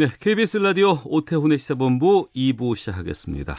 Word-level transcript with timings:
네, 0.00 0.08
KBS 0.18 0.56
라디오 0.56 0.96
오태훈의 1.04 1.58
시사본부 1.58 2.30
2부 2.34 2.74
시작하겠습니다. 2.74 3.58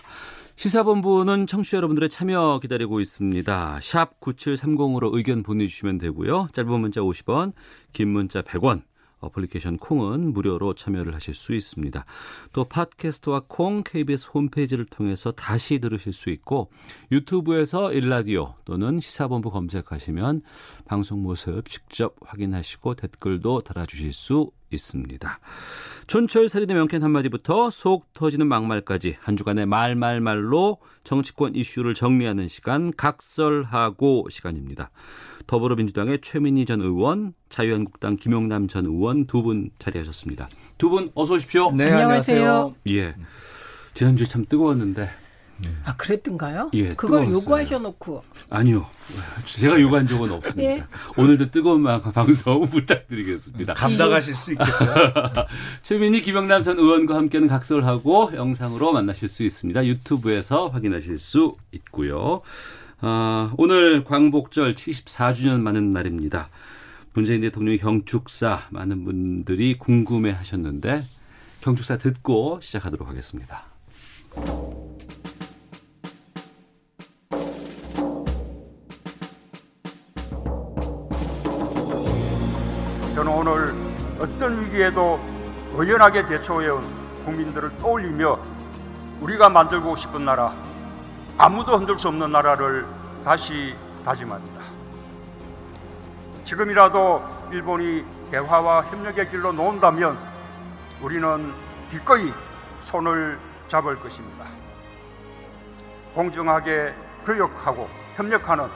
시사본부는 0.56 1.46
청취자 1.46 1.78
여러분들의 1.78 2.10
참여 2.10 2.58
기다리고 2.64 3.00
있습니다. 3.00 3.80
샵 3.84 4.20
9730으로 4.20 5.14
의견 5.14 5.44
보내주시면 5.44 6.00
되고요. 6.00 6.48
짧은 6.52 6.80
문자 6.80 7.02
50원, 7.02 7.54
긴 7.94 8.08
문자 8.08 8.42
100원, 8.42 8.82
어플리케이션 9.22 9.78
콩은 9.78 10.34
무료로 10.34 10.74
참여를 10.74 11.14
하실 11.16 11.34
수 11.34 11.54
있습니다. 11.54 12.06
또 12.54 12.66
팟캐스트와 12.66 13.44
콩 13.48 13.84
KBS 13.84 14.30
홈페이지를 14.34 14.86
통해서 14.86 15.32
다시 15.32 15.80
들으실 15.80 16.14
수 16.14 16.30
있고 16.30 16.70
유튜브에서 17.12 17.94
일라디오 17.94 18.56
또는 18.66 19.00
시사본부 19.00 19.52
검색하시면 19.52 20.42
방송 20.86 21.22
모습 21.22 21.70
직접 21.70 22.16
확인하시고 22.22 22.96
댓글도 22.96 23.62
달아주실 23.62 24.14
수 24.14 24.52
있습니다. 24.72 25.40
촌철 26.08 26.50
살인의 26.50 26.76
명쾌한 26.76 27.04
한마디부터 27.04 27.70
속 27.70 28.14
터지는 28.14 28.48
막말까지 28.48 29.18
한 29.20 29.38
주간의 29.38 29.66
말말말로 29.66 30.78
정치권 31.04 31.56
이슈를 31.56 31.94
정리하는 31.94 32.48
시간 32.48 32.92
각설하고 32.96 34.28
시간입니다. 34.30 34.92
더불어민주당의 35.52 36.20
최민희 36.22 36.64
전 36.66 36.80
의원, 36.80 37.34
자유한국당 37.50 38.16
김용남 38.16 38.70
전 38.70 38.86
의원 38.86 39.26
두 39.28 39.42
분 39.44 39.70
자리하셨습니다. 39.80 40.48
두 40.78 40.90
분 40.90 41.12
어서 41.14 41.34
오십시오. 41.34 41.72
네, 41.74 41.92
안녕하세요. 41.92 42.74
예. 42.88 43.16
지난주에 43.94 44.26
참 44.28 44.46
뜨거웠는데 44.48 45.10
아 45.84 45.94
그랬던가요? 45.98 46.72
예, 46.74 46.94
그걸 46.94 47.26
뜨거웠어요. 47.26 47.34
요구하셔놓고 47.34 48.24
아니요. 48.50 48.86
제가 49.46 49.80
요구한 49.82 50.08
적은 50.08 50.32
없습니다. 50.32 50.64
예. 50.64 50.84
오늘도 51.18 51.52
뜨거운 51.52 51.84
방- 51.84 52.00
방송 52.02 52.66
부탁드리겠습니다. 52.70 53.74
감당하실 53.74 54.34
수 54.34 54.54
있겠어요? 54.54 55.12
최민희 55.84 56.22
김영남 56.22 56.64
전 56.64 56.80
의원과 56.80 57.14
함께하는 57.16 57.50
각설하고 57.50 58.32
영상으로 58.36 58.94
만나실 58.94 59.28
수 59.28 59.44
있습니다. 59.44 59.86
유튜브에서 59.86 60.70
확인하실 60.70 61.18
수 61.20 61.56
있고요. 61.74 62.42
아, 63.04 63.52
오늘 63.58 64.04
광복절 64.04 64.76
74주년 64.76 65.60
맞는 65.62 65.92
날입니다. 65.92 66.50
문재인 67.14 67.42
대통령의 67.42 67.80
경축사 67.80 68.68
많은 68.70 69.04
분들이 69.04 69.80
궁금해 69.80 70.30
하셨는데 70.30 71.04
경축사 71.62 71.98
듣고 71.98 72.60
시작하도록 72.62 73.10
하겠습니다. 73.10 73.64
저는 83.16 83.32
오늘 83.32 83.74
어떤 84.20 84.64
위기에도 84.64 85.20
의연하게 85.74 86.28
대처해온 86.28 86.84
국민들을 87.26 87.78
떠올리며 87.78 88.40
우리가 89.22 89.50
만들고 89.50 89.96
싶은 89.96 90.24
나라, 90.24 90.56
아무도 91.44 91.76
흔들 91.76 91.98
수 91.98 92.08
없는 92.10 92.32
나라를 92.32 92.86
다시 93.26 93.76
다짐합니다. 94.06 94.62
지금이라도 96.44 97.50
일본이 97.52 98.06
대화와 98.30 98.84
협력의 98.84 99.28
길로 99.32 99.52
놓은다면 99.52 100.20
우리는 101.02 101.52
기꺼이 101.90 102.32
손을 102.84 103.40
잡을 103.68 104.00
것입니다. 104.00 104.46
공정하게 106.14 106.94
교역하고 107.26 107.90
협력하는 108.18 108.68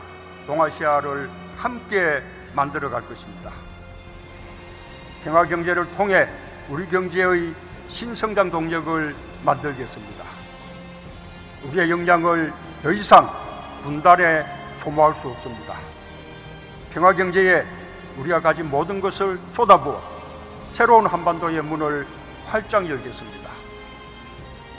동아시아를 0.48 1.30
함께 1.56 2.24
만들어 2.56 2.90
갈 2.90 3.08
것입니다. 3.08 3.52
평화 5.24 5.46
경제를 5.46 5.92
통해 5.92 6.28
우리 6.68 6.88
경제의 6.88 7.54
신성장 7.86 8.50
동력을 8.50 9.16
만들겠습니다. 9.44 10.25
우리의 11.70 11.90
역량을 11.90 12.54
더 12.84 12.92
이상 12.92 13.30
분단에 13.84 14.46
소모할 14.78 15.14
수 15.16 15.30
없습니다. 15.30 15.76
평화 16.92 17.14
경제에 17.14 17.66
우리가 18.18 18.40
가진 18.40 18.70
모든 18.70 19.02
것을 19.02 19.40
쏟아부어 19.52 20.02
새로운 20.72 21.06
한반도의 21.06 21.62
문을 21.62 22.08
활짝 22.46 22.88
열겠습니다. 22.90 23.50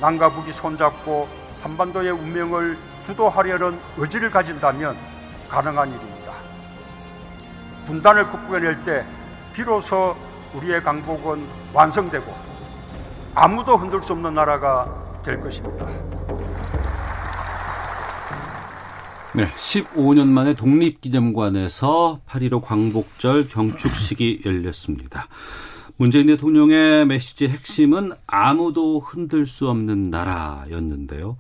남과 0.00 0.30
북이 0.34 0.52
손잡고 0.52 1.28
한반도의 1.62 2.10
운명을 2.10 2.78
주도하려는 3.02 3.78
의지를 3.96 4.30
가진다면 4.30 4.96
가능한 5.48 5.88
일입니다. 5.88 6.32
분단을 7.86 8.30
극복해낼 8.30 8.84
때 8.84 9.04
비로소 9.52 10.16
우리의 10.54 10.82
강복은 10.82 11.48
완성되고 11.72 12.34
아무도 13.34 13.76
흔들 13.76 14.02
수 14.02 14.12
없는 14.12 14.34
나라가 14.34 14.92
될 15.22 15.40
것입니다. 15.40 15.86
네, 19.36 19.46
15년 19.48 20.28
만에 20.28 20.54
독립기념관에서 20.54 22.22
8.15 22.26 22.62
광복절 22.62 23.48
경축식이 23.48 24.44
열렸습니다. 24.46 25.28
문재인 25.98 26.28
대통령의 26.28 27.04
메시지의 27.04 27.50
핵심은 27.50 28.12
아무도 28.26 28.98
흔들 29.00 29.44
수 29.44 29.68
없는 29.68 30.08
나라였는데요. 30.08 31.36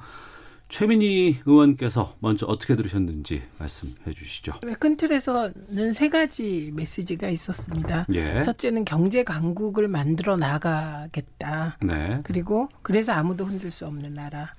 최민희 0.68 1.38
의원께서 1.46 2.16
먼저 2.18 2.44
어떻게 2.44 2.76
들으셨는지 2.76 3.42
말씀해 3.58 4.12
주시죠. 4.14 4.52
큰 4.78 4.98
틀에서는 4.98 5.92
세 5.94 6.10
가지 6.10 6.72
메시지가 6.74 7.30
있었습니다. 7.30 8.06
예. 8.12 8.42
첫째는 8.42 8.84
경제 8.84 9.24
강국을 9.24 9.88
만들어 9.88 10.36
나가겠다. 10.36 11.78
네. 11.82 12.18
그리고 12.24 12.68
그래서 12.82 13.12
아무도 13.12 13.46
흔들 13.46 13.70
수 13.70 13.86
없는 13.86 14.12
나라. 14.12 14.52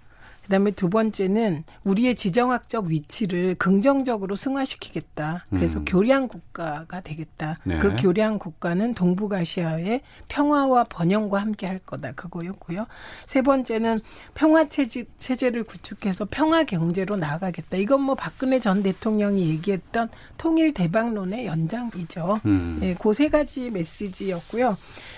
그다음에 0.47 0.71
두 0.71 0.89
번째는 0.89 1.63
우리의 1.83 2.15
지정학적 2.15 2.85
위치를 2.85 3.55
긍정적으로 3.55 4.35
승화시키겠다. 4.35 5.45
그래서 5.49 5.79
음. 5.79 5.85
교량 5.85 6.27
국가가 6.29 7.01
되겠다. 7.01 7.59
네. 7.65 7.77
그 7.79 7.95
교량 7.97 8.39
국가는 8.39 8.93
동북아시아의 8.93 10.01
평화와 10.29 10.85
번영과 10.85 11.41
함께 11.41 11.67
할 11.67 11.79
거다. 11.79 12.13
그거였고요. 12.13 12.87
세 13.25 13.41
번째는 13.41 13.99
평화 14.33 14.69
체제, 14.69 15.03
체제를 15.17 15.65
구축해서 15.65 16.25
평화 16.31 16.63
경제로 16.63 17.17
나아가겠다. 17.17 17.75
이건 17.77 18.01
뭐 18.01 18.15
박근혜 18.15 18.59
전 18.61 18.83
대통령이 18.83 19.49
얘기했던 19.49 20.07
통일 20.37 20.73
대박론의 20.73 21.45
연장이죠. 21.45 22.39
음. 22.45 22.79
예, 22.83 22.93
그세 22.93 23.27
가지 23.27 23.69
메시지였고요. 23.69 24.77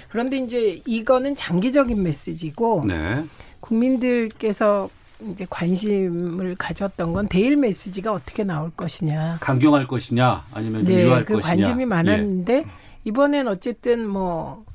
그런데 0.09 0.37
이제 0.37 0.81
이거는 0.87 1.35
장기적인 1.35 2.01
메시지고 2.01 2.85
네. 2.87 3.23
국민들께서 3.59 4.89
이제 5.31 5.45
관심을 5.49 6.55
가졌던 6.55 7.13
건 7.13 7.27
데일 7.27 7.57
메시지가 7.57 8.11
어떻게 8.13 8.43
나올 8.43 8.71
것이냐. 8.71 9.37
강경할 9.41 9.85
것이냐 9.85 10.45
아니면 10.53 10.85
좀 10.85 10.95
네, 10.95 11.03
유할 11.05 11.25
그 11.25 11.35
것이냐. 11.35 11.53
관심이 11.53 11.81
예. 11.81 11.85
많았는데 11.85 12.65
이번엔 13.05 13.47
어쨌든 13.47 14.07
뭐. 14.07 14.65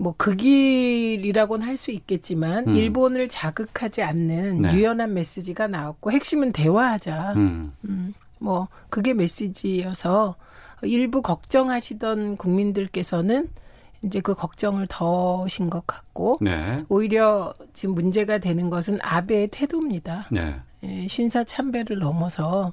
뭐 0.00 0.14
그 0.16 0.36
길이라고는 0.36 1.66
할 1.66 1.76
수 1.76 1.90
있겠지만 1.90 2.68
음. 2.68 2.76
일본을 2.76 3.28
자극하지 3.28 4.02
않는 4.04 4.62
네. 4.62 4.72
유연한 4.72 5.12
메시지가 5.12 5.66
나왔고 5.66 6.12
핵심은 6.12 6.52
대화하자. 6.52 7.32
음. 7.34 7.72
음, 7.84 8.14
뭐 8.38 8.68
그게 8.90 9.12
메시지여서 9.12 10.36
일부 10.82 11.20
걱정하시던 11.20 12.36
국민들께서는 12.36 13.48
이제 14.04 14.20
그 14.20 14.34
걱정을 14.34 14.86
더신 14.88 15.70
것 15.70 15.86
같고 15.86 16.38
네. 16.40 16.84
오히려 16.88 17.54
지금 17.72 17.94
문제가 17.94 18.38
되는 18.38 18.70
것은 18.70 18.98
아베의 19.02 19.48
태도입니다. 19.48 20.26
네. 20.30 20.60
예, 20.84 21.08
신사 21.08 21.42
참배를 21.42 21.98
넘어서 21.98 22.72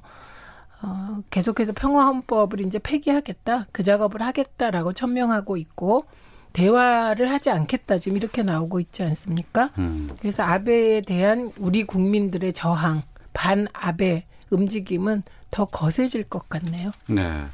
어, 0.81 1.21
계속해서 1.31 1.73
평화 1.73 2.05
헌법을 2.05 2.61
이제 2.61 2.77
폐기하겠다, 2.77 3.67
그 3.71 3.83
작업을 3.83 4.21
하겠다라고 4.21 4.93
천명하고 4.93 5.57
있고 5.57 6.05
대화를 6.53 7.31
하지 7.31 7.49
않겠다 7.49 7.97
지금 7.97 8.17
이렇게 8.17 8.43
나오고 8.43 8.79
있지 8.79 9.03
않습니까? 9.03 9.71
음. 9.77 10.09
그래서 10.19 10.43
아베에 10.43 11.01
대한 11.01 11.51
우리 11.57 11.85
국민들의 11.85 12.53
저항, 12.53 13.01
반 13.33 13.67
아베 13.73 14.25
움직임은 14.51 15.23
더 15.49 15.65
거세질 15.65 16.25
것 16.25 16.47
같네요. 16.49 16.91
네. 17.07 17.45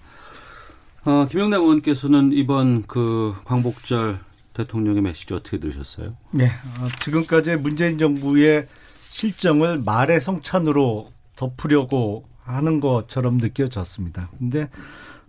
어, 1.03 1.25
김영남 1.25 1.61
의원께서는 1.61 2.31
이번 2.33 2.83
그 2.83 3.33
광복절 3.45 4.19
대통령의 4.53 5.01
메시지 5.01 5.33
어떻게 5.33 5.57
들으셨어요? 5.57 6.15
네, 6.31 6.45
어, 6.45 6.87
지금까지 6.99 7.55
문재인 7.55 7.97
정부의 7.97 8.67
실정을 9.09 9.79
말의 9.79 10.21
성찬으로 10.21 11.11
덮으려고 11.35 12.25
하는 12.43 12.79
것처럼 12.79 13.37
느껴졌습니다. 13.37 14.29
근데 14.37 14.69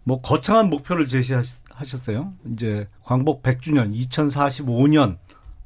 뭐 0.05 0.21
거창한 0.21 0.69
목표를 0.69 1.07
제시하셨어요. 1.07 2.35
이제 2.53 2.87
광복 3.05 3.43
100주년 3.43 3.95
2045년 3.97 5.17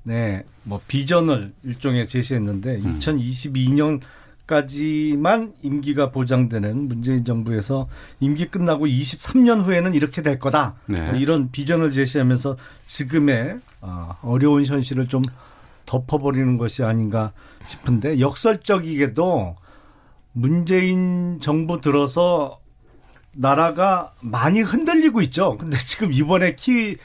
네, 0.05 0.45
뭐 0.63 0.81
비전을 0.87 1.53
일종의 1.65 2.07
제시했는데 2.07 2.77
음. 2.77 2.99
2022년 2.99 4.01
까지만 4.47 5.55
임기가 5.63 6.11
보장되는 6.11 6.89
문재인 6.89 7.25
정부에서 7.25 7.89
임기 8.21 8.47
끝나고 8.47 8.87
23년 8.87 9.65
후에는 9.65 9.95
이렇게 9.95 10.23
될 10.23 10.39
거다. 10.39 10.75
네. 10.87 11.11
뭐 11.11 11.19
이런 11.19 11.51
비전을 11.51 11.91
제시하면서 11.91 12.57
지금의 12.87 13.61
어, 13.81 14.17
어려운 14.23 14.65
현실을 14.65 15.09
좀 15.09 15.23
덮어버리는 15.85 16.57
것이 16.59 16.85
아닌가 16.85 17.33
싶은데 17.65 18.21
역설적이게도 18.21 19.57
문재인 20.33 21.41
정부 21.41 21.81
들어서 21.81 22.61
나라가 23.33 24.13
많이 24.23 24.61
흔들리고 24.61 25.23
있죠. 25.23 25.57
근데 25.59 25.77
지금 25.77 26.13
이번에 26.13 26.55
키 26.55 26.97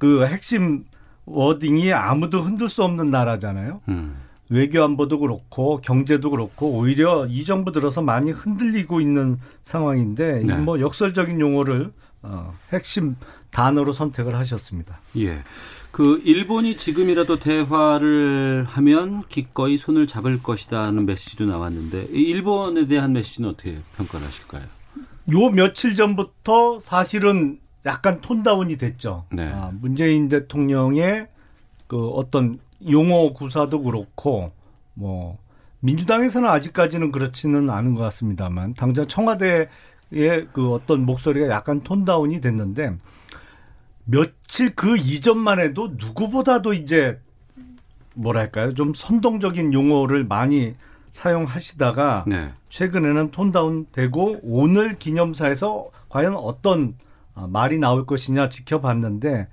그 0.00 0.26
핵심 0.26 0.86
워딩이 1.26 1.92
아무도 1.92 2.40
흔들 2.40 2.70
수 2.70 2.82
없는 2.82 3.10
나라잖아요. 3.10 3.82
음. 3.90 4.16
외교 4.50 4.82
안보도 4.82 5.20
그렇고 5.20 5.80
경제도 5.80 6.28
그렇고 6.30 6.72
오히려 6.72 7.26
이 7.26 7.44
정부 7.44 7.72
들어서 7.72 8.02
많이 8.02 8.32
흔들리고 8.32 9.00
있는 9.00 9.38
상황인데 9.62 10.40
네. 10.44 10.56
뭐 10.56 10.80
역설적인 10.80 11.40
용어를 11.40 11.92
어, 12.22 12.52
핵심 12.72 13.16
단어로 13.50 13.92
선택을 13.92 14.34
하셨습니다. 14.34 15.00
예. 15.16 15.42
그 15.92 16.20
일본이 16.24 16.76
지금이라도 16.76 17.38
대화를 17.38 18.64
하면 18.68 19.22
기꺼이 19.28 19.76
손을 19.76 20.06
잡을 20.06 20.42
것이다는 20.42 21.06
메시지도 21.06 21.46
나왔는데 21.46 22.08
일본에 22.10 22.86
대한 22.86 23.12
메시지는 23.12 23.50
어떻게 23.50 23.78
평가를 23.96 24.26
하실까요? 24.26 24.64
요 25.32 25.50
며칠 25.50 25.96
전부터 25.96 26.80
사실은 26.80 27.58
약간 27.86 28.20
톤다운이 28.20 28.76
됐죠. 28.76 29.24
네. 29.32 29.50
아, 29.52 29.70
문재인 29.80 30.28
대통령의 30.28 31.28
그 31.86 32.08
어떤 32.08 32.58
용어 32.88 33.32
구사도 33.32 33.82
그렇고 33.82 34.52
뭐 34.94 35.38
민주당에서는 35.80 36.48
아직까지는 36.48 37.12
그렇지는 37.12 37.70
않은 37.70 37.94
것 37.94 38.02
같습니다만 38.04 38.74
당장 38.74 39.06
청와대의 39.06 39.68
그 40.52 40.72
어떤 40.72 41.04
목소리가 41.04 41.48
약간 41.48 41.82
톤다운이 41.82 42.40
됐는데 42.40 42.96
며칠 44.04 44.74
그 44.74 44.96
이전만 44.96 45.60
해도 45.60 45.92
누구보다도 45.96 46.74
이제 46.74 47.20
뭐랄까요 48.14 48.74
좀 48.74 48.92
선동적인 48.94 49.72
용어를 49.72 50.24
많이 50.24 50.74
사용하시다가 51.12 52.24
네. 52.26 52.50
최근에는 52.68 53.30
톤다운 53.30 53.86
되고 53.92 54.38
오늘 54.42 54.98
기념사에서 54.98 55.86
과연 56.08 56.34
어떤 56.36 56.94
어, 57.34 57.46
말이 57.46 57.78
나올 57.78 58.06
것이냐 58.06 58.48
지켜봤는데 58.48 59.48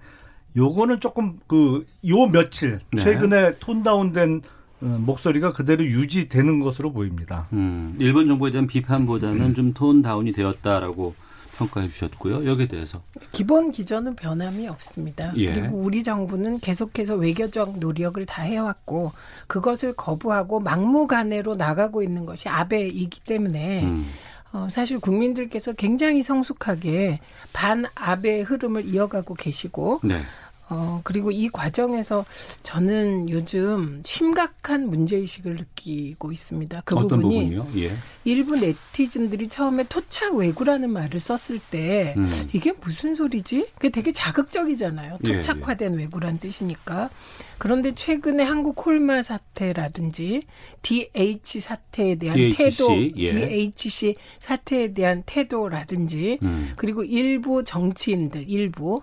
요거는 0.58 1.00
조금 1.00 1.40
그 1.48 1.86
요 2.08 2.28
며칠 2.28 2.80
네. 2.92 3.04
최근에 3.04 3.56
톤다운된 3.60 4.42
어, 4.82 4.86
목소리가 4.86 5.54
그대로 5.54 5.84
유지되는 5.84 6.60
것으로 6.60 6.92
보입니다. 6.94 7.48
음, 7.54 7.96
일본 8.00 8.28
정부에 8.28 8.52
대한 8.52 8.68
비판보다는 8.68 9.42
음. 9.42 9.54
좀 9.56 9.74
톤 9.74 10.02
다운이 10.02 10.32
되었다라고 10.34 11.16
평가해 11.58 11.88
주셨고요. 11.88 12.46
여기에 12.46 12.68
대해서 12.68 13.02
기본 13.32 13.72
기전은 13.72 14.16
변함이 14.16 14.68
없습니다. 14.68 15.34
예. 15.38 15.54
그리고 15.54 15.78
우리 15.78 16.04
정부는 16.04 16.60
계속해서 16.60 17.16
외교적 17.16 17.80
노력을 17.80 18.24
다 18.28 18.44
해왔고 18.44 19.12
그것을 19.48 19.94
거부하고 19.94 20.60
막무가내로 20.60 21.56
나가고 21.56 22.04
있는 22.04 22.26
것이 22.28 22.48
아베이기 22.48 23.22
때문에 23.22 23.84
음. 23.86 24.06
어, 24.54 24.68
사실 24.70 25.00
국민들께서 25.00 25.74
굉장히 25.74 26.22
성숙하게 26.22 27.20
반 27.54 27.86
아베 27.96 28.42
흐름을 28.42 28.86
이어가고 28.86 29.34
계시고 29.34 30.02
네. 30.04 30.22
어, 30.70 31.02
그리고 31.04 31.32
이 31.32 31.50
과정에서 31.50 32.26
저는 32.64 33.30
요즘 33.30 34.02
심각한 34.04 34.90
문제의식을 34.90 35.56
느끼고 35.56 36.32
있습니다. 36.32 36.82
그 36.84 36.96
부분이? 36.96 37.58
예. 37.78 37.92
일부 38.26 38.58
네티즌들이 38.58 39.48
처음에 39.48 39.86
토착 39.88 40.36
외구라는 40.36 40.90
말을 40.90 41.20
썼을 41.20 41.60
때 41.72 42.14
음. 42.18 42.26
이게 42.52 42.74
무슨 42.74 43.16
소리지? 43.16 43.68
그게 43.76 43.90
되게 43.90 44.12
자극적이잖아요. 44.12 45.20
예, 45.26 45.36
토착화된 45.36 45.94
예, 45.94 45.96
예. 45.96 46.02
외구란 46.04 46.40
뜻이니까. 46.40 47.10
그런데 47.58 47.94
최근에 47.94 48.44
한국 48.44 48.76
콜마 48.76 49.22
사태라든지 49.22 50.44
DH 50.82 51.60
사태에 51.60 52.16
대한 52.16 52.36
DHC, 52.36 52.58
태도, 52.58 53.12
예. 53.16 53.32
DHC 53.32 54.16
사태에 54.40 54.94
대한 54.94 55.24
태도라든지 55.26 56.40
음. 56.44 56.74
그리고 56.76 57.04
일부 57.04 57.64
정치인들 57.64 58.46
일부 58.50 59.02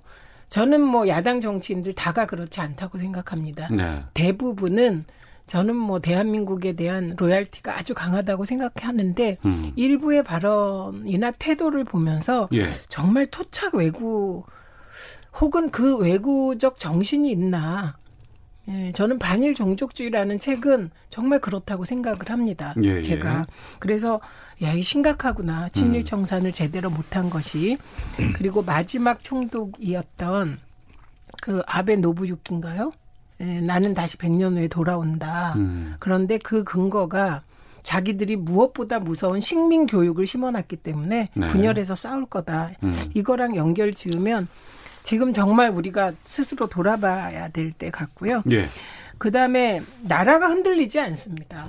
저는 0.55 0.83
뭐 0.83 1.09
야당 1.09 1.41
정치인들 1.41 1.95
다가 1.95 2.27
그렇지 2.27 2.61
않다고 2.61 2.99
생각합니다. 2.99 3.67
네. 3.73 4.05
대부분은 4.15 5.05
저는 5.47 5.75
뭐 5.75 5.99
대한민국에 5.99 6.75
대한 6.75 7.17
로얄티가 7.17 7.77
아주 7.77 7.93
강하다고 7.93 8.45
생각하는데 8.45 9.39
음. 9.45 9.73
일부의 9.75 10.23
발언이나 10.23 11.33
태도를 11.33 11.83
보면서 11.83 12.49
예. 12.53 12.65
정말 12.89 13.27
토착 13.27 13.75
외구 13.75 14.45
혹은 15.41 15.73
그 15.73 15.97
외구적 15.97 16.79
정신이 16.79 17.33
있나 17.33 17.97
예, 18.69 18.93
저는 18.93 19.19
반일 19.19 19.55
종족주의라는 19.55 20.39
책은 20.39 20.93
정말 21.11 21.41
그렇다고 21.41 21.85
생각을 21.85 22.21
합니다. 22.29 22.75
예, 22.85 22.99
예. 22.99 23.03
제가 23.03 23.41
예. 23.41 23.45
그래서 23.81 24.21
야, 24.63 24.73
이 24.73 24.83
심각하구나. 24.83 25.69
친일 25.71 26.01
음. 26.01 26.05
청산을 26.05 26.47
음. 26.51 26.53
제대로 26.53 26.91
못한 26.91 27.29
것이 27.31 27.77
그리고 28.37 28.63
마지막 28.63 29.23
총독이었던 29.23 30.59
그 31.43 31.63
아베 31.67 31.97
노부유키인가요? 31.97 32.93
예, 33.41 33.61
나는 33.61 33.95
다시 33.95 34.17
100년 34.17 34.53
후에 34.57 34.69
돌아온다. 34.69 35.55
음. 35.57 35.93
그런데 35.99 36.39
그 36.39 36.63
근거가 36.65 37.43
자기들이 37.83 38.37
무엇보다 38.37 38.99
무서운 39.01 39.41
식민 39.41 39.87
교육을 39.87 40.27
심어놨기 40.27 40.77
때문에 40.77 41.29
네. 41.35 41.47
분열해서 41.49 41.95
싸울 41.97 42.25
거다. 42.27 42.71
음. 42.83 42.93
이거랑 43.15 43.57
연결 43.57 43.93
지으면 43.93 44.49
지금 45.03 45.35
정말 45.35 45.69
우리가 45.71 46.13
스스로 46.25 46.67
돌아봐야 46.67 47.49
될 47.49 47.73
때 47.73 47.91
같고요. 47.91 48.43
예. 48.51 48.69
그 49.19 49.31
다음에 49.31 49.83
나라가 50.03 50.49
흔들리지 50.49 50.99
않습니다. 51.01 51.69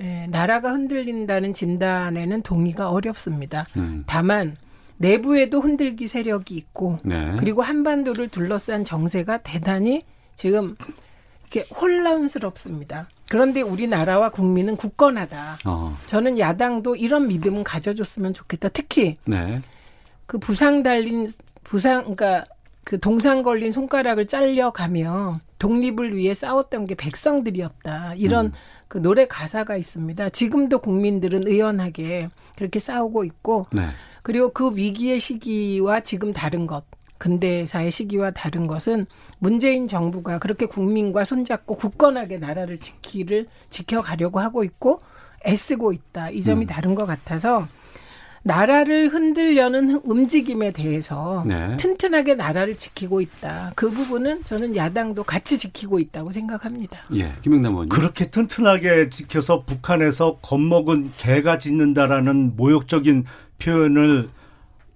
예, 0.00 0.26
나라가 0.28 0.72
흔들린다는 0.72 1.52
진단에는 1.52 2.42
동의가 2.42 2.90
어렵습니다. 2.90 3.66
음. 3.76 4.04
다만 4.06 4.56
내부에도 4.96 5.60
흔들기 5.60 6.06
세력이 6.06 6.54
있고 6.54 6.98
네. 7.04 7.34
그리고 7.38 7.62
한반도를 7.62 8.28
둘러싼 8.28 8.84
정세가 8.84 9.38
대단히 9.38 10.04
지금 10.36 10.76
이렇게 11.50 11.68
혼란스럽습니다. 11.74 13.08
그런데 13.30 13.62
우리나라와 13.62 14.30
국민은 14.30 14.76
굳건하다. 14.76 15.58
어. 15.66 15.96
저는 16.06 16.38
야당도 16.38 16.96
이런 16.96 17.28
믿음은 17.28 17.64
가져줬으면 17.64 18.34
좋겠다. 18.34 18.68
특히 18.68 19.16
네. 19.24 19.62
그 20.26 20.38
부상 20.38 20.82
달린 20.82 21.28
부상 21.64 22.02
그러니까 22.02 22.44
그 22.84 22.98
동상 22.98 23.42
걸린 23.42 23.72
손가락을 23.72 24.26
잘려가며 24.26 25.40
독립을 25.58 26.16
위해 26.16 26.34
싸웠던 26.34 26.86
게 26.86 26.94
백성들이었다. 26.94 28.14
이런 28.16 28.46
음. 28.46 28.52
그 28.88 28.98
노래 28.98 29.26
가사가 29.26 29.76
있습니다. 29.76 30.30
지금도 30.30 30.78
국민들은 30.80 31.46
의연하게 31.46 32.28
그렇게 32.56 32.78
싸우고 32.78 33.24
있고 33.24 33.66
네. 33.72 33.82
그리고 34.22 34.50
그 34.50 34.74
위기의 34.74 35.20
시기와 35.20 36.00
지금 36.00 36.32
다른 36.32 36.66
것 36.66 36.84
근대사의 37.18 37.90
시기와 37.90 38.30
다른 38.30 38.66
것은 38.66 39.06
문재인 39.38 39.88
정부가 39.88 40.38
그렇게 40.38 40.66
국민과 40.66 41.24
손잡고 41.24 41.76
굳건하게 41.76 42.38
나라를 42.38 42.78
지키를 42.78 43.46
지켜가려고 43.70 44.40
하고 44.40 44.64
있고 44.64 45.00
애쓰고 45.46 45.92
있다. 45.92 46.30
이 46.30 46.42
점이 46.42 46.64
음. 46.64 46.66
다른 46.66 46.94
것 46.94 47.06
같아서 47.06 47.68
나라를 48.48 49.10
흔들려는 49.10 50.00
움직임에 50.04 50.72
대해서 50.72 51.44
네. 51.46 51.76
튼튼하게 51.76 52.34
나라를 52.34 52.78
지키고 52.78 53.20
있다. 53.20 53.72
그 53.76 53.90
부분은 53.90 54.42
저는 54.44 54.74
야당도 54.74 55.24
같이 55.24 55.58
지키고 55.58 55.98
있다고 55.98 56.32
생각합니다. 56.32 57.02
예, 57.14 57.34
김영남 57.42 57.72
의원님. 57.72 57.88
그렇게 57.90 58.30
튼튼하게 58.30 59.10
지켜서 59.10 59.64
북한에서 59.64 60.38
겁먹은 60.40 61.12
개가 61.18 61.58
짖는다라는 61.58 62.56
모욕적인 62.56 63.26
표현을 63.58 64.28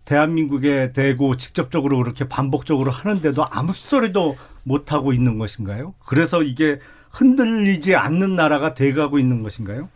대한민국에 0.07 0.93
대고 0.93 1.37
직접적으로 1.37 1.99
그렇게 1.99 2.27
반복적으로 2.27 2.91
하는데도 2.91 3.45
아무 3.51 3.75
소리도 3.75 4.35
못 4.65 4.93
하고 4.93 5.13
있는 5.13 5.37
것인가요? 5.37 5.93
그래서 6.07 6.43
이게 6.43 6.81
흔들리지 7.11 7.97
않는 7.97 8.35
나라가 8.35 8.73
돼가고 8.73 9.19
있는 9.19 9.43
것인가요? 9.43 9.91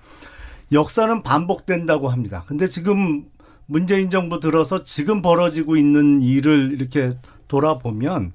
역사는 0.73 1.23
반복된다고 1.23 2.11
합니다. 2.11 2.45
근데 2.47 2.69
지금 2.69 3.25
문재인 3.67 4.11
정부 4.11 4.41
들어서 4.41 4.85
지금 4.85 5.23
벌어지고 5.23 5.77
있는 5.77 6.23
일을 6.23 6.73
이렇게 6.73 7.17
돌아보면 7.49 8.33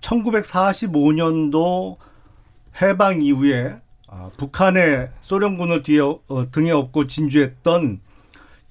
1945년도 0.00 1.96
해방 2.80 3.22
이후에 3.22 3.76
아, 4.06 4.30
북한의 4.36 5.10
소련군을 5.20 5.82
뒤에 5.82 6.00
어, 6.00 6.50
등에 6.52 6.70
업고 6.70 7.06
진주했던 7.06 8.00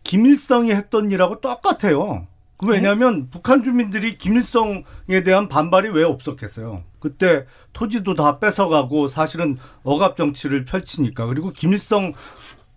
김일성이 0.04 0.72
했던 0.72 1.12
일하고 1.12 1.42
똑같아요. 1.42 2.28
그 2.58 2.68
왜냐하면 2.68 3.22
네? 3.22 3.28
북한 3.32 3.64
주민들이 3.64 4.18
김일성에 4.18 5.24
대한 5.26 5.50
반발이 5.50 5.90
왜 5.90 6.04
없었겠어요. 6.04 6.84
그때 7.00 7.46
토지도 7.74 8.16
다 8.16 8.40
뺏어가고 8.40 9.08
사실은 9.08 9.58
억압 9.84 10.16
정치를 10.16 10.66
펼치니까 10.66 11.26
그리고 11.26 11.52
김일성 11.52 12.14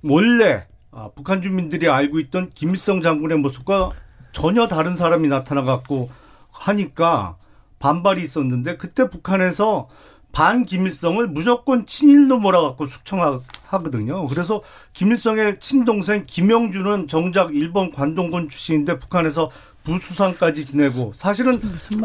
원래 0.03 0.67
아, 0.99 1.11
북한 1.15 1.43
주민들이 1.43 1.91
알고 1.91 2.19
있던 2.21 2.49
김일성 2.55 3.03
장군의 3.03 3.37
모습과 3.41 3.91
전혀 4.33 4.67
다른 4.67 4.97
사람이 4.97 5.29
나타나갖고 5.29 6.09
하니까 6.51 7.37
반발이 7.79 8.25
있었는데 8.25 8.79
그때 8.79 9.11
북한에서 9.11 9.89
반 10.33 10.65
김일성을 10.65 11.27
무조건 11.29 11.85
친일로 11.85 12.39
몰아갖고 12.39 12.87
숙청하거든요. 12.87 14.27
그래서 14.27 14.63
김일성의 14.95 15.61
친동생 15.61 16.23
김영준은 16.27 17.09
정작 17.09 17.55
일본 17.55 17.91
관동군 17.93 18.49
출신인데 18.49 18.99
북한에서 18.99 19.51
부수상까지 19.85 20.67
지내고 20.67 21.13
사실은 21.15 21.61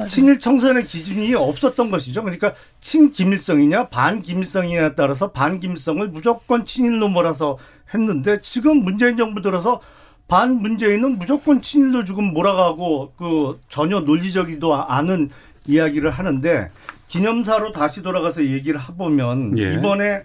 친일 0.07 0.39
청산의 0.39 0.85
기준이 0.85 1.33
없었던 1.33 1.89
것이죠. 1.89 2.23
그러니까 2.23 2.53
친 2.79 3.11
김일성이냐 3.11 3.89
반 3.89 4.21
김일성이냐에 4.21 4.95
따라서 4.95 5.31
반 5.31 5.59
김일성을 5.59 6.07
무조건 6.09 6.65
친일로 6.65 7.09
몰아서 7.09 7.57
했는데 7.93 8.41
지금 8.41 8.83
문재인 8.83 9.17
정부 9.17 9.41
들어서 9.41 9.81
반 10.27 10.61
문재인은 10.61 11.19
무조건 11.19 11.61
친일로 11.61 12.05
지금 12.05 12.33
몰아가고 12.33 13.13
그 13.17 13.59
전혀 13.67 13.99
논리적이도 13.99 14.73
않은 14.85 15.29
이야기를 15.67 16.09
하는데 16.09 16.69
기념사로 17.07 17.73
다시 17.73 18.01
돌아가서 18.01 18.45
얘기를 18.45 18.79
해보면 18.79 19.57
예. 19.59 19.73
이번에 19.73 20.23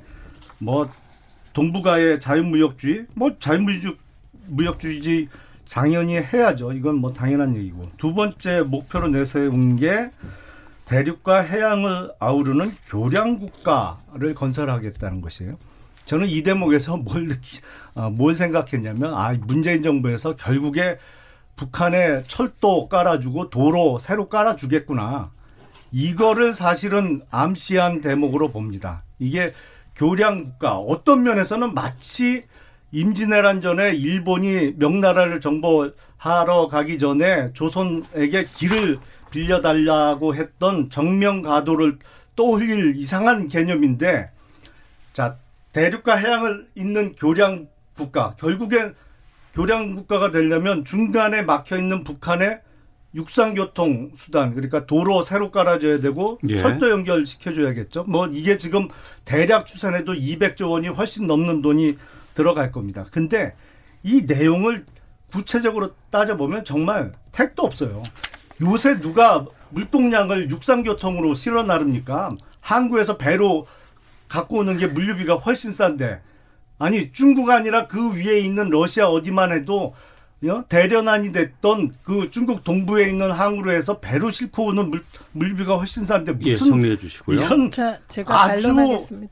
뭐 0.59 0.89
동북아의 1.53 2.21
자유무역주의 2.21 3.07
뭐 3.15 3.37
자유무역주의 3.41 5.29
당연히 5.69 6.15
해야죠. 6.15 6.73
이건 6.73 6.97
뭐 6.97 7.13
당연한 7.13 7.57
얘기고 7.57 7.83
두 7.97 8.15
번째 8.15 8.63
목표로 8.63 9.09
내세운 9.09 9.75
게 9.77 10.11
대륙과 10.85 11.41
해양을 11.41 12.13
아우르는 12.21 12.73
교량 12.87 13.41
국가를 13.41 14.35
건설하겠다는 14.35 15.21
것이에요. 15.21 15.55
저는 16.07 16.29
이 16.29 16.43
대목에서 16.43 16.97
뭘 16.97 17.27
느끼, 17.27 17.61
아, 17.95 18.09
뭘 18.09 18.35
생각했냐면 18.35 19.13
아 19.13 19.35
문재인 19.39 19.83
정부에서 19.83 20.37
결국에 20.37 20.99
북한에 21.57 22.23
철도 22.29 22.89
깔아주고 22.89 23.51
도로 23.51 23.99
새로 23.99 24.29
깔아주겠구나. 24.29 25.31
이거를 25.93 26.55
사실은 26.55 27.23
암시한 27.31 28.01
대목으로 28.01 28.49
봅니다. 28.49 29.03
이게 29.19 29.49
교량 29.97 30.45
국가 30.45 30.77
어떤 30.77 31.23
면에서는 31.23 31.75
마치 31.75 32.45
임진왜란 32.93 33.61
전에 33.61 33.95
일본이 33.95 34.75
명나라를 34.77 35.41
정복하러 35.41 36.69
가기 36.69 36.99
전에 36.99 37.53
조선에게 37.53 38.47
길을 38.55 38.99
빌려달라고 39.31 40.35
했던 40.35 40.89
정명가도를 40.89 41.99
떠올릴 42.37 42.95
이상한 42.97 43.49
개념인데 43.49 44.31
자 45.13 45.39
대륙과 45.77 46.17
해양을 46.17 46.69
잇는 46.75 47.17
교량 47.17 47.69
국가 47.95 48.35
결국엔 48.37 48.95
교량 49.53 49.95
국가가 49.95 50.31
되려면 50.31 50.87
중간에 50.87 51.43
막혀 51.43 51.77
있는 51.77 52.03
북한의 52.03 52.61
육상 53.15 53.55
교통 53.55 54.11
수단 54.17 54.55
그러니까 54.55 54.87
도로 54.87 55.23
새로 55.23 55.51
깔아줘야 55.51 56.01
되고 56.01 56.39
예. 56.49 56.57
철도 56.57 56.89
연결시켜 56.89 57.53
줘야겠죠. 57.53 58.05
뭐 58.05 58.27
이게 58.27 58.57
지금 58.57 58.89
대략 59.27 59.67
추산해도 59.67 60.15
200조 60.15 60.71
원이 60.71 60.89
훨씬 60.89 61.27
넘는 61.27 61.61
돈이 61.61 61.99
들어갈 62.33 62.73
겁니다. 62.73 63.05
근데 63.13 63.55
이 64.03 64.23
내용을 64.27 64.87
구체적으로 65.31 65.91
따져보면 66.09 66.65
정말 66.65 67.13
택도 67.33 67.63
없어요. 67.63 68.03
요새 68.63 68.99
누가 68.99 69.45
물동량을 69.69 70.49
육상교통으로 70.49 71.35
실어 71.35 71.63
나릅니까? 71.65 72.31
항구에서 72.61 73.19
배로 73.19 73.67
갖고 74.29 74.59
오는 74.59 74.77
게 74.77 74.87
물류비가 74.87 75.35
훨씬 75.35 75.73
싼데 75.73 76.21
아니 76.79 77.13
중국 77.13 77.51
아니라 77.51 77.87
그 77.87 78.15
위에 78.15 78.41
있는 78.41 78.71
러시아 78.71 79.09
어디만 79.09 79.53
해도 79.53 79.95
어? 80.45 80.65
대련안이 80.69 81.33
됐던 81.33 81.95
그 82.03 82.31
중국 82.31 82.63
동부에 82.63 83.09
있는 83.09 83.33
항으로 83.33 83.73
해서 83.73 84.01
배로 84.01 84.31
싣고 84.31 84.67
오는 84.67 84.91
물, 84.91 85.03
물비가 85.33 85.77
훨씬 85.77 86.05
싼데 86.05 86.37
예, 86.43 86.53
무슨 86.53 86.67
예, 86.67 86.71
정리해 86.71 86.99
주시고요. 86.99 87.41
이런 87.41 87.71
자, 87.71 87.99
제가 88.09 88.43
아주 88.43 88.75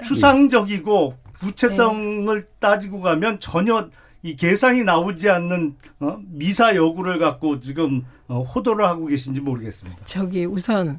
추상적이고 0.02 1.14
구체성을 1.40 2.40
네. 2.40 2.46
따지고 2.58 3.00
가면 3.00 3.38
전혀 3.40 3.88
이 4.22 4.36
계산이 4.36 4.84
나오지 4.84 5.28
않는 5.28 5.76
어? 6.00 6.18
미사 6.26 6.74
여구를 6.74 7.18
갖고 7.18 7.60
지금 7.60 8.04
어, 8.26 8.40
호도를 8.40 8.86
하고 8.86 9.06
계신지 9.06 9.40
모르겠습니다. 9.40 10.06
저기 10.06 10.46
우선 10.46 10.98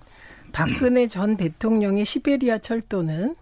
박근혜 0.52 1.08
전 1.08 1.36
대통령의 1.36 2.06
시베리아 2.06 2.60
철도는 2.60 3.36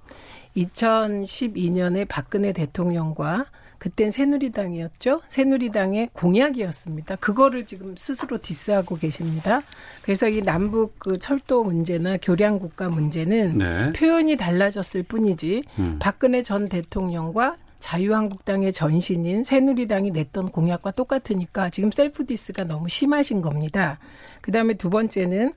2012년에 0.55 2.07
박근혜 2.07 2.51
대통령과 2.53 3.45
그땐 3.83 4.11
새누리당이었죠. 4.11 5.19
새누리당의 5.27 6.11
공약이었습니다. 6.13 7.17
그거를 7.17 7.65
지금 7.65 7.95
스스로 7.97 8.37
디스하고 8.37 8.95
계십니다. 8.95 9.59
그래서 10.03 10.29
이 10.29 10.41
남북 10.41 10.97
그 10.99 11.19
철도 11.19 11.65
문제나 11.65 12.15
교량 12.21 12.59
국가 12.59 12.87
문제는 12.87 13.57
네. 13.57 13.89
표현이 13.89 14.37
달라졌을 14.37 15.03
뿐이지 15.03 15.63
음. 15.79 15.97
박근혜 15.99 16.43
전 16.43 16.69
대통령과 16.69 17.57
자유한국당의 17.83 18.71
전신인 18.71 19.43
새누리당이 19.43 20.11
냈던 20.11 20.51
공약과 20.51 20.91
똑같으니까 20.91 21.69
지금 21.69 21.91
셀프 21.91 22.25
디스가 22.25 22.63
너무 22.63 22.87
심하신 22.87 23.41
겁니다. 23.41 23.99
그 24.39 24.53
다음에 24.53 24.75
두 24.75 24.89
번째는 24.89 25.51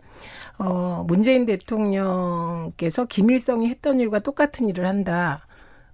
어 0.58 1.04
문재인 1.06 1.46
대통령께서 1.46 3.04
김일성이 3.04 3.68
했던 3.68 4.00
일과 4.00 4.18
똑같은 4.18 4.68
일을 4.68 4.86
한다. 4.86 5.46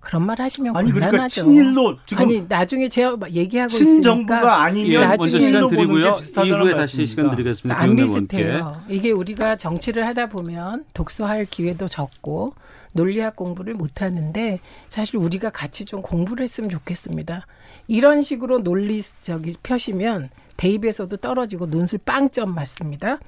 그런 0.03 0.27
말 0.27 0.41
하시면 0.41 0.77
아니 0.77 0.91
그러니까 0.91 1.11
곤란하죠. 1.11 1.45
그러니까 1.45 1.63
친일로 1.63 1.97
지금 2.07 2.25
아니 2.25 2.45
나중에 2.49 2.89
제가 2.89 3.17
얘기하고 3.31 3.69
친정부가 3.71 4.37
있으니까 4.37 4.63
아니면 4.63 5.03
예, 5.03 5.17
먼저 5.17 5.41
시간 5.41 5.69
드리고요. 5.69 6.19
이후에 6.45 6.75
다시 6.75 7.07
시간 7.07 7.31
드리겠습니다. 7.31 7.81
안 7.81 7.95
비슷해요. 7.95 8.83
이게 8.89 9.13
우리가 9.13 9.57
정치를 9.57 10.05
하다 10.09 10.27
보면 10.27 10.85
독서할 10.93 11.47
기회도 11.47 11.87
적고 11.87 12.55
논리학 12.93 13.37
공부를 13.37 13.75
못 13.75 14.03
하는데 14.03 14.59
사실 14.89 15.17
우리가 15.17 15.51
같이 15.51 15.85
좀 15.85 16.03
공부를 16.03 16.43
했으면 16.43 16.69
좋겠습니다. 16.69 17.47
이런 17.87 18.23
식으로 18.23 18.63
논리 18.63 19.01
저기 19.23 19.55
펴시면 19.63 20.31
대입에서도 20.57 21.17
떨어지고 21.17 21.67
논술 21.67 22.01
빵점 22.05 22.55
맞습니다. 22.55 23.19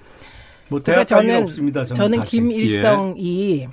뭐 0.71 0.81
그러니까 0.83 1.05
저는 1.05 1.43
없습니다. 1.45 1.85
저는, 1.85 1.97
저는 1.97 2.25
김일성이 2.25 3.61
예. 3.61 3.69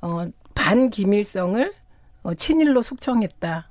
어, 0.00 0.26
반 0.54 0.90
김일성을 0.90 1.72
어, 2.22 2.34
친일로 2.34 2.82
숙청했다. 2.82 3.68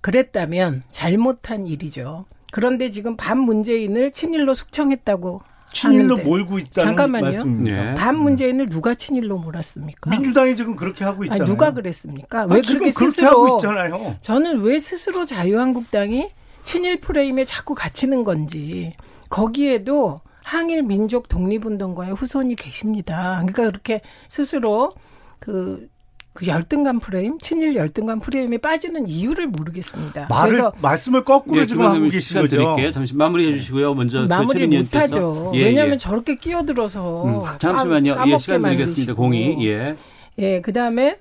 그랬다면 0.00 0.82
잘못한 0.90 1.66
일이죠. 1.66 2.26
그런데 2.52 2.90
지금 2.90 3.16
반 3.16 3.38
문재인을 3.38 4.12
친일로 4.12 4.54
숙청했다고 4.54 5.42
친일로 5.72 6.14
하는데. 6.14 6.24
몰고 6.24 6.58
있다는 6.58 6.88
잠깐만요. 6.88 7.24
말씀입니다. 7.24 7.84
네. 7.84 7.94
반 7.94 8.18
문재인을 8.18 8.66
누가 8.66 8.94
친일로 8.94 9.38
몰았습니까? 9.38 10.10
민주당이 10.10 10.56
지금 10.56 10.76
그렇게 10.76 11.04
하고 11.04 11.24
있잖아요. 11.24 11.42
아니, 11.42 11.50
누가 11.50 11.72
그랬습니까? 11.72 12.44
왜 12.44 12.58
아, 12.58 12.62
그렇게 12.66 12.92
스스로 12.92 13.28
하고 13.28 13.56
있잖아요. 13.56 14.16
저는 14.20 14.60
왜 14.60 14.78
스스로 14.80 15.24
자유한국당이 15.24 16.30
친일 16.62 17.00
프레임에 17.00 17.44
자꾸 17.44 17.74
갇히는 17.74 18.24
건지 18.24 18.94
거기에도 19.30 20.20
항일 20.42 20.82
민족 20.82 21.28
독립운동가의 21.28 22.12
후손이 22.14 22.56
계십니다. 22.56 23.36
그러니까 23.40 23.64
그렇게 23.64 24.00
스스로 24.28 24.92
그 25.38 25.92
그 26.34 26.46
열등감 26.46 26.98
프레임, 26.98 27.38
친일 27.40 27.76
열등감 27.76 28.18
프레임에 28.20 28.56
빠지는 28.56 29.06
이유를 29.06 29.48
모르겠습니다. 29.48 30.28
말을 30.30 30.50
그래서 30.52 30.72
말씀을 30.80 31.24
거꾸로 31.24 31.60
예, 31.60 31.66
지금 31.66 31.84
하고 31.84 32.08
계신 32.08 32.40
거죠. 32.40 32.56
드릴게요. 32.56 32.90
잠시 32.90 33.14
마무리해 33.14 33.54
주시고요. 33.58 33.92
먼저 33.94 34.22
그 34.22 34.26
마무리 34.28 34.66
그 34.66 34.76
못하죠. 34.76 35.52
예, 35.54 35.64
왜냐하면 35.64 35.94
예. 35.94 35.98
저렇게 35.98 36.36
끼어들어서 36.36 37.24
음, 37.24 37.58
잠시만요. 37.58 38.24
예, 38.28 38.38
시간 38.38 38.62
드리겠습니다. 38.62 39.12
공이 39.14 39.66
예. 39.68 39.94
예, 40.38 40.60
그 40.62 40.72
다음에 40.72 41.18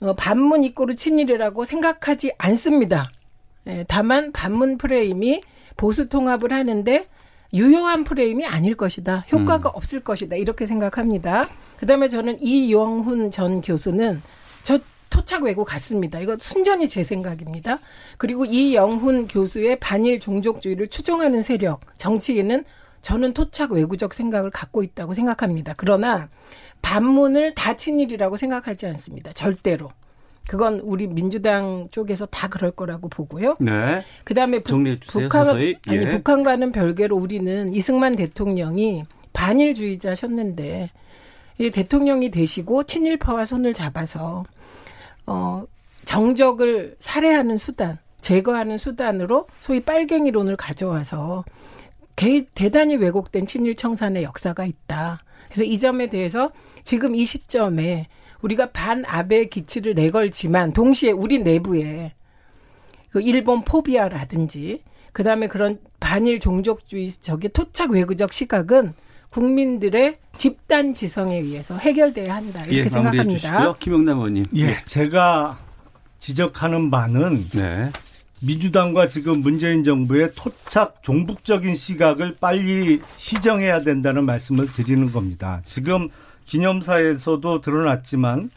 어, 0.00 0.14
반문 0.14 0.64
이꼬르 0.64 0.96
친일이라고 0.96 1.66
생각하지 1.66 2.32
않습니다. 2.38 3.04
예, 3.66 3.84
다만 3.86 4.32
반문 4.32 4.78
프레임이 4.78 5.42
보수 5.76 6.08
통합을 6.08 6.54
하는데 6.54 7.06
유효한 7.54 8.04
프레임이 8.04 8.44
아닐 8.44 8.74
것이다. 8.74 9.24
효과가 9.32 9.70
음. 9.70 9.72
없을 9.74 10.00
것이다. 10.00 10.36
이렇게 10.36 10.66
생각합니다. 10.66 11.48
그다음에 11.78 12.08
저는 12.08 12.42
이영훈 12.42 13.30
전 13.30 13.60
교수는 13.60 14.20
저 14.64 14.78
토착 15.08 15.44
외고 15.44 15.64
갔습니다. 15.64 16.18
이거 16.18 16.36
순전히 16.38 16.88
제 16.88 17.04
생각입니다. 17.04 17.78
그리고 18.18 18.44
이영훈 18.44 19.28
교수의 19.28 19.78
반일 19.78 20.18
종족주의를 20.18 20.88
추종하는 20.88 21.40
세력, 21.40 21.80
정치인은 21.98 22.64
저는 23.00 23.34
토착 23.34 23.70
외구적 23.70 24.14
생각을 24.14 24.50
갖고 24.50 24.82
있다고 24.82 25.14
생각합니다. 25.14 25.74
그러나 25.76 26.28
반문을 26.82 27.54
다 27.54 27.76
친일이라고 27.76 28.36
생각하지 28.36 28.86
않습니다. 28.86 29.32
절대로. 29.32 29.90
그건 30.48 30.80
우리 30.80 31.06
민주당 31.06 31.88
쪽에서 31.90 32.26
다 32.26 32.48
그럴 32.48 32.70
거라고 32.70 33.08
보고요. 33.08 33.56
네. 33.60 34.04
그다음에 34.24 34.60
주세요. 35.00 35.24
북한 35.24 35.44
서서히. 35.44 35.76
아니 35.88 36.02
예. 36.02 36.06
북한과는 36.06 36.72
별개로 36.72 37.16
우리는 37.16 37.72
이승만 37.72 38.12
대통령이 38.12 39.04
반일주의자셨는데 39.32 40.90
이 41.58 41.70
대통령이 41.70 42.30
되시고 42.30 42.82
친일파와 42.84 43.44
손을 43.44 43.74
잡아서 43.74 44.44
어 45.26 45.64
정적을 46.04 46.96
살해하는 46.98 47.56
수단, 47.56 47.98
제거하는 48.20 48.76
수단으로 48.76 49.46
소위 49.60 49.80
빨갱이론을 49.80 50.56
가져와서 50.56 51.44
개, 52.16 52.44
대단히 52.54 52.96
왜곡된 52.96 53.46
친일 53.46 53.74
청산의 53.76 54.22
역사가 54.22 54.64
있다. 54.66 55.22
그래서 55.46 55.64
이 55.64 55.78
점에 55.78 56.08
대해서 56.08 56.50
지금 56.84 57.14
이 57.14 57.24
시점에 57.24 58.08
우리가 58.44 58.70
반아베 58.70 59.46
기치를 59.46 59.94
내걸지만 59.94 60.72
동시에 60.72 61.12
우리 61.12 61.38
내부에 61.38 62.12
그 63.10 63.22
일본 63.22 63.64
포비아라든지 63.64 64.82
그다음에 65.12 65.46
그런 65.46 65.78
반일 65.98 66.40
종족주의 66.40 67.08
저기 67.08 67.48
토착 67.48 67.92
외구적 67.92 68.32
시각은 68.32 68.92
국민들의 69.30 70.18
집단 70.36 70.92
지성에 70.92 71.38
의해서 71.38 71.76
해결돼야 71.78 72.36
한다 72.36 72.60
이렇게 72.64 72.80
예, 72.80 72.88
생각합니다. 72.88 73.38
주시고요. 73.38 73.76
김영남 73.78 74.18
의원님. 74.18 74.44
예, 74.56 74.76
제가 74.84 75.58
지적하는 76.18 76.90
바는 76.90 77.48
네. 77.50 77.90
민주당과 78.42 79.08
지금 79.08 79.40
문재인 79.40 79.84
정부의 79.84 80.32
토착 80.34 81.02
종북적인 81.02 81.74
시각을 81.74 82.36
빨리 82.40 83.00
시정해야 83.16 83.82
된다는 83.82 84.26
말씀을 84.26 84.66
드리는 84.66 85.10
겁니다. 85.10 85.62
지금 85.64 86.10
기념사에서도 86.44 87.60
드러났지만 87.60 88.50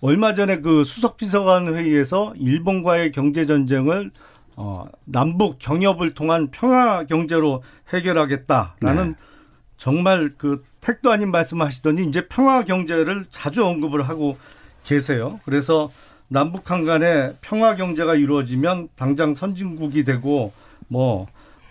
얼마 0.00 0.34
전에 0.34 0.60
그 0.60 0.84
수석 0.84 1.16
비서관 1.16 1.74
회의에서 1.74 2.34
일본과의 2.36 3.12
경제 3.12 3.46
전쟁을 3.46 4.10
어, 4.56 4.86
남북 5.04 5.58
경협을 5.58 6.14
통한 6.14 6.50
평화 6.50 7.04
경제로 7.04 7.62
해결하겠다라는 7.92 9.08
네. 9.08 9.14
정말 9.76 10.34
그 10.36 10.64
택도 10.80 11.10
아닌 11.10 11.30
말씀하시더니 11.30 12.04
이제 12.04 12.26
평화 12.28 12.64
경제를 12.64 13.24
자주 13.30 13.64
언급을 13.64 14.08
하고 14.08 14.36
계세요. 14.84 15.40
그래서 15.44 15.90
남북한 16.28 16.84
간의 16.84 17.36
평화 17.40 17.74
경제가 17.74 18.14
이루어지면 18.14 18.88
당장 18.96 19.34
선진국이 19.34 20.04
되고 20.04 20.52
뭐 20.88 21.26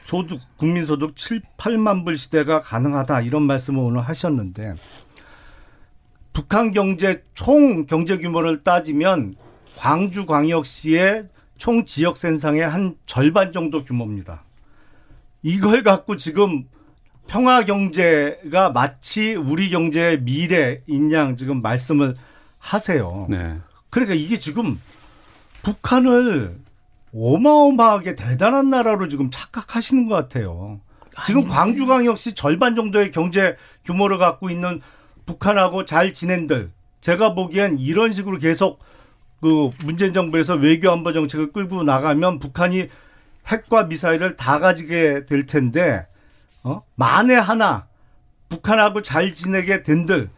소득 0.05 0.39
국민 0.57 0.85
소득 0.85 1.15
7, 1.15 1.41
8만 1.57 2.03
불 2.05 2.17
시대가 2.17 2.59
가능하다 2.59 3.21
이런 3.21 3.43
말씀을 3.43 3.79
오늘 3.79 4.01
하셨는데 4.01 4.75
북한 6.33 6.71
경제 6.71 7.23
총 7.35 7.85
경제 7.85 8.17
규모를 8.17 8.63
따지면 8.63 9.35
광주 9.77 10.25
광역시의 10.25 11.29
총 11.57 11.85
지역 11.85 12.17
생산의 12.17 12.67
한 12.67 12.95
절반 13.05 13.53
정도 13.53 13.83
규모입니다. 13.83 14.43
이걸 15.43 15.83
갖고 15.83 16.17
지금 16.17 16.65
평화 17.27 17.63
경제가 17.63 18.71
마치 18.71 19.35
우리 19.35 19.69
경제의 19.69 20.21
미래인 20.21 21.11
양 21.11 21.37
지금 21.37 21.61
말씀을 21.61 22.15
하세요. 22.57 23.27
네. 23.29 23.57
그러니까 23.89 24.15
이게 24.15 24.39
지금 24.39 24.79
북한을 25.61 26.57
어마어마하게 27.15 28.15
대단한 28.15 28.69
나라로 28.69 29.07
지금 29.07 29.29
착각하시는 29.29 30.07
것 30.07 30.15
같아요. 30.15 30.81
지금 31.25 31.47
광주광역시 31.47 32.33
절반 32.33 32.75
정도의 32.75 33.11
경제 33.11 33.55
규모를 33.85 34.17
갖고 34.17 34.49
있는 34.49 34.81
북한하고 35.25 35.85
잘 35.85 36.13
지낸들 36.13 36.71
제가 37.01 37.33
보기엔 37.33 37.77
이런 37.77 38.13
식으로 38.13 38.39
계속 38.39 38.79
그 39.41 39.69
문재인 39.83 40.13
정부에서 40.13 40.55
외교 40.55 40.89
안보 40.89 41.11
정책을 41.11 41.51
끌고 41.51 41.83
나가면 41.83 42.39
북한이 42.39 42.87
핵과 43.47 43.83
미사일을 43.83 44.37
다 44.37 44.59
가지게 44.59 45.25
될 45.25 45.45
텐데 45.45 46.05
어? 46.63 46.81
만에 46.95 47.35
하나 47.35 47.87
북한하고 48.47 49.01
잘 49.01 49.35
지내게 49.35 49.83
된들 49.83 50.29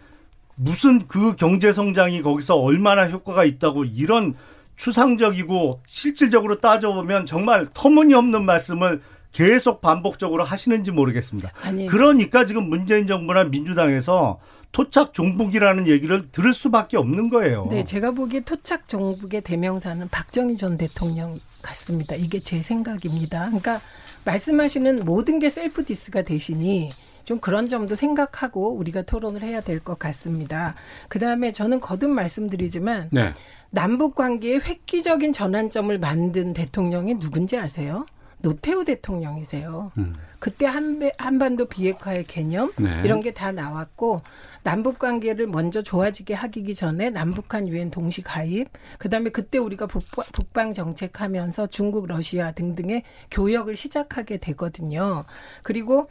무슨 0.55 1.07
그 1.07 1.35
경제 1.35 1.71
성장이 1.71 2.21
거기서 2.21 2.55
얼마나 2.55 3.07
효과가 3.07 3.43
있다고 3.45 3.85
이런 3.85 4.35
추상적이고 4.77 5.81
실질적으로 5.85 6.59
따져보면 6.59 7.25
정말 7.25 7.67
터무니없는 7.73 8.43
말씀을 8.43 9.01
계속 9.31 9.81
반복적으로 9.81 10.43
하시는지 10.43 10.91
모르겠습니다. 10.91 11.51
아니. 11.61 11.85
그러니까 11.87 12.45
지금 12.45 12.69
문재인 12.69 13.05
정부나 13.05 13.45
민주당에서 13.45 14.39
토착 14.71 15.13
종북이라는 15.13 15.87
얘기를 15.87 16.29
들을 16.31 16.53
수밖에 16.53 16.97
없는 16.97 17.29
거예요. 17.29 17.67
네, 17.69 17.83
제가 17.83 18.11
보기에 18.11 18.41
토착 18.41 18.87
종북의 18.87 19.41
대명사는 19.41 20.07
박정희 20.09 20.57
전 20.57 20.77
대통령 20.77 21.39
같습니다. 21.61 22.15
이게 22.15 22.39
제 22.39 22.61
생각입니다. 22.61 23.45
그러니까 23.47 23.81
말씀하시는 24.25 24.99
모든 25.05 25.39
게 25.39 25.49
셀프 25.49 25.85
디스가 25.85 26.23
되시니 26.23 26.89
좀 27.25 27.39
그런 27.39 27.67
점도 27.67 27.95
생각하고 27.95 28.75
우리가 28.75 29.01
토론을 29.01 29.41
해야 29.41 29.61
될 29.61 29.79
것 29.79 29.97
같습니다. 29.97 30.75
그 31.09 31.19
다음에 31.19 31.51
저는 31.51 31.79
거듭 31.79 32.09
말씀드리지만 32.11 33.09
네. 33.11 33.31
남북 33.71 34.15
관계의 34.15 34.61
획기적인 34.61 35.33
전환점을 35.33 35.97
만든 35.99 36.53
대통령이 36.53 37.19
누군지 37.19 37.57
아세요? 37.57 38.05
노태우 38.45 38.83
대통령이세요. 38.83 39.91
음. 39.97 40.13
그때 40.37 40.67
한배, 40.67 41.11
한반도 41.17 41.65
비핵화의 41.65 42.25
개념 42.25 42.71
네. 42.77 43.01
이런 43.03 43.21
게 43.23 43.31
다 43.33 43.51
나왔고 43.51 44.19
남북 44.61 44.99
관계를 44.99 45.47
먼저 45.47 45.81
좋아지게 45.81 46.35
하기 46.35 46.75
전에 46.75 47.09
남북한 47.09 47.67
유엔 47.67 47.89
동시 47.89 48.21
가입 48.21 48.67
그다음에 48.99 49.31
그때 49.31 49.57
우리가 49.57 49.87
북방, 49.87 50.73
정책하면서 50.73 51.67
중국 51.67 52.05
러시아 52.05 52.51
등등의 52.51 53.01
교역을 53.31 53.75
시작하게 53.75 54.37
되거든요. 54.37 55.25
그리고 55.63 56.07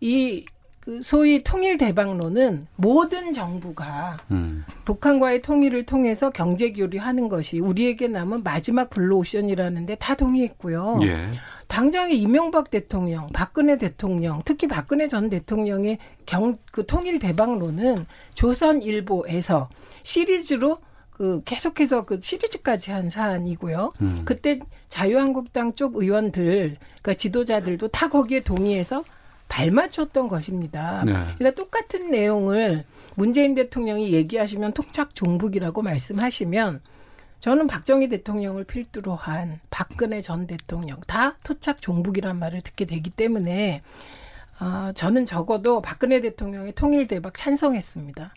이그 0.00 1.02
소위 1.02 1.42
통일 1.42 1.78
대박론은 1.78 2.66
모든 2.76 3.32
정부가 3.32 4.16
음. 4.32 4.64
북한과의 4.84 5.42
통일을 5.42 5.86
통해서 5.86 6.30
경제 6.30 6.72
교류하는 6.72 7.28
것이 7.28 7.60
우리에게 7.60 8.08
남은 8.08 8.42
마지막 8.42 8.90
블루오션이라는데 8.90 9.94
다 9.96 10.14
동의했고요. 10.16 11.00
예. 11.02 11.20
당장에 11.68 12.14
이명박 12.14 12.70
대통령, 12.70 13.28
박근혜 13.32 13.76
대통령, 13.76 14.40
특히 14.44 14.66
박근혜 14.66 15.08
전 15.08 15.28
대통령의 15.28 15.98
경, 16.24 16.58
그 16.70 16.86
통일 16.86 17.18
대박론은 17.18 18.06
조선일보에서 18.34 19.68
시리즈로 20.02 20.78
그 21.10 21.42
계속해서 21.44 22.04
그 22.04 22.20
시리즈까지 22.22 22.90
한 22.90 23.08
사안이고요. 23.10 23.90
음. 24.02 24.22
그때 24.24 24.60
자유한국당 24.88 25.74
쪽 25.74 25.96
의원들, 25.96 26.76
그러니까 27.02 27.14
지도자들도 27.14 27.88
다 27.88 28.08
거기에 28.08 28.40
동의해서 28.40 29.02
발맞췄던 29.48 30.28
것입니다. 30.28 31.04
네. 31.04 31.12
그러니까 31.38 31.50
똑같은 31.52 32.10
내용을 32.10 32.84
문재인 33.14 33.54
대통령이 33.54 34.12
얘기하시면 34.12 34.72
토착 34.72 35.14
종북이라고 35.14 35.82
말씀하시면 35.82 36.80
저는 37.40 37.66
박정희 37.66 38.08
대통령을 38.08 38.64
필두로 38.64 39.14
한 39.14 39.60
박근혜 39.70 40.20
전 40.20 40.46
대통령 40.46 41.00
다 41.06 41.36
토착 41.44 41.80
종북이란 41.80 42.38
말을 42.38 42.60
듣게 42.60 42.84
되기 42.84 43.10
때문에 43.10 43.82
어, 44.58 44.92
저는 44.94 45.26
적어도 45.26 45.80
박근혜 45.82 46.20
대통령의 46.20 46.72
통일 46.72 47.06
대박 47.06 47.34
찬성했습니다. 47.34 48.34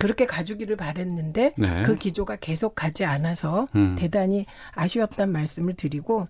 그렇게 0.00 0.26
가주기를 0.26 0.76
바랬는데 0.76 1.54
네. 1.56 1.82
그 1.82 1.96
기조가 1.96 2.36
계속 2.36 2.74
가지 2.74 3.04
않아서 3.04 3.66
음. 3.74 3.96
대단히 3.98 4.46
아쉬웠단 4.72 5.30
말씀을 5.30 5.74
드리고 5.74 6.26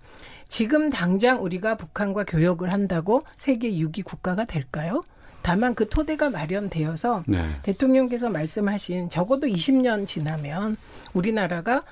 지금 0.49 0.89
당장 0.89 1.43
우리가 1.43 1.77
북한과 1.77 2.25
교역을 2.25 2.73
한다고 2.73 3.25
세계 3.37 3.71
6위 3.71 4.05
국가가 4.05 4.45
될까요? 4.45 5.03
다만 5.43 5.75
그 5.75 5.89
토대가 5.89 6.31
마련되어서 6.31 7.23
네. 7.27 7.45
대통령께서 7.63 8.31
말씀하신 8.31 9.11
적어도 9.11 9.47
20년 9.47 10.07
지나면 10.07 10.77
우리나라가 11.13 11.83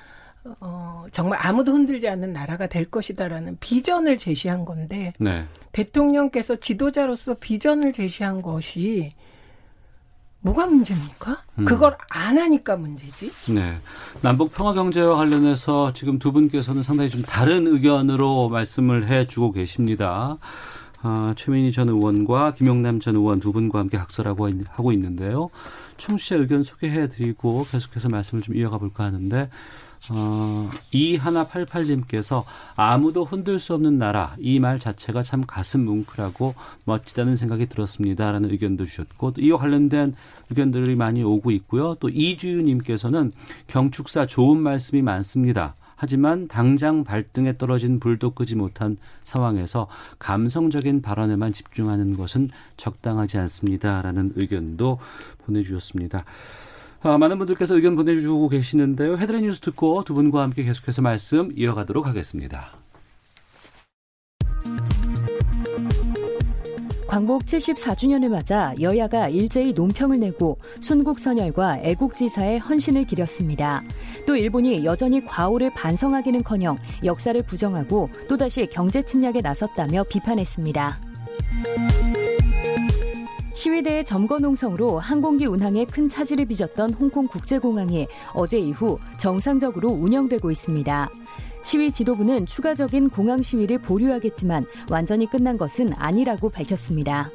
어, 0.60 1.04
정말 1.12 1.38
아무도 1.42 1.72
흔들지 1.72 2.08
않는 2.08 2.32
나라가 2.32 2.66
될 2.66 2.90
것이다라는 2.90 3.58
비전을 3.60 4.18
제시한 4.18 4.64
건데 4.64 5.12
네. 5.18 5.44
대통령께서 5.72 6.56
지도자로서 6.56 7.34
비전을 7.34 7.92
제시한 7.92 8.42
것이 8.42 9.14
뭐가 10.40 10.66
문제입니까? 10.66 11.42
음. 11.58 11.64
그걸 11.64 11.96
안 12.10 12.38
하니까 12.38 12.76
문제지. 12.76 13.32
네. 13.52 13.78
남북 14.22 14.52
평화 14.54 14.72
경제와 14.74 15.16
관련해서 15.16 15.92
지금 15.92 16.18
두 16.18 16.30
분께서는 16.32 16.82
상당히 16.82 17.10
좀 17.10 17.22
다른 17.22 17.66
의견으로 17.66 18.48
말씀을 18.48 19.08
해 19.08 19.26
주고 19.26 19.50
계십니다. 19.50 20.38
아, 21.02 21.34
최민희 21.36 21.72
전 21.72 21.88
의원과 21.88 22.54
김용남 22.54 23.00
전 23.00 23.16
의원 23.16 23.40
두 23.40 23.52
분과 23.52 23.78
함께 23.78 23.98
각설하고 23.98 24.48
하고 24.68 24.92
있는데요. 24.92 25.50
청취자 25.96 26.36
의견 26.36 26.62
소개해 26.62 27.08
드리고 27.08 27.66
계속해서 27.70 28.08
말씀을 28.08 28.42
좀 28.42 28.56
이어가 28.56 28.78
볼까 28.78 29.04
하는데 29.04 29.50
어, 30.10 30.70
이하나팔팔님께서 30.92 32.44
아무도 32.76 33.24
흔들 33.24 33.58
수 33.58 33.74
없는 33.74 33.98
나라 33.98 34.36
이 34.38 34.60
말 34.60 34.78
자체가 34.78 35.22
참 35.22 35.44
가슴 35.46 35.84
뭉클하고 35.84 36.54
멋지다는 36.84 37.36
생각이 37.36 37.66
들었습니다라는 37.66 38.50
의견도 38.50 38.84
주셨고 38.84 39.32
또 39.32 39.40
이와 39.40 39.58
관련된 39.58 40.14
의견들이 40.50 40.94
많이 40.94 41.22
오고 41.22 41.50
있고요. 41.52 41.96
또 41.96 42.08
이주유님께서는 42.08 43.32
경축사 43.66 44.26
좋은 44.26 44.58
말씀이 44.58 45.02
많습니다. 45.02 45.74
하지만 45.96 46.46
당장 46.46 47.04
발등에 47.04 47.56
떨어진 47.56 47.98
불도 47.98 48.30
끄지 48.32 48.54
못한 48.54 48.98
상황에서 49.24 49.88
감성적인 50.18 51.00
발언에만 51.00 51.54
집중하는 51.54 52.16
것은 52.16 52.50
적당하지 52.76 53.38
않습니다라는 53.38 54.32
의견도 54.36 54.98
보내주셨습니다. 55.46 56.24
아, 57.06 57.18
많은 57.18 57.38
분들께서 57.38 57.76
의견 57.76 57.94
보내주고 57.94 58.48
계시는데요. 58.48 59.16
헤드라인 59.16 59.44
뉴스 59.44 59.60
듣고 59.60 60.02
두 60.02 60.12
분과 60.14 60.42
함께 60.42 60.64
계속해서 60.64 61.02
말씀 61.02 61.52
이어가도록 61.54 62.04
하겠습니다. 62.04 62.72
광복 67.06 67.44
74주년을 67.44 68.28
맞아 68.28 68.74
여야가 68.80 69.28
일제히 69.28 69.72
논평을 69.72 70.18
내고 70.18 70.58
순국선열과 70.80 71.78
애국지사의 71.78 72.58
헌신을 72.58 73.04
기렸습니다. 73.04 73.82
또 74.26 74.34
일본이 74.34 74.84
여전히 74.84 75.24
과오를 75.24 75.70
반성하기는커녕 75.74 76.76
역사를 77.04 77.40
부정하고 77.40 78.10
또다시 78.28 78.66
경제 78.66 79.00
침략에 79.02 79.40
나섰다며 79.42 80.02
비판했습니다. 80.10 80.98
시위대의 83.56 84.04
점거 84.04 84.38
농성으로 84.38 84.98
항공기 84.98 85.46
운항에 85.46 85.86
큰 85.86 86.10
차질을 86.10 86.44
빚었던 86.44 86.92
홍콩 86.92 87.26
국제공항이 87.26 88.06
어제 88.34 88.58
이후 88.58 88.98
정상적으로 89.16 89.88
운영되고 89.88 90.50
있습니다. 90.50 91.10
시위 91.62 91.90
지도부는 91.90 92.44
추가적인 92.44 93.08
공항 93.08 93.42
시위를 93.42 93.78
보류하겠지만 93.78 94.64
완전히 94.90 95.26
끝난 95.28 95.56
것은 95.56 95.94
아니라고 95.94 96.50
밝혔습니다. 96.50 97.30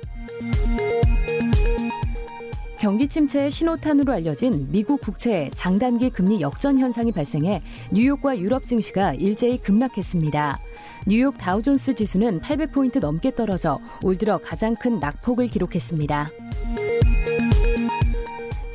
경기 2.78 3.08
침체의 3.08 3.50
신호탄으로 3.50 4.14
알려진 4.14 4.68
미국 4.72 5.02
국채 5.02 5.50
장단기 5.56 6.12
금리 6.12 6.40
역전 6.40 6.78
현상이 6.78 7.12
발생해 7.12 7.64
뉴욕과 7.92 8.38
유럽 8.38 8.64
증시가 8.64 9.14
일제히 9.16 9.58
급락했습니다. 9.58 10.60
뉴욕 11.08 11.36
다우존스 11.38 11.96
지수는 11.96 12.42
800포인트 12.42 13.00
넘게 13.00 13.32
떨어져 13.36 13.80
올 14.04 14.18
들어 14.18 14.38
가장 14.38 14.76
큰 14.76 15.00
낙폭을 15.00 15.48
기록했습니다. 15.48 16.30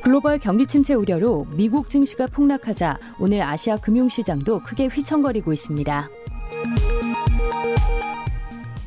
글로벌 0.03 0.37
경기 0.39 0.65
침체 0.65 0.93
우려로 0.93 1.47
미국 1.55 1.89
증시가 1.89 2.27
폭락하자 2.27 2.97
오늘 3.19 3.41
아시아 3.41 3.77
금융시장도 3.77 4.61
크게 4.63 4.87
휘청거리고 4.87 5.53
있습니다. 5.53 6.09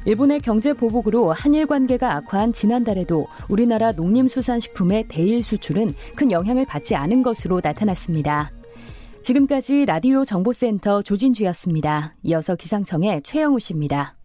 일본의 0.07 0.40
경제 0.40 0.72
보복으로 0.72 1.33
한일 1.33 1.66
관계가 1.66 2.16
악화한 2.16 2.55
지난달에도 2.55 3.26
우리나라 3.48 3.92
농림수산식품의 3.92 5.07
대일 5.09 5.42
수출은 5.42 5.94
큰 6.16 6.31
영향을 6.31 6.64
받지 6.64 6.94
않은 6.94 7.22
것으로 7.22 7.61
나타났습니다. 7.62 8.50
지금까지 9.22 9.85
라디오 9.87 10.24
정보센터 10.24 11.02
조진주였습니다. 11.02 12.14
이어서 12.22 12.56
기상청의 12.56 13.22
최영우 13.22 13.61
씨입니다. 13.61 14.19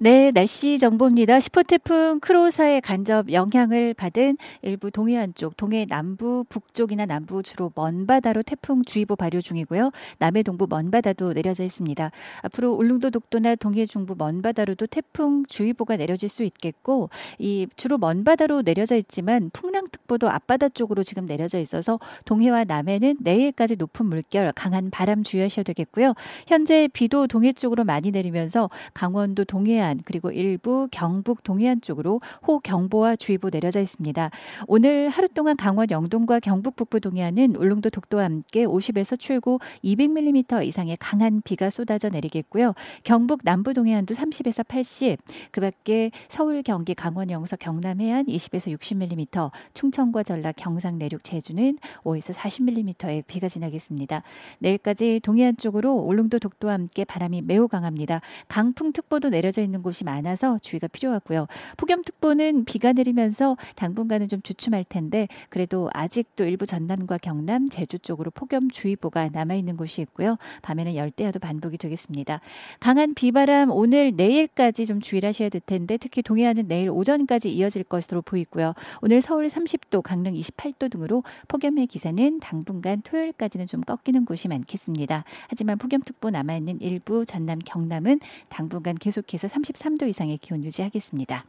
네, 0.00 0.30
날씨 0.30 0.78
정보입니다. 0.78 1.40
슈퍼태풍 1.40 2.20
크로사의 2.20 2.82
간접 2.82 3.32
영향을 3.32 3.94
받은 3.94 4.36
일부 4.62 4.92
동해안 4.92 5.34
쪽, 5.34 5.56
동해 5.56 5.86
남부, 5.86 6.44
북쪽이나 6.48 7.04
남부 7.04 7.42
주로 7.42 7.72
먼바다로 7.74 8.44
태풍 8.44 8.84
주의보 8.84 9.16
발효 9.16 9.40
중이고요. 9.40 9.90
남해 10.20 10.44
동부 10.44 10.68
먼바다도 10.70 11.32
내려져 11.32 11.64
있습니다. 11.64 12.12
앞으로 12.42 12.74
울릉도 12.74 13.10
독도나 13.10 13.56
동해 13.56 13.86
중부 13.86 14.14
먼바다로도 14.16 14.86
태풍 14.86 15.44
주의보가 15.48 15.96
내려질 15.96 16.28
수 16.28 16.44
있겠고, 16.44 17.10
이 17.40 17.66
주로 17.74 17.98
먼바다로 17.98 18.62
내려져 18.62 18.94
있지만 18.94 19.50
풍랑특보도 19.52 20.30
앞바다 20.30 20.68
쪽으로 20.68 21.02
지금 21.02 21.26
내려져 21.26 21.58
있어서 21.58 21.98
동해와 22.24 22.62
남해는 22.62 23.16
내일까지 23.18 23.74
높은 23.74 24.06
물결, 24.06 24.52
강한 24.54 24.90
바람 24.90 25.24
주의하셔야 25.24 25.64
되겠고요. 25.64 26.14
현재 26.46 26.88
비도 26.92 27.26
동해 27.26 27.52
쪽으로 27.52 27.82
많이 27.82 28.12
내리면서 28.12 28.70
강원도 28.94 29.44
동해안 29.44 29.87
동해안 29.88 30.00
그리고 30.04 30.30
일부 30.30 30.88
경북 30.90 31.42
동해안 31.42 31.80
쪽으로 31.80 32.20
호경보와 32.46 33.16
주의보 33.16 33.50
내려져 33.50 33.80
있습니다. 33.80 34.30
오늘 34.66 35.08
하루 35.08 35.28
동안 35.28 35.56
강원 35.56 35.90
영동과 35.90 36.40
경북 36.40 36.76
북부 36.76 37.00
동해안은 37.00 37.56
울릉도 37.56 37.90
독도와 37.90 38.24
함께 38.24 38.66
50에서 38.66 39.18
최고 39.18 39.58
200mm 39.82 40.66
이상의 40.66 40.98
강한 41.00 41.40
비가 41.42 41.70
쏟아져 41.70 42.10
내리겠고요. 42.10 42.74
경북 43.02 43.40
남부 43.44 43.72
동해안도 43.72 44.14
30에서 44.14 44.66
80, 44.66 45.18
그 45.50 45.60
밖에 45.60 46.10
서울, 46.28 46.62
경기, 46.62 46.94
강원, 46.94 47.30
영서, 47.30 47.56
경남 47.56 48.00
해안 48.00 48.26
20에서 48.26 48.76
60mm, 48.78 49.50
충청과 49.74 50.22
전라, 50.22 50.52
경상 50.52 50.98
내륙, 50.98 51.24
제주는 51.24 51.78
5에서 52.02 52.34
40mm의 52.34 53.24
비가 53.26 53.48
지나겠습니다. 53.48 54.22
내일까지 54.58 55.20
동해안 55.22 55.56
쪽으로 55.56 55.94
울릉도 55.94 56.38
독도와 56.38 56.74
함께 56.74 57.04
바람이 57.04 57.42
매우 57.42 57.68
강합니다. 57.68 58.20
강풍특보도 58.48 59.30
내려져 59.30 59.62
있는 59.62 59.77
있는 59.78 59.82
곳이 59.82 60.04
많아서 60.04 60.58
주의가 60.58 60.88
필요하고요. 60.88 61.46
폭염특보는 61.76 62.64
비가 62.64 62.92
내리면서 62.92 63.56
당분간은 63.76 64.28
좀 64.28 64.42
주춤할 64.42 64.84
텐데 64.88 65.28
그래도 65.48 65.88
아직도 65.94 66.44
일부 66.44 66.66
전남과 66.66 67.18
경남, 67.18 67.68
제주 67.68 67.98
쪽으로 67.98 68.30
폭염주의보가 68.32 69.30
남아 69.30 69.54
있는 69.54 69.76
곳이 69.76 70.02
있고요. 70.02 70.36
밤에는 70.62 70.94
열대야도 70.94 71.38
반복이 71.38 71.78
되겠습니다. 71.78 72.40
강한 72.80 73.14
비바람 73.14 73.70
오늘 73.70 74.12
내일까지 74.16 74.86
좀 74.86 75.00
주의를 75.00 75.28
하셔야 75.28 75.48
될 75.48 75.60
텐데 75.64 75.96
특히 75.96 76.22
동해안은 76.22 76.68
내일 76.68 76.90
오전까지 76.90 77.50
이어질 77.50 77.84
것으로 77.84 78.22
보이고요. 78.22 78.74
오늘 79.00 79.20
서울 79.20 79.46
30도, 79.46 80.02
강릉 80.02 80.34
28도 80.34 80.90
등으로 80.90 81.22
폭염의 81.48 81.86
기세는 81.86 82.40
당분간 82.40 83.02
토요일까지는 83.02 83.66
좀 83.66 83.80
꺾이는 83.82 84.24
곳이 84.24 84.48
많겠습니다. 84.48 85.24
하지만 85.48 85.78
폭염특보 85.78 86.30
남아 86.30 86.56
있는 86.56 86.80
일부 86.80 87.24
전남, 87.24 87.58
경남은 87.58 88.20
당분간 88.48 88.96
계속해서 88.96 89.48
30 89.48 89.67
33도 89.72 90.08
이상의 90.08 90.38
기온 90.38 90.64
유지하겠습니다. 90.64 91.44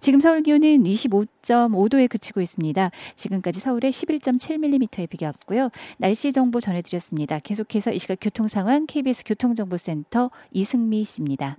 지금 0.00 0.20
서울 0.20 0.42
기온은 0.42 0.82
25.5도에 0.82 2.08
그치고 2.08 2.40
있습니다. 2.40 2.90
지금까지 3.14 3.60
서울에 3.60 3.90
11.7mm의 3.90 5.08
비가 5.08 5.26
왔고요. 5.26 5.70
날씨 5.98 6.32
정보 6.32 6.60
전해드렸습니다. 6.60 7.38
계속해서 7.38 7.92
이 7.92 7.98
시각 7.98 8.18
교통 8.20 8.48
상황 8.48 8.86
KBS 8.86 9.24
교통정보센터 9.24 10.30
이승미 10.50 11.04
씨입니다. 11.04 11.58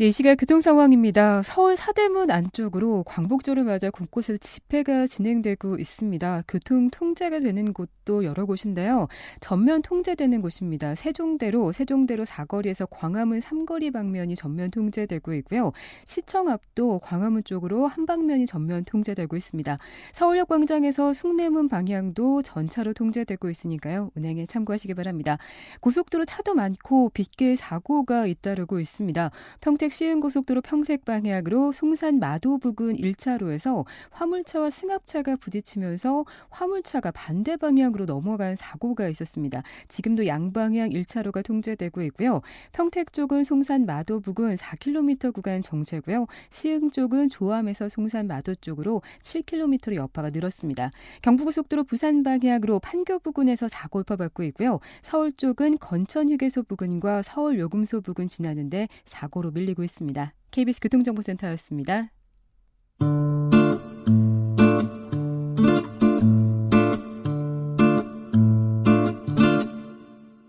네, 0.00 0.08
이 0.08 0.12
시각 0.12 0.36
교통 0.36 0.62
상황입니다. 0.62 1.42
서울 1.42 1.76
사대문 1.76 2.30
안쪽으로 2.30 3.02
광복절을 3.02 3.64
맞아 3.64 3.90
곳곳에서 3.90 4.38
집회가 4.38 5.06
진행되고 5.06 5.76
있습니다. 5.76 6.44
교통 6.48 6.88
통제가 6.88 7.40
되는 7.40 7.74
곳도 7.74 8.24
여러 8.24 8.46
곳인데요. 8.46 9.08
전면 9.40 9.82
통제되는 9.82 10.40
곳입니다. 10.40 10.94
세종대로 10.94 11.72
세종대로 11.72 12.24
사거리에서 12.24 12.86
광화문 12.86 13.42
삼거리 13.42 13.90
방면이 13.90 14.36
전면 14.36 14.70
통제되고 14.70 15.34
있고요. 15.34 15.72
시청 16.06 16.48
앞도 16.48 17.00
광화문 17.00 17.44
쪽으로 17.44 17.86
한 17.86 18.06
방면이 18.06 18.46
전면 18.46 18.84
통제되고 18.86 19.36
있습니다. 19.36 19.76
서울역 20.14 20.48
광장에서 20.48 21.12
숭례문 21.12 21.68
방향도 21.68 22.40
전차로 22.40 22.94
통제되고 22.94 23.50
있으니까요. 23.50 24.08
운행에 24.16 24.46
참고하시기 24.46 24.94
바랍니다. 24.94 25.36
고속도로 25.80 26.24
차도 26.24 26.54
많고 26.54 27.10
빗길 27.10 27.58
사고가 27.58 28.24
잇따르고 28.24 28.80
있습니다. 28.80 29.30
평택 29.60 29.89
평택 29.90 29.92
시흥고속도로 29.92 30.60
평택 30.62 31.04
방향으로 31.04 31.72
송산 31.72 32.20
마도 32.20 32.58
부근 32.58 32.94
1차로에서 32.94 33.84
화물차와 34.10 34.70
승합차가 34.70 35.36
부딪히면서 35.36 36.24
화물차가 36.48 37.10
반대 37.10 37.56
방향으로 37.56 38.06
넘어간 38.06 38.56
사고가 38.56 39.08
있었습니다. 39.08 39.62
지금도 39.88 40.26
양방향 40.26 40.90
1차로가 40.90 41.44
통제되고 41.44 42.02
있고요. 42.02 42.40
평택 42.72 43.12
쪽은 43.12 43.44
송산 43.44 43.84
마도 43.84 44.20
부근 44.20 44.54
4km 44.54 45.34
구간 45.34 45.60
정체고요. 45.62 46.26
시흥 46.50 46.90
쪽은 46.90 47.28
조암에서 47.28 47.88
송산 47.88 48.26
마도 48.28 48.54
쪽으로 48.54 49.02
7km로 49.22 49.96
여파가 49.96 50.30
늘었습니다. 50.30 50.92
경부고속도로 51.22 51.84
부산 51.84 52.22
방향으로 52.22 52.78
판교 52.78 53.18
부근에서 53.18 53.68
사고 53.68 54.00
일파받고 54.00 54.44
있고요. 54.44 54.78
서울 55.02 55.32
쪽은 55.32 55.78
건천 55.78 56.30
휴게소 56.30 56.62
부근과 56.62 57.22
서울 57.22 57.58
요금소 57.58 58.02
부근 58.02 58.28
지나는데 58.28 58.88
사고로 59.04 59.50
밀리고 59.50 59.79
알고 59.80 59.84
있습니다. 59.84 60.34
KBS 60.50 60.80
교통정보센터였습니다. 60.80 62.10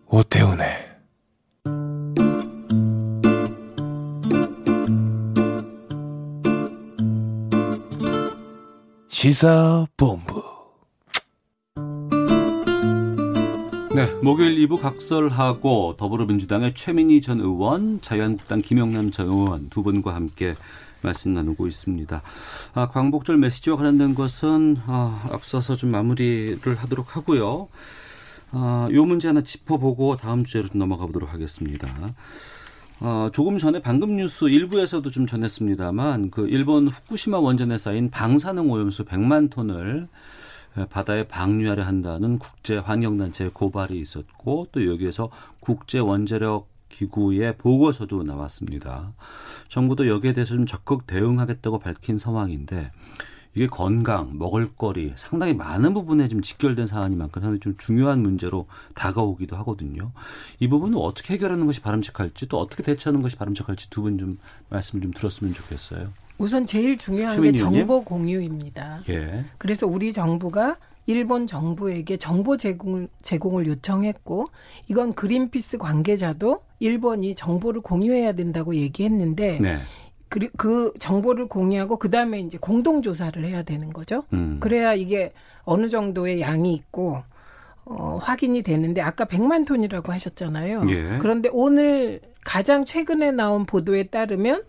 오태훈의 0.07 0.67
시사본부 9.07 10.50
네, 13.93 14.05
목요일 14.23 14.55
2부 14.65 14.79
각설하고 14.79 15.95
더불어민주당의 15.97 16.73
최민희 16.73 17.19
전 17.19 17.41
의원, 17.41 17.99
자유한국당 17.99 18.59
김영남 18.59 19.11
전 19.11 19.27
의원 19.27 19.69
두 19.69 19.83
분과 19.83 20.15
함께 20.15 20.55
말씀 21.01 21.33
나누고 21.33 21.67
있습니다. 21.67 22.21
아, 22.73 22.87
광복절 22.87 23.35
메시지와 23.35 23.75
관련된 23.75 24.15
것은 24.15 24.77
아, 24.85 25.27
앞서서 25.29 25.75
좀 25.75 25.91
마무리를 25.91 26.73
하도록 26.73 27.17
하고요. 27.17 27.67
아, 28.51 28.87
요 28.93 29.05
문제 29.05 29.27
하나 29.27 29.41
짚어보고 29.41 30.15
다음 30.15 30.45
주제로 30.45 30.69
좀 30.69 30.79
넘어가 30.79 31.05
보도록 31.05 31.33
하겠습니다. 31.33 31.89
어, 33.01 33.27
조금 33.33 33.57
전에 33.57 33.81
방금 33.81 34.15
뉴스 34.15 34.45
일부에서도 34.45 35.09
좀 35.09 35.27
전했습니다만 35.27 36.31
그 36.31 36.47
일본 36.47 36.87
후쿠시마 36.87 37.39
원전에 37.39 37.77
쌓인 37.77 38.09
방사능 38.09 38.71
오염수 38.71 39.03
100만 39.03 39.49
톤을 39.49 40.07
바다에 40.89 41.27
방류하려 41.27 41.83
한다는 41.83 42.39
국제 42.39 42.77
환경단체의 42.77 43.51
고발이 43.53 43.99
있었고 43.99 44.67
또 44.71 44.87
여기에서 44.87 45.29
국제 45.59 45.99
원자력 45.99 46.69
기구의 46.89 47.57
보고서도 47.57 48.23
나왔습니다. 48.23 49.13
정부도 49.69 50.07
여기에 50.07 50.33
대해서 50.33 50.55
좀 50.55 50.65
적극 50.65 51.07
대응하겠다고 51.07 51.79
밝힌 51.79 52.17
상황인데 52.17 52.91
이게 53.53 53.67
건강, 53.67 54.37
먹을거리 54.37 55.13
상당히 55.17 55.53
많은 55.53 55.93
부분에 55.93 56.29
좀 56.29 56.41
직결된 56.41 56.85
사안인 56.85 57.17
만큼 57.17 57.41
상당히 57.41 57.59
좀 57.59 57.75
중요한 57.77 58.21
문제로 58.21 58.67
다가오기도 58.95 59.57
하거든요. 59.57 60.11
이 60.59 60.69
부분은 60.69 60.97
어떻게 60.97 61.33
해결하는 61.33 61.65
것이 61.65 61.81
바람직할지 61.81 62.47
또 62.47 62.59
어떻게 62.59 62.81
대처하는 62.83 63.21
것이 63.21 63.35
바람직할지 63.35 63.89
두 63.89 64.03
분 64.03 64.17
좀 64.17 64.37
말씀을 64.69 65.01
좀 65.01 65.11
들었으면 65.11 65.53
좋겠어요. 65.53 66.09
우선 66.41 66.65
제일 66.65 66.97
중요한 66.97 67.39
게 67.39 67.51
정보 67.51 68.03
공유입니다. 68.03 69.03
예. 69.09 69.45
그래서 69.59 69.85
우리 69.85 70.11
정부가 70.11 70.77
일본 71.05 71.45
정부에게 71.45 72.17
정보 72.17 72.57
제공을, 72.57 73.09
제공을 73.21 73.67
요청했고 73.67 74.49
이건 74.89 75.13
그린피스 75.13 75.77
관계자도 75.77 76.61
일본이 76.79 77.35
정보를 77.35 77.81
공유해야 77.81 78.31
된다고 78.33 78.75
얘기했는데 78.75 79.59
네. 79.59 79.77
그, 80.29 80.47
그 80.57 80.93
정보를 80.97 81.47
공유하고 81.47 81.97
그 81.97 82.09
다음에 82.09 82.39
이제 82.39 82.57
공동 82.59 83.03
조사를 83.03 83.43
해야 83.43 83.61
되는 83.61 83.93
거죠. 83.93 84.23
음. 84.33 84.57
그래야 84.59 84.95
이게 84.95 85.33
어느 85.63 85.89
정도의 85.89 86.41
양이 86.41 86.73
있고 86.73 87.21
어, 87.85 88.17
확인이 88.19 88.63
되는데 88.63 89.01
아까 89.01 89.25
100만 89.25 89.67
톤이라고 89.67 90.11
하셨잖아요. 90.11 90.83
예. 90.89 91.17
그런데 91.19 91.49
오늘 91.51 92.21
가장 92.43 92.85
최근에 92.85 93.31
나온 93.31 93.65
보도에 93.65 94.03
따르면 94.03 94.63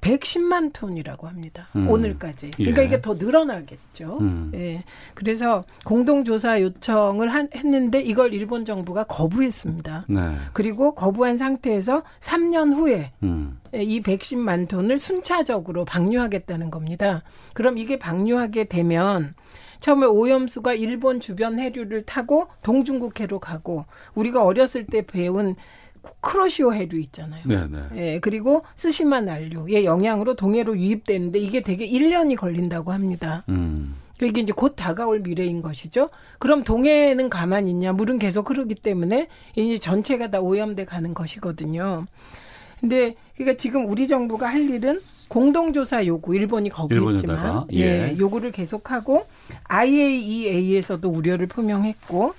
110만 0.00 0.72
톤이라고 0.72 1.26
합니다. 1.26 1.66
음. 1.76 1.88
오늘까지. 1.88 2.52
그러니까 2.52 2.82
예. 2.82 2.86
이게 2.86 3.00
더 3.00 3.14
늘어나겠죠. 3.14 4.18
음. 4.20 4.52
예. 4.54 4.84
그래서 5.14 5.64
공동조사 5.84 6.60
요청을 6.60 7.28
한, 7.32 7.48
했는데 7.54 8.00
이걸 8.00 8.32
일본 8.32 8.64
정부가 8.64 9.04
거부했습니다. 9.04 10.06
네. 10.08 10.20
그리고 10.52 10.94
거부한 10.94 11.36
상태에서 11.36 12.02
3년 12.20 12.74
후에 12.74 13.12
음. 13.22 13.58
이 13.74 14.00
110만 14.00 14.68
톤을 14.68 14.98
순차적으로 14.98 15.84
방류하겠다는 15.84 16.70
겁니다. 16.70 17.22
그럼 17.52 17.76
이게 17.76 17.98
방류하게 17.98 18.64
되면 18.64 19.34
처음에 19.80 20.06
오염수가 20.06 20.74
일본 20.74 21.20
주변 21.20 21.58
해류를 21.58 22.02
타고 22.02 22.48
동중국해로 22.62 23.38
가고 23.38 23.84
우리가 24.14 24.42
어렸을 24.42 24.86
때 24.86 25.06
배운 25.06 25.54
크로시오 26.20 26.72
해류 26.72 26.98
있잖아요. 27.00 27.42
네네. 27.46 27.78
예, 27.96 28.18
그리고 28.20 28.64
스시마 28.76 29.20
난류의 29.20 29.84
영향으로 29.84 30.34
동해로 30.34 30.76
유입되는데 30.76 31.38
이게 31.38 31.62
되게 31.62 31.88
1년이 31.88 32.36
걸린다고 32.36 32.92
합니다. 32.92 33.44
음. 33.48 33.96
이게 34.20 34.40
이제 34.40 34.52
곧 34.52 34.74
다가올 34.74 35.20
미래인 35.20 35.62
것이죠. 35.62 36.08
그럼 36.38 36.64
동해는 36.64 37.30
가만히 37.30 37.70
있냐? 37.70 37.92
물은 37.92 38.18
계속 38.18 38.50
흐르기 38.50 38.74
때문에 38.74 39.28
이제 39.54 39.78
전체가 39.78 40.30
다 40.30 40.40
오염돼 40.40 40.86
가는 40.86 41.14
것이거든요. 41.14 42.06
근데 42.80 43.14
그러니까 43.34 43.56
지금 43.56 43.88
우리 43.88 44.08
정부가 44.08 44.48
할 44.48 44.68
일은 44.68 45.00
공동조사 45.28 46.06
요구 46.06 46.34
일본이 46.34 46.70
거부했지만 46.70 47.66
예. 47.72 47.78
예, 47.78 48.16
요구를 48.18 48.50
계속하고 48.50 49.26
IAEA에서도 49.64 51.08
우려를 51.08 51.46
표명했고 51.46 52.34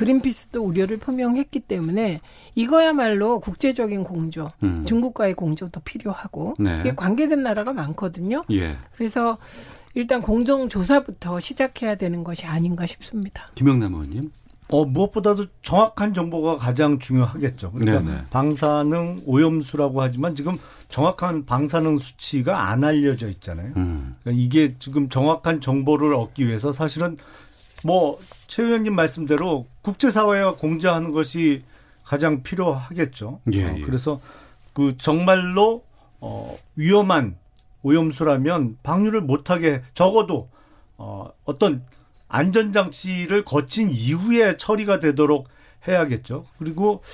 그린피스도 0.00 0.64
우려를 0.64 0.96
표명했기 0.96 1.60
때문에 1.60 2.22
이거야말로 2.54 3.38
국제적인 3.38 4.02
공조, 4.02 4.50
음. 4.62 4.82
중국과의 4.86 5.34
공조도 5.34 5.80
필요하고 5.80 6.54
네. 6.58 6.80
이게 6.80 6.94
관계된 6.94 7.42
나라가 7.42 7.74
많거든요. 7.74 8.42
예. 8.50 8.76
그래서 8.96 9.36
일단 9.92 10.22
공정 10.22 10.70
조사부터 10.70 11.38
시작해야 11.38 11.96
되는 11.96 12.24
것이 12.24 12.46
아닌가 12.46 12.86
싶습니다. 12.86 13.48
김영남 13.54 13.92
의원님. 13.92 14.22
어, 14.68 14.86
무엇보다도 14.86 15.44
정확한 15.60 16.14
정보가 16.14 16.56
가장 16.56 16.98
중요하겠죠. 16.98 17.72
그러니까 17.72 18.02
네네. 18.02 18.24
방사능 18.30 19.24
오염수라고 19.26 20.00
하지만 20.00 20.34
지금 20.34 20.56
정확한 20.88 21.44
방사능 21.44 21.98
수치가 21.98 22.70
안 22.70 22.84
알려져 22.84 23.28
있잖아요. 23.28 23.74
음. 23.76 24.16
그러니까 24.22 24.42
이게 24.42 24.76
지금 24.78 25.10
정확한 25.10 25.60
정보를 25.60 26.14
얻기 26.14 26.46
위해서 26.46 26.72
사실은 26.72 27.18
뭐 27.84 28.18
최 28.50 28.64
의원님 28.64 28.96
말씀대로 28.96 29.68
국제사회가 29.82 30.56
공제하는 30.56 31.12
것이 31.12 31.62
가장 32.02 32.42
필요하겠죠. 32.42 33.40
예, 33.52 33.64
어, 33.64 33.76
예. 33.76 33.80
어, 33.80 33.84
그래서 33.86 34.20
그 34.72 34.96
정말로 34.98 35.84
어, 36.20 36.58
위험한 36.74 37.36
오염수라면 37.84 38.78
방류를 38.82 39.20
못하게 39.20 39.82
적어도 39.94 40.48
어, 40.98 41.30
어떤 41.44 41.84
안전장치를 42.28 43.44
거친 43.44 43.88
이후에 43.88 44.56
처리가 44.56 44.98
되도록 44.98 45.46
해야겠죠. 45.86 46.44
그리고 46.58 47.04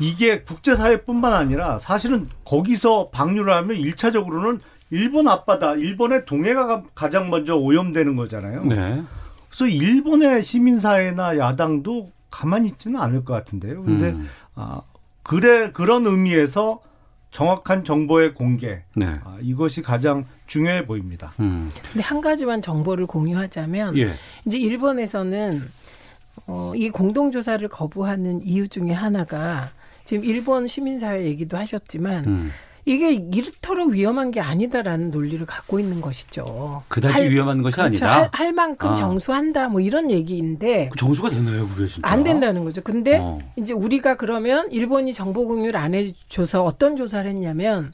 이게 0.00 0.42
국제사회뿐만 0.42 1.32
아니라 1.32 1.78
사실은 1.78 2.28
거기서 2.44 3.10
방류를 3.10 3.54
하면 3.54 3.76
일차적으로는 3.76 4.58
일본 4.90 5.28
앞바다, 5.28 5.76
일본의 5.76 6.26
동해가 6.26 6.82
가장 6.96 7.30
먼저 7.30 7.54
오염되는 7.54 8.16
거잖아요. 8.16 8.64
네. 8.64 9.00
그래서 9.52 9.66
일본의 9.66 10.42
시민사회나 10.42 11.36
야당도 11.36 12.10
가만히 12.30 12.68
있지는 12.68 12.98
않을 12.98 13.24
것 13.24 13.34
같은데요. 13.34 13.82
근데 13.82 14.10
음. 14.10 14.26
아, 14.54 14.80
그래 15.22 15.70
그런 15.72 16.06
의미에서 16.06 16.80
정확한 17.30 17.84
정보의 17.84 18.34
공개 18.34 18.82
네. 18.96 19.18
아, 19.24 19.36
이것이 19.42 19.82
가장 19.82 20.24
중요해 20.46 20.86
보입니다. 20.86 21.32
음. 21.40 21.70
근데 21.92 22.02
한 22.02 22.22
가지만 22.22 22.62
정보를 22.62 23.06
공유하자면 23.06 23.98
예. 23.98 24.14
이제 24.46 24.56
일본에서는 24.56 25.60
어, 26.46 26.72
이 26.74 26.88
공동조사를 26.88 27.66
거부하는 27.68 28.42
이유 28.42 28.68
중에 28.68 28.92
하나가 28.92 29.70
지금 30.04 30.24
일본 30.24 30.66
시민사회 30.66 31.24
얘기도 31.24 31.58
하셨지만 31.58 32.24
음. 32.24 32.50
이게 32.84 33.12
이렇도록 33.12 33.90
위험한 33.90 34.32
게 34.32 34.40
아니다라는 34.40 35.10
논리를 35.10 35.44
갖고 35.46 35.78
있는 35.78 36.00
것이죠. 36.00 36.82
그다지 36.88 37.14
할, 37.14 37.30
위험한 37.30 37.62
것이 37.62 37.76
그렇죠. 37.76 38.06
아니다. 38.06 38.22
할, 38.22 38.28
할 38.32 38.52
만큼 38.52 38.90
아. 38.90 38.94
정수한다 38.96 39.68
뭐 39.68 39.80
이런 39.80 40.10
얘기인데 40.10 40.88
그 40.90 40.98
정수가 40.98 41.30
됐나요, 41.30 41.68
그게 41.68 41.86
진짜? 41.86 42.08
안 42.08 42.24
된다는 42.24 42.64
거죠. 42.64 42.80
근데 42.82 43.18
어. 43.18 43.38
이제 43.56 43.72
우리가 43.72 44.16
그러면 44.16 44.70
일본이 44.72 45.12
정보 45.12 45.46
공유를 45.46 45.76
안 45.76 45.94
해줘서 45.94 46.64
어떤 46.64 46.96
조사를 46.96 47.30
했냐면 47.30 47.92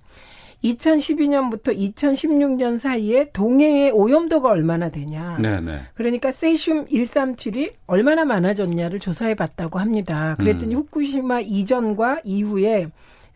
2012년부터 0.64 1.76
2016년 1.76 2.78
사이에 2.78 3.30
동해의 3.32 3.92
오염도가 3.92 4.48
얼마나 4.48 4.88
되냐. 4.88 5.36
네네. 5.40 5.60
네. 5.60 5.80
그러니까 5.94 6.32
세슘 6.32 6.86
137이 6.86 7.72
얼마나 7.86 8.24
많아졌냐를 8.24 8.98
조사해 8.98 9.34
봤다고 9.34 9.78
합니다. 9.78 10.34
그랬더니 10.38 10.74
음. 10.74 10.80
후쿠시마 10.80 11.40
이전과 11.40 12.22
이후에 12.24 12.88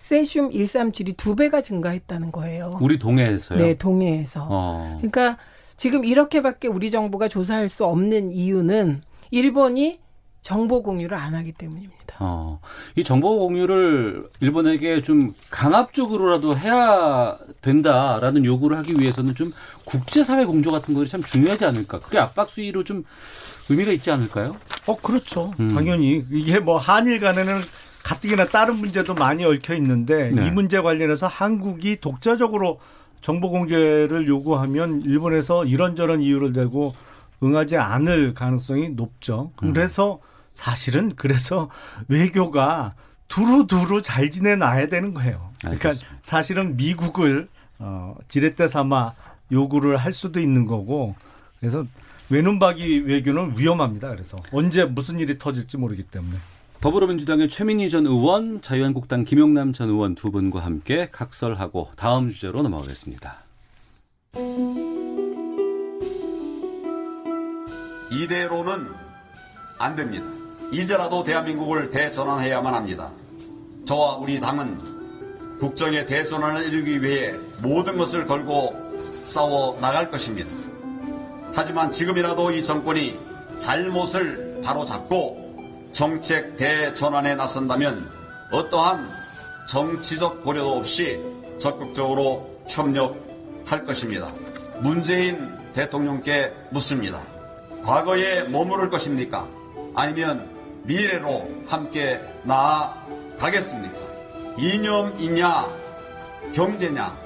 세슘 0.03 0.51
137이 0.51 1.17
두 1.17 1.37
배가 1.37 1.63
증가했다는 1.63 2.33
거예요. 2.33 2.77
우리 2.81 2.99
동해에서요? 2.99 3.57
네, 3.57 3.75
동해에서. 3.75 4.49
어. 4.51 4.97
그러니까 4.97 5.39
지금 5.77 6.05
이렇게밖에 6.05 6.67
우리 6.67 6.91
정부가 6.91 7.29
조사할 7.29 7.69
수 7.69 7.85
없는 7.85 8.31
이유는 8.31 9.03
일본이 9.31 10.01
정보 10.41 10.83
공유를 10.83 11.17
안 11.17 11.37
하기 11.37 11.53
때문입니다. 11.53 12.17
어, 12.19 12.59
이 12.97 13.05
정보 13.05 13.39
공유를 13.39 14.29
일본에게 14.41 15.03
좀 15.03 15.35
강압적으로라도 15.51 16.59
해야 16.59 17.39
된다라는 17.61 18.45
요구를 18.45 18.77
하기 18.79 18.95
위해서는 18.99 19.37
좀 19.37 19.53
국제사회 19.85 20.45
공조 20.45 20.73
같은 20.73 20.95
것이 20.95 21.13
참 21.13 21.23
중요하지 21.23 21.65
않을까? 21.65 22.01
그게 22.01 22.19
압박 22.19 22.51
수위로 22.51 22.83
좀 22.83 23.05
의미가 23.71 23.93
있지 23.93 24.11
않을까요? 24.11 24.57
어, 24.87 24.97
그렇죠. 24.97 25.55
음. 25.61 25.73
당연히 25.77 26.25
이게 26.33 26.59
뭐 26.59 26.77
한일 26.77 27.21
간에는 27.21 27.61
가뜩이나 28.05 28.47
다른 28.47 28.77
문제도 28.77 29.15
많이 29.15 29.45
얽혀 29.45 29.75
있는데 29.75 30.31
네. 30.31 30.47
이 30.47 30.51
문제 30.51 30.81
관련해서 30.81 31.27
한국이 31.27 31.99
독자적으로 32.01 32.81
정보 33.21 33.51
공개를 33.51 34.27
요구하면 34.27 35.03
일본에서 35.03 35.65
이런저런 35.65 36.21
이유를 36.21 36.53
대고 36.53 36.95
응하지 37.43 37.77
않을 37.77 38.35
가능성이 38.35 38.91
높죠. 38.91 39.53
음. 39.63 39.73
그래서 39.73 40.21
사실은 40.55 41.13
그래서 41.17 41.71
외교가 42.09 42.95
두루두루 43.29 44.03
잘 44.03 44.31
지내놔야 44.31 44.89
되는 44.89 45.15
거예요. 45.15 45.51
그러니까 45.61 45.89
알겠습니다. 45.89 46.19
사실은 46.23 46.77
미국을 46.77 47.49
어, 47.79 48.15
지렛대 48.29 48.69
삼아 48.69 49.13
요구를 49.51 49.97
할 49.97 50.13
수도 50.13 50.41
있는 50.41 50.67
거고 50.67 51.15
그래서 51.61 51.87
외눈박이 52.31 53.01
외교는 53.01 53.55
위험합니다. 53.59 54.09
그래서 54.11 54.39
언제 54.53 54.85
무슨 54.85 55.19
일이 55.19 55.39
터질지 55.39 55.77
모르기 55.77 56.03
때문에. 56.03 56.37
더불어민주당의 56.83 57.49
최민희 57.49 57.91
전 57.91 58.07
의원, 58.07 58.61
자유한국당 58.61 59.25
김용남 59.25 59.73
전 59.73 59.89
의원 59.89 60.17
두 60.17 60.33
분과 60.33 60.59
함께 60.59 61.09
각설하고 61.13 61.91
다음 61.95 62.29
주제로 62.29 62.61
넘어가겠습니다. 62.61 63.37
이대로는 68.11 68.89
안 69.79 69.95
됩니다. 69.95 70.27
이제라도 70.73 71.23
대한민국을 71.23 71.91
대전환해야만 71.91 72.75
합니다. 72.75 73.13
저와 73.85 74.17
우리 74.17 74.41
당은 74.41 75.59
국정의 75.61 76.05
대전환을 76.07 76.67
이루기 76.67 77.01
위해 77.01 77.37
모든 77.63 77.97
것을 77.97 78.27
걸고 78.27 78.99
싸워 79.25 79.79
나갈 79.81 80.11
것입니다. 80.11 80.51
하지만 81.55 81.93
지금이라도 81.93 82.51
이 82.51 82.61
정권이 82.61 83.21
잘못을 83.59 84.63
바로잡고 84.65 85.42
정책 85.93 86.57
대전환에 86.57 87.35
나선다면 87.35 88.11
어떠한 88.51 89.09
정치적 89.67 90.43
고려도 90.43 90.77
없이 90.77 91.21
적극적으로 91.59 92.59
협력할 92.69 93.85
것입니다. 93.85 94.33
문재인 94.81 95.53
대통령께 95.73 96.53
묻습니다. 96.71 97.21
과거에 97.85 98.45
머무를 98.45 98.91
것입니까? 98.91 99.49
아니면 99.95 100.51
미래로 100.85 101.49
함께 101.69 102.21
나아가겠습니까? 102.45 103.99
이념이냐, 104.59 105.67
경제냐, 106.55 107.17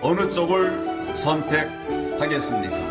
어느 0.00 0.30
쪽을 0.30 1.14
선택하겠습니까? 1.14 2.83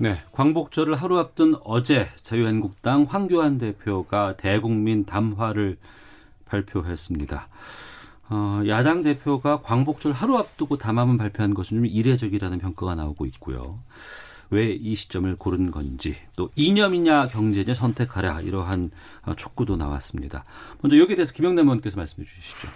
네, 0.00 0.22
광복절을 0.30 0.94
하루 0.94 1.18
앞둔 1.18 1.56
어제 1.64 2.08
자유한국당 2.22 3.02
황교안 3.08 3.58
대표가 3.58 4.36
대국민 4.36 5.04
담화를 5.04 5.76
발표했습니다. 6.44 7.48
어, 8.30 8.62
야당 8.68 9.02
대표가 9.02 9.60
광복절 9.60 10.12
하루 10.12 10.36
앞두고 10.36 10.78
담화문 10.78 11.16
발표한 11.18 11.52
것은 11.52 11.78
좀 11.78 11.86
이례적이라는 11.86 12.58
평가가 12.58 12.94
나오고 12.94 13.26
있고요. 13.26 13.80
왜 14.50 14.72
이 14.80 14.94
시점을 14.94 15.36
고른 15.36 15.70
건지 15.70 16.16
또 16.36 16.50
이념이냐 16.56 17.28
경제냐 17.28 17.74
선택하라 17.74 18.40
이러한 18.42 18.90
어, 19.26 19.34
촉구도 19.34 19.76
나왔습니다. 19.76 20.44
먼저 20.80 20.96
여기에 20.96 21.16
대해서 21.16 21.34
김영남 21.34 21.66
의원께서 21.66 21.96
말씀해 21.96 22.26
주시죠. 22.26 22.68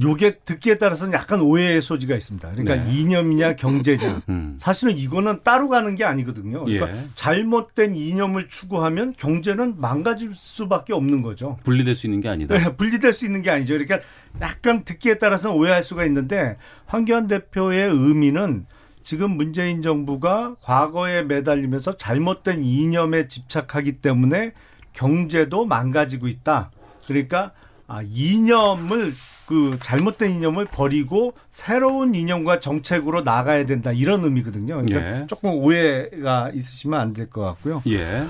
요게 0.00 0.38
듣기에 0.46 0.78
따라서는 0.78 1.12
약간 1.12 1.42
오해의 1.42 1.82
소지가 1.82 2.16
있습니다. 2.16 2.50
그러니까 2.52 2.76
네. 2.76 2.94
이념이냐 2.94 3.56
경제냐. 3.56 4.22
음. 4.30 4.56
사실은 4.58 4.96
이거는 4.96 5.40
따로 5.44 5.68
가는 5.68 5.94
게 5.96 6.04
아니거든요. 6.04 6.64
그러니까 6.64 6.96
예. 6.96 7.08
잘못된 7.14 7.94
이념을 7.94 8.48
추구하면 8.48 9.12
경제는 9.16 9.74
망가질 9.78 10.32
수밖에 10.34 10.94
없는 10.94 11.20
거죠. 11.20 11.58
분리될 11.64 11.94
수 11.94 12.06
있는 12.06 12.20
게 12.20 12.30
아니다. 12.30 12.56
네, 12.56 12.74
분리될 12.74 13.12
수 13.12 13.26
있는 13.26 13.42
게 13.42 13.50
아니죠. 13.50 13.74
그러니까 13.74 14.00
약간 14.40 14.84
듣기에 14.84 15.18
따라서는 15.18 15.56
오해할 15.56 15.84
수가 15.84 16.06
있는데 16.06 16.56
황교안 16.86 17.26
대표의 17.26 17.90
의미는 17.90 18.64
지금 19.02 19.36
문재인 19.36 19.82
정부가 19.82 20.56
과거에 20.62 21.22
매달리면서 21.22 21.98
잘못된 21.98 22.64
이념에 22.64 23.28
집착하기 23.28 24.00
때문에 24.00 24.52
경제도 24.94 25.66
망가지고 25.66 26.28
있다. 26.28 26.70
그러니까 27.06 27.52
아, 27.86 28.00
이념을 28.02 29.12
그 29.52 29.76
잘못된 29.82 30.30
이념을 30.30 30.64
버리고 30.64 31.34
새로운 31.50 32.14
이념과 32.14 32.60
정책으로 32.60 33.20
나가야 33.20 33.66
된다 33.66 33.92
이런 33.92 34.24
의미거든요. 34.24 34.82
그러니까 34.82 35.20
예. 35.20 35.26
조금 35.26 35.50
오해가 35.50 36.50
있으시면 36.54 36.98
안 36.98 37.12
될 37.12 37.28
것 37.28 37.42
같고요. 37.42 37.82
예. 37.86 38.24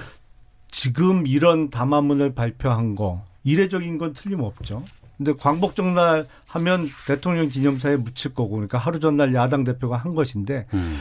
지금 0.73 1.25
이런 1.29 1.71
담화문을 1.71 2.35
발표한 2.35 2.97
거 2.97 3.23
이례적인 3.45 3.99
건 3.99 4.15
틀림없죠. 4.15 4.83
근데 5.17 5.33
광복절날 5.39 6.27
하면 6.49 6.89
대통령 7.07 7.49
기념사에 7.49 7.95
묻힐 7.99 8.35
거고 8.35 8.57
그러니까 8.57 8.79
하루 8.79 8.99
전날 8.99 9.33
야당 9.33 9.63
대표가 9.63 9.97
한 9.99 10.17
것인데 10.17 10.67
음. 10.75 10.99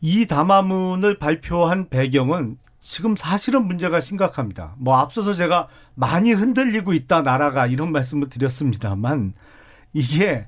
이 0.00 0.26
담화문을 0.26 1.20
발표한 1.20 1.88
배경은 1.88 2.56
지금 2.80 3.14
사실은 3.14 3.68
문제가 3.68 4.00
심각합니다. 4.00 4.74
뭐 4.78 4.96
앞서서 4.96 5.34
제가 5.34 5.68
많이 5.94 6.32
흔들리고 6.32 6.94
있다 6.94 7.22
나라가 7.22 7.68
이런 7.68 7.92
말씀을 7.92 8.28
드렸습니다만 8.28 9.34
이게 9.92 10.46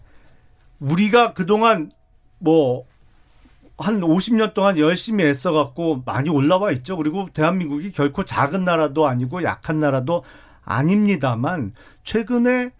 우리가 0.80 1.32
그동안 1.34 1.90
뭐 2.38 2.86
한 3.76 4.00
50년 4.00 4.54
동안 4.54 4.78
열심히 4.78 5.24
애써갖고 5.24 6.02
많이 6.04 6.30
올라와 6.30 6.70
있죠. 6.72 6.96
그리고 6.96 7.28
대한민국이 7.32 7.90
결코 7.92 8.24
작은 8.24 8.64
나라도 8.64 9.06
아니고 9.08 9.42
약한 9.42 9.80
나라도 9.80 10.22
아닙니다만 10.64 11.72
최근에 12.04 12.70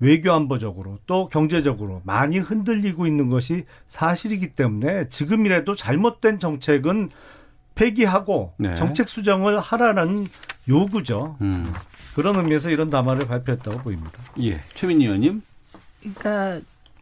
외교 0.00 0.32
안보적으로 0.32 0.98
또 1.06 1.28
경제적으로 1.28 2.00
많이 2.04 2.38
흔들리고 2.38 3.06
있는 3.06 3.28
것이 3.28 3.64
사실이기 3.88 4.54
때문에 4.54 5.08
지금이라도 5.08 5.74
잘못된 5.74 6.38
정책은 6.38 7.10
폐기하고 7.74 8.54
네. 8.58 8.74
정책 8.74 9.08
수정을 9.08 9.58
하라는 9.58 10.28
요구죠. 10.68 11.36
음. 11.40 11.72
그런 12.14 12.36
의미에서 12.36 12.70
이런 12.70 12.90
담화를 12.90 13.28
발표했다고 13.28 13.80
보입니다. 13.80 14.22
예, 14.40 14.60
최민희 14.74 15.04
의원님. 15.04 15.42
그러니까 16.14 16.60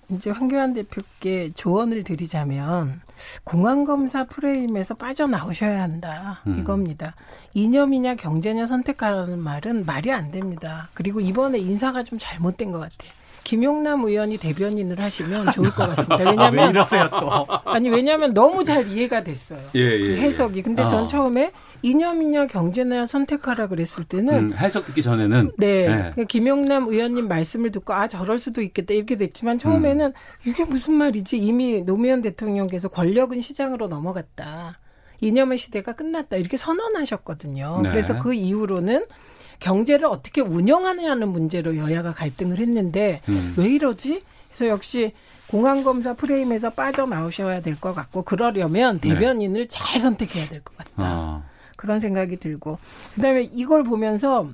이제 0.08 0.30
황교안 0.30 0.74
대표께 0.74 1.50
조언을 1.54 2.04
드리자면 2.04 3.00
공안검사 3.44 4.24
프레임에서 4.24 4.94
빠져나오셔야 4.94 5.82
한다 5.82 6.42
음. 6.46 6.58
이겁니다. 6.60 7.14
이념이냐 7.54 8.16
경제냐 8.16 8.66
선택하라는 8.66 9.38
말은 9.40 9.86
말이 9.86 10.12
안 10.12 10.30
됩니다. 10.30 10.88
그리고 10.94 11.20
이번에 11.20 11.58
인사가 11.58 12.02
좀 12.04 12.18
잘못된 12.18 12.70
것 12.70 12.78
같아요. 12.78 13.10
김용남 13.44 14.04
의원이 14.04 14.38
대변인을 14.38 14.98
하시면 14.98 15.52
좋을 15.52 15.70
것 15.70 15.88
같습니다. 15.88 16.16
왜냐면 16.16 16.40
아, 16.58 16.62
왜 16.64 16.68
이러세요 16.68 17.08
또? 17.08 17.46
아니 17.64 17.88
왜냐하면 17.88 18.34
너무 18.34 18.64
잘 18.64 18.88
이해가 18.88 19.22
됐어요. 19.22 19.60
예, 19.76 19.80
예, 19.80 20.00
예. 20.00 20.16
해석이. 20.16 20.62
근데 20.62 20.86
전 20.88 21.04
어. 21.04 21.06
처음에 21.06 21.52
이념이냐 21.82 22.46
경제냐 22.46 23.06
선택하라 23.06 23.68
그랬을 23.68 24.04
때는 24.04 24.52
음, 24.52 24.56
해석 24.56 24.84
듣기 24.84 25.02
전에는 25.02 25.52
네, 25.58 25.88
네. 25.88 26.10
그 26.14 26.24
김용남 26.24 26.88
의원님 26.88 27.28
말씀을 27.28 27.70
듣고 27.70 27.92
아 27.94 28.08
저럴 28.08 28.38
수도 28.38 28.60
있겠다 28.62 28.94
이렇게 28.94 29.16
됐지만 29.16 29.58
처음에는 29.58 30.06
음. 30.06 30.12
이게 30.46 30.64
무슨 30.64 30.94
말이지 30.94 31.38
이미 31.38 31.82
노무현 31.82 32.22
대통령께서 32.22 32.88
권력은 32.88 33.40
시장으로 33.40 33.88
넘어갔다. 33.88 34.78
이념의 35.20 35.56
시대가 35.58 35.92
끝났다 35.94 36.36
이렇게 36.36 36.56
선언하셨거든요. 36.56 37.80
네. 37.82 37.90
그래서 37.90 38.18
그 38.18 38.34
이후로는 38.34 39.06
경제를 39.60 40.06
어떻게 40.06 40.42
운영하느냐는 40.42 41.28
문제로 41.28 41.76
여야가 41.76 42.12
갈등을 42.12 42.58
했는데 42.58 43.22
음. 43.28 43.54
왜 43.56 43.68
이러지? 43.68 44.22
그래서 44.48 44.66
역시 44.70 45.12
공안검사 45.48 46.14
프레임에서 46.14 46.70
빠져나오셔야 46.70 47.60
될 47.62 47.76
것 47.76 47.94
같고 47.94 48.22
그러려면 48.22 48.98
네. 49.00 49.10
대변인을 49.10 49.60
네. 49.62 49.68
잘 49.68 50.00
선택해야 50.00 50.48
될 50.48 50.60
것 50.62 50.76
같다. 50.76 50.92
아. 50.96 51.42
그런 51.86 52.00
생각이 52.00 52.36
들고 52.36 52.78
그다음에 53.14 53.48
이걸 53.54 53.84
보면서 53.84 54.48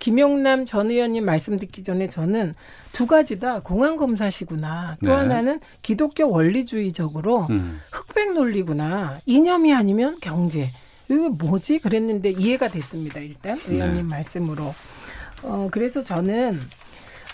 김용남 0.00 0.66
전 0.66 0.90
의원님 0.90 1.24
말씀 1.24 1.60
듣기 1.60 1.84
전에 1.84 2.08
저는 2.08 2.54
두 2.90 3.06
가지 3.06 3.38
다 3.38 3.60
공안 3.60 3.96
검사시구나. 3.96 4.96
또 5.00 5.06
네. 5.06 5.12
하나는 5.14 5.60
기독교 5.80 6.28
원리주의적으로 6.28 7.46
음. 7.50 7.80
흑백 7.92 8.34
논리구나. 8.34 9.20
이념이 9.26 9.72
아니면 9.72 10.18
경제. 10.20 10.70
이거 11.08 11.28
뭐지? 11.28 11.78
그랬는데 11.78 12.30
이해가 12.30 12.66
됐습니다. 12.66 13.20
일단 13.20 13.56
의원님 13.68 13.96
네. 13.96 14.02
말씀으로. 14.02 14.74
어 15.44 15.68
그래서 15.70 16.02
저는 16.02 16.58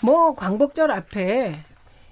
뭐 0.03 0.35
광복절 0.35 0.91
앞에 0.91 1.55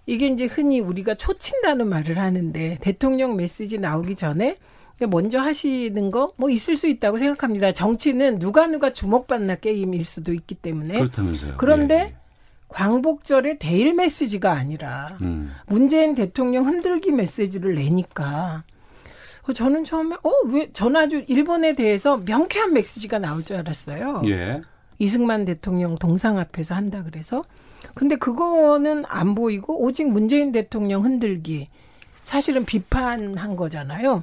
이게 0.07 0.27
이제 0.27 0.45
흔히 0.45 0.79
우리가 0.79 1.13
초친다는 1.13 1.87
말을 1.87 2.17
하는데 2.17 2.79
대통령 2.81 3.35
메시지 3.35 3.77
나오기 3.77 4.15
전에 4.15 4.57
먼저 5.05 5.39
하시는 5.39 6.11
거 6.11 6.33
뭐 6.37 6.49
있을 6.49 6.75
수 6.75 6.87
있다고 6.87 7.17
생각합니다. 7.17 7.71
정치는 7.71 8.39
누가 8.39 8.67
누가 8.67 8.91
주목받나 8.91 9.55
게임일 9.55 10.05
수도 10.05 10.33
있기 10.33 10.55
때문에. 10.55 10.95
그렇다면서요. 10.99 11.53
그런데 11.57 11.95
예. 11.95 12.13
광복절의 12.69 13.59
대일 13.59 13.93
메시지가 13.93 14.51
아니라 14.51 15.17
음. 15.21 15.53
문재인 15.67 16.15
대통령 16.15 16.65
흔들기 16.67 17.11
메시지를 17.11 17.75
내니까 17.75 18.63
어, 19.47 19.53
저는 19.53 19.85
처음에 19.85 20.17
어왜 20.21 20.71
저는 20.73 20.95
아주 20.99 21.23
일본에 21.27 21.73
대해서 21.75 22.17
명쾌한 22.25 22.73
메시지가 22.73 23.19
나올 23.19 23.43
줄 23.43 23.57
알았어요. 23.57 24.23
예. 24.25 24.61
이승만 24.99 25.45
대통령 25.45 25.95
동상 25.95 26.37
앞에서 26.39 26.75
한다 26.75 27.03
그래서 27.03 27.43
근데 27.93 28.15
그거는 28.15 29.05
안 29.07 29.35
보이고 29.35 29.81
오직 29.81 30.09
문재인 30.09 30.51
대통령 30.51 31.03
흔들기 31.05 31.67
사실은 32.27 32.65
비판한 32.65 33.55
거잖아요. 33.55 34.21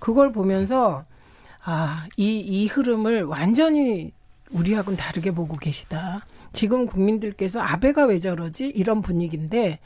그걸 0.00 0.32
보면서 0.32 1.04
아, 1.64 2.08
이, 2.16 2.40
이 2.40 2.66
흐름을 2.66 3.22
완전히 3.22 4.10
우리하고는 4.50 4.96
다르게 4.96 5.30
보고 5.30 5.56
계시다. 5.56 6.26
지금 6.54 6.86
국민들께서 6.86 7.60
아베가 7.60 8.06
왜 8.06 8.18
저러지 8.18 8.68
이런 8.68 9.02
분위기인데 9.02 9.80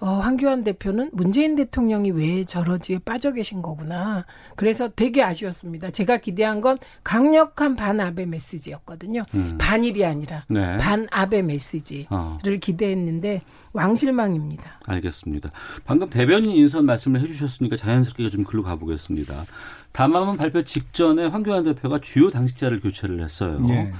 어, 0.00 0.06
황교안 0.06 0.64
대표는 0.64 1.10
문재인 1.12 1.56
대통령이 1.56 2.10
왜 2.10 2.44
저러지에 2.44 2.98
빠져 3.04 3.32
계신 3.32 3.62
거구나. 3.62 4.26
그래서 4.56 4.88
되게 4.88 5.22
아쉬웠습니다. 5.22 5.90
제가 5.90 6.18
기대한 6.18 6.60
건 6.60 6.78
강력한 7.04 7.76
반아베 7.76 8.26
메시지였거든요. 8.26 9.24
음. 9.34 9.56
반일이 9.58 10.04
아니라 10.04 10.44
네. 10.48 10.76
반아베 10.78 11.42
메시지를 11.42 12.06
어. 12.10 12.38
기대했는데 12.60 13.40
왕실망입니다. 13.72 14.80
알겠습니다. 14.86 15.50
방금 15.84 16.10
대변인 16.10 16.50
인선 16.50 16.86
말씀을 16.86 17.20
해주셨으니까 17.20 17.76
자연스럽게 17.76 18.28
좀 18.30 18.44
글로 18.44 18.62
가보겠습니다. 18.62 19.44
담화문 19.92 20.36
발표 20.36 20.62
직전에 20.62 21.26
황교안 21.26 21.64
대표가 21.64 22.00
주요 22.00 22.30
당직자를 22.30 22.80
교체를 22.80 23.22
했어요. 23.22 23.60
네. 23.60 23.92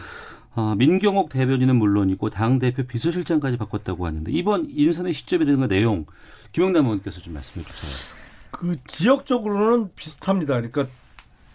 어, 0.57 0.74
민경옥 0.74 1.28
대변인은 1.28 1.76
물론이고 1.76 2.30
당 2.30 2.59
대표 2.59 2.82
비서실장까지 2.82 3.59
바꿨다고 3.59 4.07
하는데 4.07 4.32
이번 4.32 4.66
인선의 4.68 5.12
시점이라든가 5.12 5.68
내용 5.68 6.07
김영남 6.52 6.86
의원께서 6.86 7.20
좀 7.20 7.34
말씀해 7.34 7.64
주세요. 7.64 7.92
그 8.50 8.76
지역적으로는 8.86 9.90
비슷합니다. 9.94 10.54
그러니까 10.54 10.86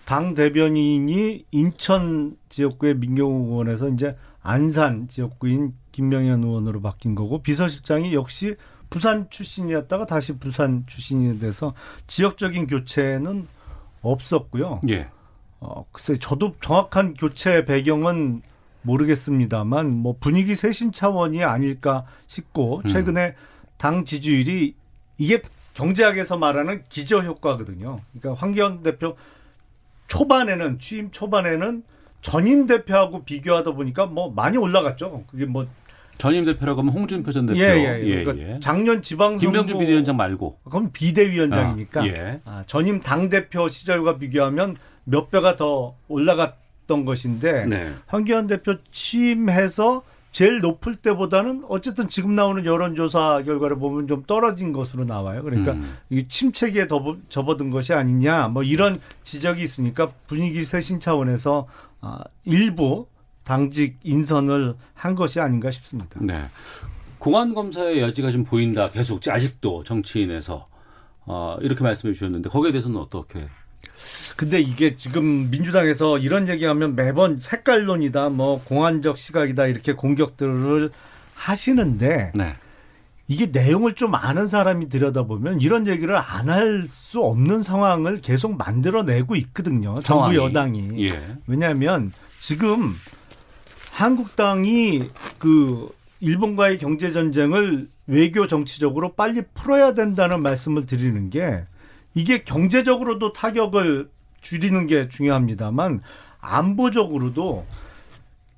당 0.06 0.36
대변인이 0.36 1.46
인천 1.50 2.38
지역구의 2.50 2.98
민경옥 2.98 3.50
의원에서 3.50 3.90
이제 3.90 4.16
안산 4.44 5.08
지역구인 5.08 5.74
김명현 5.92 6.44
의원으로 6.44 6.82
바뀐 6.82 7.16
거고 7.16 7.42
비서실장이 7.42 8.14
역시 8.14 8.56
부산 8.92 9.28
출신이었다가 9.32 10.06
다시 10.06 10.38
부산 10.38 10.84
출신이 10.86 11.40
돼서 11.40 11.74
지역적인 12.06 12.68
교체는 12.68 13.48
없었고요. 14.04 14.82
예. 14.90 15.10
어, 15.60 15.86
글쎄 15.92 16.18
저도 16.20 16.56
정확한 16.62 17.16
교체 17.16 17.66
배경은 17.66 18.44
모르겠습니다만 18.82 19.92
뭐 19.92 20.16
분위기 20.20 20.56
쇄신 20.56 20.92
차원이 20.92 21.44
아닐까 21.44 22.06
싶고 22.28 22.82
음. 22.84 22.88
최근에 22.88 23.28
음. 23.28 23.34
당 23.78 24.06
지지율이 24.06 24.76
이게 25.18 25.42
경제학에서 25.74 26.38
말하는 26.38 26.84
기저 26.90 27.22
효과거든요. 27.22 28.00
그러니까 28.20 28.40
황교안 28.40 28.84
대표 28.84 29.16
초반에는 30.08 30.80
취임 30.80 31.12
초반에는 31.12 31.84
전임 32.22 32.68
대표하고 32.68 33.24
비교하다 33.24 33.72
보니까 33.72 34.06
뭐 34.06 34.32
많이 34.32 34.58
올라갔죠. 34.58 35.24
그게 35.28 35.46
뭐 35.46 35.66
전임 36.18 36.46
대표라고 36.46 36.82
하면 36.82 36.94
홍준표 36.94 37.32
전 37.32 37.48
대표. 37.48 37.60
예, 37.60 37.64
예, 37.64 38.02
예. 38.04 38.24
그러니까 38.24 38.48
예. 38.48 38.60
작년 38.60 39.02
지방선거 39.02 39.40
김병준 39.40 39.80
비대위원장 39.80 40.18
말고. 40.18 40.60
그럼 40.70 40.92
비대위원장이니까. 40.94 42.02
아, 42.02 42.06
예. 42.06 42.42
아, 42.46 42.64
전임 42.68 43.02
당 43.02 43.30
대표 43.30 43.68
시절과 43.68 44.20
비교하면 44.20 44.76
몇 45.04 45.32
배가 45.32 45.56
더 45.56 45.96
올라갔 46.08 46.61
있었던 46.82 47.06
것인데 47.06 47.66
네. 47.66 47.94
황교안 48.08 48.48
대표 48.48 48.76
취임해서 48.92 50.04
제일 50.32 50.60
높을 50.60 50.96
때보다는 50.96 51.66
어쨌든 51.68 52.08
지금 52.08 52.36
나오는 52.36 52.66
여론조사 52.66 53.44
결과를 53.44 53.78
보면 53.78 54.08
좀 54.08 54.24
떨어진 54.26 54.72
것으로 54.72 55.04
나와요. 55.04 55.44
그러니까 55.44 55.74
음. 55.74 55.98
이 56.10 56.26
침체기에 56.28 56.88
더 56.88 57.18
접어든 57.28 57.70
것이 57.70 57.94
아니냐 57.94 58.48
뭐 58.48 58.64
이런 58.64 58.98
지적이 59.24 59.64
있으니까 59.64 60.08
분위기 60.28 60.64
쇄신 60.64 61.02
차원에서 61.02 61.68
아, 62.00 62.24
일부 62.46 63.08
당직 63.44 63.98
인선을 64.04 64.76
한 64.94 65.16
것이 65.16 65.42
아닌가 65.42 65.70
싶습니다. 65.70 66.20
네. 66.22 66.46
공안 67.18 67.54
검사의 67.54 68.00
여지가 68.00 68.32
좀 68.32 68.46
보인다. 68.46 68.90
계속 68.90 69.28
아직도 69.28 69.84
정치인에서 69.84 70.66
어, 71.26 71.58
이렇게 71.62 71.84
말씀해 71.84 72.14
주셨는데 72.14 72.50
거기에 72.50 72.72
대해서는 72.72 72.98
어떻게 72.98 73.48
근데 74.42 74.60
이게 74.60 74.98
지금 74.98 75.52
민주당에서 75.52 76.18
이런 76.18 76.48
얘기하면 76.48 76.96
매번 76.96 77.38
색깔론이다, 77.38 78.30
뭐 78.30 78.60
공안적 78.64 79.20
시각이다 79.20 79.68
이렇게 79.68 79.94
공격들을 79.94 80.90
하시는데 81.36 82.32
네. 82.34 82.56
이게 83.28 83.46
내용을 83.46 83.94
좀 83.94 84.16
아는 84.16 84.48
사람이 84.48 84.90
들여다보면 84.90 85.62
이런 85.62 85.86
얘기를 85.86 86.18
안 86.18 86.50
할 86.50 86.88
수 86.88 87.22
없는 87.22 87.62
상황을 87.62 88.22
계속 88.22 88.58
만들어내고 88.58 89.36
있거든요. 89.36 89.94
정부 90.02 90.36
여당이. 90.36 91.08
예. 91.08 91.38
왜냐하면 91.46 92.12
지금 92.40 92.96
한국당이 93.92 95.04
그 95.38 95.88
일본과의 96.20 96.80
경제 96.80 97.12
전쟁을 97.12 97.90
외교 98.08 98.48
정치적으로 98.48 99.14
빨리 99.14 99.44
풀어야 99.54 99.94
된다는 99.94 100.42
말씀을 100.42 100.88
드리는 100.88 101.30
게 101.30 101.64
이게 102.16 102.44
경제적으로도 102.44 103.34
타격을 103.34 104.10
줄이는 104.42 104.88
게 104.88 105.08
중요합니다만 105.10 106.02
안보적으로도 106.40 107.66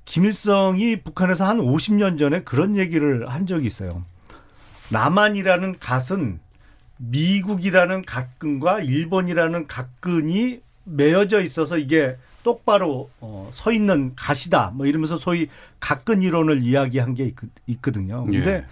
김일성이 0.06 1.02
북한에서 1.02 1.46
한 1.46 1.60
50년 1.60 2.20
전에 2.20 2.44
그런 2.44 2.76
얘기를 2.76 3.30
한 3.30 3.46
적이 3.46 3.68
있어요. 3.68 4.04
남한이라는 4.90 5.76
갓은 5.80 6.40
미국이라는 6.98 8.04
각근과 8.04 8.82
일본이라는 8.82 9.68
각근이 9.68 10.62
매어져 10.86 11.42
있어서 11.42 11.78
이게 11.78 12.18
똑바로 12.44 13.10
어, 13.22 13.50
서 13.52 13.72
있는 13.72 14.14
갓이다. 14.16 14.72
뭐 14.76 14.86
이러면서 14.86 15.18
소위 15.18 15.48
각근 15.80 16.22
이론을 16.22 16.62
이야기한 16.62 17.16
게 17.16 17.34
있, 17.68 17.82
거든요 17.82 18.26
근데 18.26 18.52
예. 18.52 18.66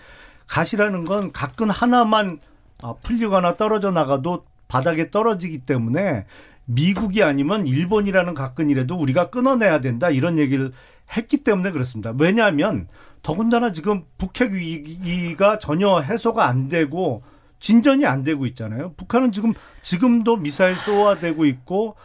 갓이라는 0.48 1.06
건 1.06 1.32
각근 1.32 1.70
하나만 1.70 2.40
아, 2.84 2.94
풀리거나 3.02 3.56
떨어져 3.56 3.92
나가도 3.92 4.46
바닥에 4.68 5.12
떨어지기 5.12 5.60
때문에 5.60 6.26
미국이 6.74 7.24
아니면 7.24 7.68
일본이라는 7.68 8.34
각근이라도 8.34 8.96
우리가 8.96 9.30
끊어내야 9.30 9.82
된다 9.82 10.10
이런 10.10 10.38
얘기를 10.38 10.72
했기 11.16 11.38
때문에 11.38 11.72
그렇습니다. 11.72 12.14
왜냐하면 12.18 12.88
더군다나 13.24 13.72
지금 13.72 14.04
북핵 14.18 14.54
위기가 14.54 15.60
전혀 15.60 16.00
해소가 16.00 16.48
안 16.48 16.70
되고 16.70 17.24
진전이 17.60 18.06
안 18.06 18.24
되고 18.24 18.46
있잖아요. 18.48 18.94
북한은 18.98 19.32
지금 19.32 19.54
지금도 19.84 20.38
미사일 20.38 20.76
쏘아대고 20.78 21.46
있고 21.46 21.96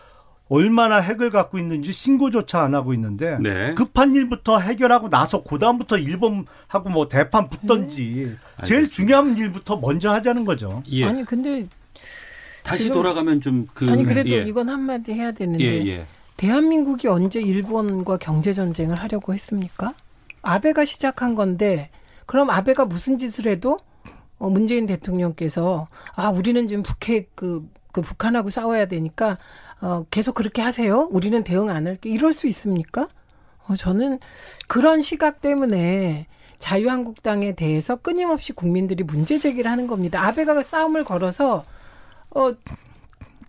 얼마나 0.49 0.99
핵을 1.01 1.31
갖고 1.31 1.59
있는지 1.59 1.93
신고조차 1.93 2.61
안 2.61 2.75
하고 2.75 2.95
있는데 2.95 3.39
네. 3.41 3.75
급한 3.75 4.15
일부터 4.15 4.61
해결하고 4.61 5.09
나서 5.09 5.43
그다음부터 5.43 5.99
일본하고 5.99 6.89
뭐 6.91 7.09
대판 7.09 7.49
붙던지 7.49 8.37
네. 8.59 8.65
제일 8.65 8.87
중요한 8.87 9.37
일부터 9.37 9.77
먼저 9.79 10.13
하자는 10.13 10.45
거죠. 10.45 10.83
예. 10.89 11.05
아니 11.05 11.25
근데 11.25 11.67
다시 12.67 12.89
돌아가면 12.89 13.41
좀 13.41 13.69
그. 13.73 13.89
아니 13.91 14.05
그래도 14.05 14.31
예. 14.31 14.43
이건 14.43 14.69
한마디 14.69 15.13
해야 15.13 15.33
되는데 15.33 15.65
예, 15.65 15.87
예. 15.87 16.07
대한민국이 16.37 17.09
언제 17.09 17.41
일본과 17.41 18.17
경제 18.19 18.53
전쟁을 18.53 18.97
하려고 18.97 19.33
했습니까? 19.33 19.95
아베가 20.43 20.85
시작한 20.85 21.35
건데 21.35 21.91
그럼 22.27 22.51
아베가 22.51 22.85
무슨 22.85 23.19
짓을 23.19 23.47
해도 23.47 23.79
어, 24.39 24.51
문재인 24.51 24.87
대통령께서 24.87 25.89
아 26.15 26.31
우리는 26.31 26.67
지금 26.67 26.83
북핵 26.83 27.35
그, 27.35 27.67
그 27.93 28.03
북한하고 28.03 28.51
싸워야 28.51 28.87
되니까 28.87 29.39
어, 29.81 30.05
계속 30.11 30.35
그렇게 30.35 30.61
하세요. 30.61 31.09
우리는 31.11 31.43
대응 31.45 31.71
안 31.71 31.87
할게. 31.87 32.11
이럴 32.11 32.33
수 32.33 32.47
있습니까? 32.49 33.09
어, 33.69 33.77
저는 33.77 34.19
그런 34.67 35.03
시각 35.03 35.41
때문에 35.41 36.27
자유한국당에 36.59 37.55
대해서 37.55 37.97
끊임없이 37.97 38.53
국민들이 38.53 39.05
문제 39.05 39.39
제기를 39.39 39.71
하는 39.71 39.87
겁니다. 39.87 40.27
아베가 40.27 40.63
싸움을 40.63 41.05
걸어서 41.05 41.65
어, 42.31 42.53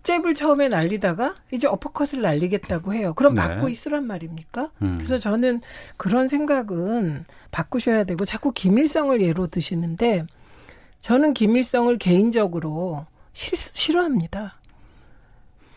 잽을 0.02 0.34
처음에 0.34 0.68
날리다가 0.68 1.34
이제 1.52 1.66
어퍼컷을 1.66 2.22
날리겠다고 2.22 2.94
해요. 2.94 3.12
그럼 3.14 3.34
네. 3.34 3.42
맞고 3.42 3.68
있으란 3.68 4.06
말입니까? 4.06 4.70
음. 4.80 4.94
그래서 4.96 5.18
저는 5.18 5.60
그런 5.96 6.28
생각은 6.28 7.26
바꾸셔야 7.50 8.04
되고 8.04 8.24
자꾸 8.24 8.52
김일성을 8.52 9.20
예로 9.20 9.48
드시는데 9.48 10.24
저는 11.02 11.34
김일성을 11.34 11.96
개인적으로 11.98 13.06
싫, 13.32 13.56
싫어합니다. 13.56 14.58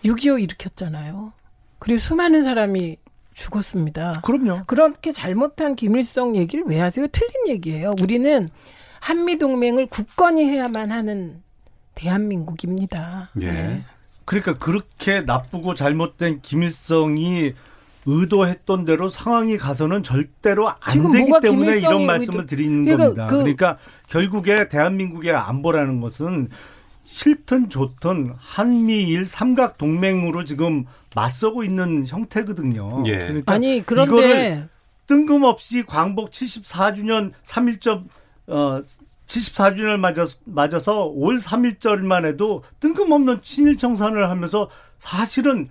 6.25 0.06 0.42
일으켰잖아요. 0.42 1.34
그리고 1.80 1.98
수많은 2.00 2.44
사람이 2.44 2.98
죽었습니다. 3.34 4.22
그럼요. 4.24 4.64
그렇게 4.66 5.12
잘못한 5.12 5.76
김일성 5.76 6.36
얘기를 6.36 6.64
왜 6.68 6.80
하세요? 6.80 7.08
틀린 7.08 7.48
얘기예요. 7.50 7.96
우리는 8.02 8.50
한미동맹을 9.00 9.88
굳건히 9.88 10.46
해야만 10.46 10.92
하는 10.92 11.42
대한민국입니다. 11.96 13.30
예. 13.42 13.52
네. 13.52 13.86
그러니까 14.26 14.54
그렇게 14.54 15.22
나쁘고 15.22 15.76
잘못된 15.76 16.42
김일성이 16.42 17.54
의도했던 18.06 18.86
대로 18.86 19.10
상황이 19.10 19.58
가서는 19.58 20.04
절대로 20.04 20.70
안 20.70 21.12
되기 21.12 21.32
때문에 21.42 21.78
이런 21.78 22.06
말씀을 22.06 22.46
드리는 22.46 22.86
그러니까 22.86 23.04
겁니다. 23.06 23.28
그 23.28 23.38
그러니까 23.38 23.78
결국에 24.08 24.70
대한민국의 24.70 25.34
안보라는 25.34 26.02
것은 26.02 26.50
싫든 27.04 27.70
좋든 27.70 28.34
한미일 28.38 29.26
삼각 29.26 29.78
동맹으로 29.78 30.46
지금 30.46 30.86
맞서고 31.14 31.64
있는 31.64 32.06
형태거든요. 32.08 33.04
예. 33.06 33.18
그러니까 33.18 33.54
아니 33.54 33.84
그런데 33.86 34.12
이거를 34.12 34.70
뜬금없이 35.08 35.84
광복 35.84 36.30
74주년 36.32 37.34
3.1점 37.44 38.06
어 38.48 38.82
74주년을 39.32 39.98
맞아서, 39.98 40.40
맞아서 40.46 41.06
올 41.06 41.40
3일절만 41.40 42.26
해도 42.26 42.64
뜬금없는 42.80 43.40
친일 43.44 43.78
청산을 43.78 44.30
하면서 44.30 44.70
사실은 45.00 45.70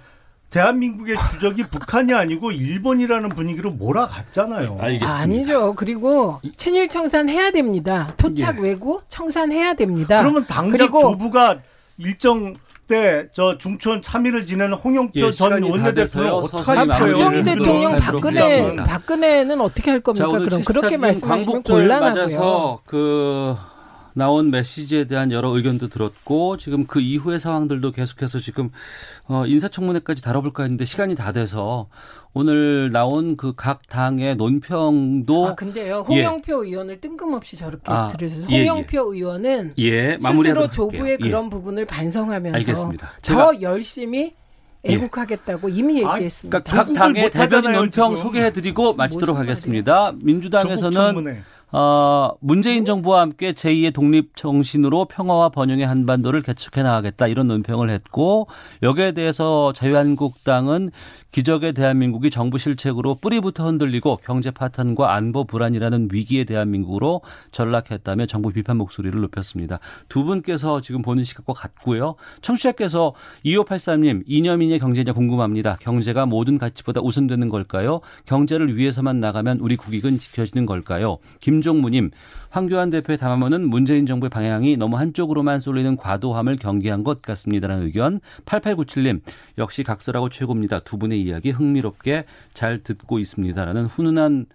대한민국의 0.50 1.16
주적이 1.30 1.68
북한이 1.70 2.12
아니고 2.12 2.50
일본이라는 2.50 3.28
분위기로 3.28 3.70
몰아갔잖아요. 3.70 4.78
알겠습니다. 4.80 5.14
아니죠. 5.14 5.74
그리고 5.76 6.40
친일 6.56 6.88
청산 6.88 7.28
해야 7.28 7.52
됩니다. 7.52 8.08
토착 8.16 8.58
예. 8.58 8.62
외고 8.62 9.02
청산해야 9.08 9.74
됩니다. 9.74 10.18
그러면 10.18 10.46
당장 10.46 10.90
조부가 10.90 11.60
일정 11.98 12.54
때 12.90 13.28
저 13.32 13.56
중천 13.56 14.02
참의를 14.02 14.46
지내는 14.46 14.74
홍영표 14.74 15.20
예, 15.20 15.30
전 15.30 15.62
원내대표는 15.62 16.30
어떻게 16.32 16.72
할 16.72 16.86
거예요? 16.88 17.16
박정희 17.16 17.44
대통령 17.44 17.96
박근혜 17.96 18.76
박근혜는 18.76 19.60
어떻게 19.60 19.90
할 19.92 20.00
겁니까? 20.00 20.26
자, 20.30 20.38
그럼 20.38 20.62
그렇게 20.62 20.96
말씀하시면 20.96 21.62
곤란하고요. 21.62 22.80
그 22.84 23.56
나온 24.14 24.50
메시지에 24.50 25.04
대한 25.04 25.30
여러 25.32 25.48
의견도 25.50 25.88
들었고 25.88 26.56
지금 26.56 26.86
그 26.86 27.00
이후의 27.00 27.38
상황들도 27.38 27.92
계속해서 27.92 28.40
지금 28.40 28.70
어 29.26 29.46
인사청문회까지 29.46 30.22
다뤄볼까 30.22 30.64
했는데 30.64 30.84
시간이 30.84 31.14
다 31.14 31.32
돼서 31.32 31.88
오늘 32.32 32.90
나온 32.92 33.36
그 33.36 33.52
각 33.56 33.86
당의 33.88 34.36
논평도 34.36 35.48
아 35.48 35.54
근데요 35.54 36.04
예. 36.10 36.14
홍영표 36.14 36.64
예. 36.64 36.70
의원을 36.70 37.00
뜬금없이 37.00 37.56
저렇게 37.56 37.82
아, 37.86 38.08
들으셔서 38.08 38.48
예, 38.50 38.66
홍영표 38.68 39.14
예. 39.14 39.18
의원은 39.18 39.74
예, 39.78 40.18
스스로 40.20 40.70
조부의 40.70 41.12
예. 41.12 41.16
그런 41.16 41.50
부분을 41.50 41.84
반성하면서 41.84 42.56
알겠습니다. 42.56 43.12
더 43.22 43.60
열심히 43.60 44.32
애국하겠다고 44.82 45.68
이미 45.68 45.98
얘기했습니다. 46.02 46.56
아, 46.56 46.60
그러니까 46.62 46.84
각 46.84 46.92
당의 46.94 47.30
대변인 47.30 47.72
논평 47.72 48.16
소개해드리고 48.16 48.94
마치도록 48.94 49.36
하겠습니다. 49.36 50.12
민주당에서는 50.22 51.42
어, 51.72 52.32
문재인 52.40 52.84
정부와 52.84 53.20
함께 53.20 53.52
제2의 53.52 53.94
독립 53.94 54.34
정신으로 54.36 55.04
평화와 55.04 55.50
번영의 55.50 55.86
한반도를 55.86 56.42
개척해 56.42 56.82
나가겠다 56.82 57.28
이런 57.28 57.46
논평을 57.48 57.90
했고 57.90 58.48
여기에 58.82 59.12
대해서 59.12 59.72
자유한국당은 59.72 60.90
기적의 61.30 61.74
대한민국이 61.74 62.30
정부 62.30 62.58
실책으로 62.58 63.16
뿌리부터 63.16 63.66
흔들리고 63.66 64.18
경제 64.24 64.50
파탄과 64.50 65.14
안보 65.14 65.44
불안이라는 65.44 66.08
위기의 66.12 66.44
대한민국으로 66.44 67.20
전락했다며 67.52 68.26
정부 68.26 68.52
비판 68.52 68.76
목소리를 68.78 69.20
높였습니다. 69.20 69.78
두 70.08 70.24
분께서 70.24 70.80
지금 70.80 71.02
보는 71.02 71.24
시각과 71.24 71.52
같고요. 71.52 72.16
청취자께서 72.42 73.12
2583님 73.44 74.24
이념이냐 74.26 74.78
경제냐 74.78 75.12
궁금합니다. 75.12 75.76
경제가 75.80 76.26
모든 76.26 76.58
가치보다 76.58 77.00
우선되는 77.00 77.48
걸까요? 77.48 78.00
경제를 78.26 78.76
위해서만 78.76 79.20
나가면 79.20 79.58
우리 79.60 79.76
국익은 79.76 80.18
지켜지는 80.18 80.66
걸까요? 80.66 81.18
김종무님 81.40 82.10
황교안 82.50 82.90
대표의 82.90 83.16
담화문은 83.16 83.68
문재인 83.68 84.06
정부의 84.06 84.30
방향이 84.30 84.76
너무 84.76 84.98
한쪽으로만 84.98 85.60
쏠리는 85.60 85.96
과도함을 85.96 86.56
경계한 86.56 87.04
것 87.04 87.22
같습니다라는 87.22 87.84
의견 87.84 88.20
8897님 88.44 89.20
역시 89.58 89.84
각설하고 89.84 90.28
최고입니다. 90.28 90.80
두 90.80 90.98
분의 90.98 91.19
이야기 91.20 91.50
흥미롭게 91.50 92.24
잘 92.54 92.82
듣고 92.82 93.18
있습니다라는 93.18 93.86
훈훈한 93.86 94.46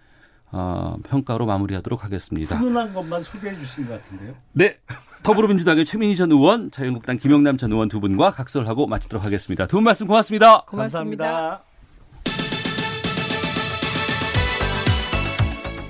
어, 0.52 0.96
평가로 1.08 1.44
마무리하도록 1.46 2.04
하겠습니다. 2.04 2.56
훈훈한 2.56 2.94
것만 2.94 3.22
소개해 3.22 3.56
주신 3.58 3.86
것 3.86 3.94
같은데요. 4.02 4.34
네. 4.52 4.78
더불어민주당의 5.22 5.84
최민희 5.84 6.14
전 6.16 6.30
의원, 6.30 6.70
자유한국당 6.70 7.16
김영남 7.16 7.56
전 7.56 7.72
의원 7.72 7.88
두 7.88 8.00
분과 8.00 8.30
각설하고 8.32 8.86
마치도록 8.86 9.24
하겠습니다. 9.24 9.66
두 9.66 9.76
분 9.78 9.84
말씀 9.84 10.06
고맙습니다. 10.06 10.62
고맙습니다. 10.66 11.24
감사합니다. 11.26 11.62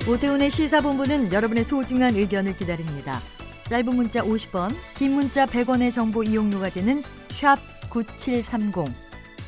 오태훈의 0.08 0.50
시사본부는 0.50 1.32
여러분의 1.32 1.64
소중한 1.64 2.14
의견을 2.14 2.56
기다립니다. 2.56 3.20
짧은 3.64 3.94
문자 3.96 4.22
50원, 4.22 4.70
긴 4.94 5.12
문자 5.14 5.44
100원의 5.46 5.90
정보 5.90 6.22
이용료가 6.22 6.70
되는 6.70 7.02
샵 7.28 7.56
9730. 7.90 9.05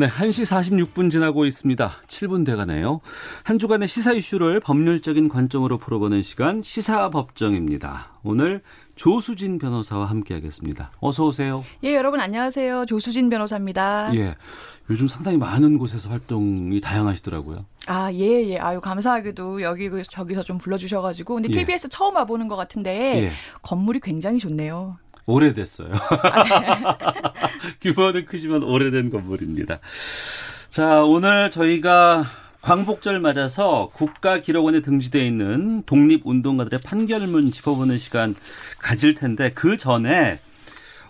네, 0.00 0.06
1시 0.06 0.46
46분 0.94 1.10
지나고 1.10 1.44
있습니다. 1.44 1.92
7분 2.06 2.46
돼가네요. 2.46 3.02
한 3.44 3.58
주간의 3.58 3.86
시사 3.86 4.14
이슈를 4.14 4.58
법률적인 4.58 5.28
관점으로 5.28 5.76
풀어보는 5.76 6.22
시간 6.22 6.62
시사법정입니다. 6.62 8.14
오늘 8.22 8.62
조수진 8.96 9.58
변호사와 9.58 10.06
함께하겠습니다. 10.06 10.92
어서 11.00 11.26
오세요. 11.26 11.66
예, 11.84 11.94
여러분 11.94 12.18
안녕하세요. 12.18 12.86
조수진 12.86 13.28
변호사입니다. 13.28 14.16
예, 14.16 14.36
요즘 14.88 15.06
상당히 15.06 15.36
많은 15.36 15.76
곳에서 15.76 16.08
활동이 16.08 16.80
다양하시더라고요. 16.80 17.58
아, 17.86 18.10
예, 18.14 18.48
예. 18.48 18.56
아유, 18.56 18.80
감사하게도 18.80 19.60
여기, 19.60 19.90
그, 19.90 20.02
저기서 20.02 20.44
좀 20.44 20.56
불러주셔가지고. 20.56 21.34
근데 21.34 21.48
KBS 21.50 21.86
예. 21.86 21.88
처음 21.90 22.16
와보는 22.16 22.48
것 22.48 22.56
같은데, 22.56 23.24
예. 23.24 23.32
건물이 23.60 24.00
굉장히 24.00 24.38
좋네요. 24.38 24.96
오래됐어요. 25.26 25.90
규모는 27.80 28.26
크지만 28.26 28.62
오래된 28.62 29.10
건물입니다. 29.10 29.78
자, 30.70 31.02
오늘 31.02 31.50
저희가 31.50 32.26
광복절 32.62 33.20
맞아서 33.20 33.90
국가기록원에 33.94 34.80
등재되어 34.82 35.24
있는 35.24 35.82
독립운동가들의 35.82 36.80
판결문 36.84 37.52
짚어보는 37.52 37.98
시간 37.98 38.34
가질 38.78 39.14
텐데 39.14 39.50
그 39.54 39.76
전에 39.76 40.40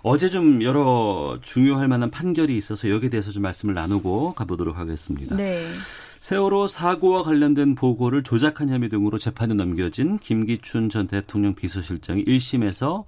어제 0.03 0.29
좀 0.29 0.63
여러 0.63 1.39
중요할 1.43 1.89
만한 1.89 2.11
판결이 2.11 2.57
있어서 2.57 2.89
여기에 2.89 3.11
대해서 3.11 3.33
좀 3.33 3.43
말씀을 3.43 3.75
나누고 3.75 4.35
가보도록 4.35 4.79
하겠습니다. 4.79 5.37
네. 5.37 5.67
세월호 6.21 6.67
사고와 6.67 7.23
관련된 7.23 7.75
보고를 7.75 8.23
조작한 8.23 8.69
혐의 8.69 8.91
등으로 8.91 9.17
재판에 9.17 9.55
넘겨진 9.55 10.19
김기춘 10.19 10.91
전 10.91 11.07
대통령 11.07 11.55
비서실장이 11.55 12.27
1심에서 12.27 13.05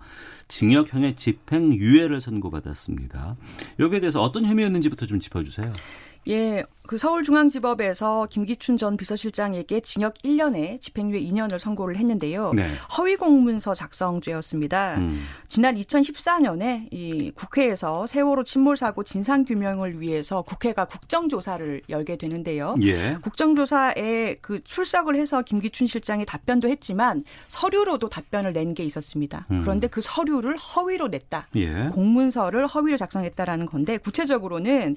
징역형의 0.49 1.17
집행유예를 1.17 2.23
선고받았습니다. 2.23 3.37
여기에 3.79 4.01
대해서 4.01 4.23
어떤 4.23 4.47
혐의였는지부터 4.47 5.05
좀 5.05 5.21
짚어주세요. 5.21 5.71
예, 6.29 6.63
그 6.87 6.99
서울중앙지법에서 6.99 8.27
김기춘 8.29 8.77
전 8.77 8.97
비서실장에게 8.97 9.81
징역 9.81 10.15
1년에 10.25 10.81
집행유예 10.81 11.21
2년을 11.21 11.59
선고를 11.59 11.97
했는데요. 11.97 12.53
네. 12.55 12.67
허위 12.99 13.15
공문서 13.17 13.73
작성죄였습니다. 13.75 14.97
음. 14.99 15.25
지난 15.47 15.77
2014년에 15.77 16.89
이 16.91 17.31
국회에서 17.35 18.07
세월호 18.07 18.43
침몰 18.45 18.77
사고 18.77 19.05
진상 19.05 19.45
규명을 19.45 20.01
위해서 20.01 20.43
국회가 20.43 20.85
국정조사를 20.85 21.83
열게 21.89 22.17
되는데요. 22.17 22.75
예. 22.83 23.17
국정조사에 23.23 24.37
그 24.41 24.63
출석을 24.63 25.15
해서 25.17 25.43
김기춘 25.43 25.87
실장이 25.87 26.27
답변도 26.27 26.69
했지만 26.69 27.21
서류로도 27.49 28.09
답변을 28.09 28.53
낸 28.53 28.73
게 28.73 28.85
있었습니다. 28.85 29.47
음. 29.51 29.61
그런데 29.63 29.87
그 29.87 30.01
서류를 30.01 30.57
허위로 30.57 31.09
냈다. 31.09 31.49
예. 31.57 31.91
공문서를 31.93 32.67
허위로 32.67 32.97
작성했다라는 32.97 33.67
건데 33.67 33.99
구체적으로는 33.99 34.97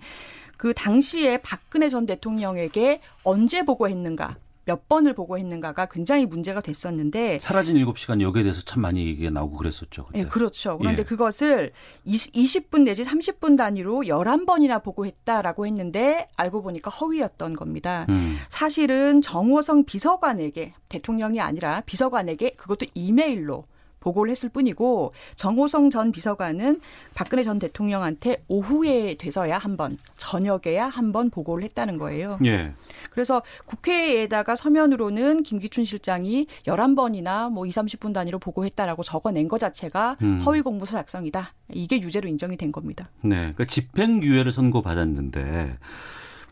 그 0.57 0.73
당시에 0.73 1.37
박근혜 1.39 1.89
전 1.89 2.05
대통령에게 2.05 3.01
언제 3.23 3.63
보고했는가 3.63 4.37
몇 4.65 4.89
번을 4.89 5.13
보고했는가가 5.13 5.85
굉장히 5.85 6.25
문제가 6.25 6.59
됐었는데 6.59 7.39
사라진 7.39 7.75
7시간 7.77 8.19
여기에 8.21 8.43
대해서 8.43 8.61
참 8.61 8.81
많이 8.81 9.05
얘기가 9.05 9.29
나오고 9.29 9.57
그랬었죠. 9.57 10.05
그때. 10.05 10.23
네, 10.23 10.25
그렇죠. 10.27 10.77
그런데 10.77 11.01
예. 11.01 11.05
그것을 11.05 11.71
20, 12.03 12.71
분 12.71 12.83
내지 12.83 13.03
30분 13.03 13.57
단위로 13.57 14.01
11번이나 14.05 14.83
보고했다라고 14.83 15.67
했는데 15.67 16.27
알고 16.35 16.63
보니까 16.63 16.89
허위였던 16.89 17.53
겁니다. 17.53 18.07
음. 18.09 18.37
사실은 18.49 19.21
정호성 19.21 19.85
비서관에게 19.85 20.73
대통령이 20.89 21.39
아니라 21.39 21.81
비서관에게 21.85 22.51
그것도 22.57 22.87
이메일로 22.95 23.65
보고를 24.05 24.29
했을 24.29 24.49
뿐이고 24.49 25.13
정호성 25.35 25.89
전 25.89 26.11
비서관은 26.11 26.79
박근혜 27.15 27.43
전 27.43 27.57
대통령한테 27.59 28.43
오후에 28.47 29.15
돼서야 29.15 29.57
한 29.57 29.75
번 29.75 29.97
저녁에야 30.17 30.85
한 30.87 31.11
번 31.11 31.29
보고를 31.29 31.63
했다는 31.65 31.97
거예요. 31.97 32.39
예. 32.45 32.73
그래서 33.09 33.41
국회에다가 33.65 34.55
서면으로는 34.55 35.43
김기춘 35.43 35.83
실장이 35.85 36.47
11번이나 36.65 37.49
뭐 37.51 37.65
2, 37.65 37.69
30분 37.69 38.13
단위로 38.13 38.39
보고했다라고 38.39 39.03
적어낸 39.03 39.47
것 39.47 39.59
자체가 39.59 40.17
음. 40.21 40.39
허위 40.45 40.61
공무서 40.61 40.97
작성이다. 40.97 41.53
이게 41.73 41.99
유죄로 42.01 42.27
인정이 42.29 42.57
된 42.57 42.71
겁니다. 42.71 43.09
네. 43.21 43.35
그러니까 43.35 43.65
집행유예를 43.65 44.51
선고받았는데 44.51 45.77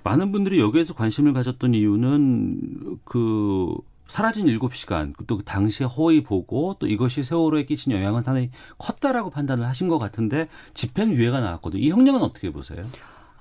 많은 0.03 0.31
분들이 0.33 0.59
여기에서 0.59 0.93
관심을 0.93 1.31
가졌던 1.33 1.73
이유는 1.75 2.99
그 3.05 3.73
사라진 4.13 4.45
7시간 4.45 5.15
또그 5.25 5.43
당시에 5.43 5.87
허위 5.87 6.21
보고 6.21 6.75
또 6.77 6.85
이것이 6.85 7.23
세월호에 7.23 7.65
끼친 7.65 7.93
영향은 7.93 8.21
상당히 8.21 8.51
컸다라고 8.77 9.31
판단을 9.31 9.65
하신 9.65 9.87
것 9.87 9.97
같은데 9.97 10.49
집행유예가 10.75 11.39
나왔거든요. 11.39 11.81
이 11.81 11.89
형량은 11.89 12.21
어떻게 12.21 12.51
보세요? 12.51 12.85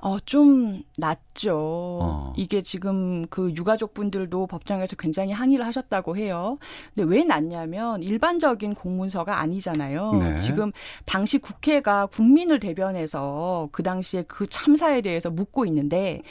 어, 0.00 0.18
좀 0.24 0.82
낮죠. 0.96 1.58
어. 2.02 2.32
이게 2.38 2.62
지금 2.62 3.26
그 3.26 3.50
유가족 3.50 3.92
분들도 3.92 4.46
법정에서 4.46 4.96
굉장히 4.96 5.32
항의를 5.32 5.66
하셨다고 5.66 6.16
해요. 6.16 6.56
근데 6.94 7.14
왜 7.14 7.22
낮냐면 7.22 8.02
일반적인 8.02 8.74
공문서가 8.74 9.40
아니잖아요. 9.40 10.12
네. 10.14 10.36
지금 10.38 10.72
당시 11.04 11.36
국회가 11.36 12.06
국민을 12.06 12.58
대변해서 12.58 13.68
그 13.72 13.82
당시에 13.82 14.22
그 14.22 14.46
참사에 14.48 15.02
대해서 15.02 15.30
묻고 15.30 15.66
있는데 15.66 16.22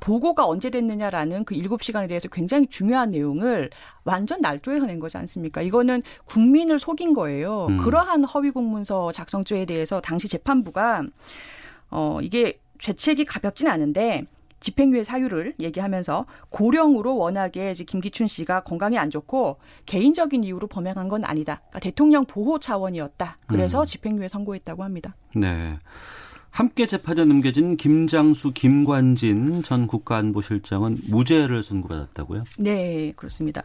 보고가 0.00 0.46
언제 0.46 0.70
됐느냐라는 0.70 1.44
그 1.44 1.54
일곱 1.54 1.82
시간에 1.82 2.06
대해서 2.06 2.28
굉장히 2.28 2.66
중요한 2.66 3.10
내용을 3.10 3.70
완전 4.04 4.40
날조해서 4.40 4.86
낸 4.86 4.98
거지 4.98 5.16
않습니까? 5.18 5.62
이거는 5.62 6.02
국민을 6.24 6.78
속인 6.78 7.14
거예요. 7.14 7.66
음. 7.66 7.78
그러한 7.78 8.24
허위 8.24 8.50
공문서 8.50 9.12
작성죄에 9.12 9.66
대해서 9.66 10.00
당시 10.00 10.28
재판부가 10.28 11.04
어 11.90 12.18
이게 12.22 12.58
죄책이 12.78 13.26
가볍진 13.26 13.68
않은데 13.68 14.24
집행유예 14.60 15.04
사유를 15.04 15.54
얘기하면서 15.58 16.26
고령으로 16.50 17.16
워낙에 17.16 17.70
이제 17.70 17.84
김기춘 17.84 18.26
씨가 18.26 18.60
건강이 18.60 18.98
안 18.98 19.10
좋고 19.10 19.58
개인적인 19.86 20.44
이유로 20.44 20.66
범행한 20.66 21.08
건 21.08 21.24
아니다. 21.24 21.56
그러니까 21.68 21.80
대통령 21.80 22.26
보호 22.26 22.58
차원이었다. 22.58 23.38
그래서 23.46 23.80
음. 23.80 23.84
집행유예 23.84 24.28
선고했다고 24.28 24.84
합니다. 24.84 25.16
네. 25.34 25.78
함께 26.50 26.86
재판에 26.86 27.24
넘겨진 27.24 27.76
김장수, 27.76 28.52
김관진 28.52 29.62
전 29.62 29.86
국가안보실장은 29.86 30.98
무죄를 31.08 31.62
선고받았다고요? 31.62 32.42
네, 32.58 33.12
그렇습니다. 33.16 33.64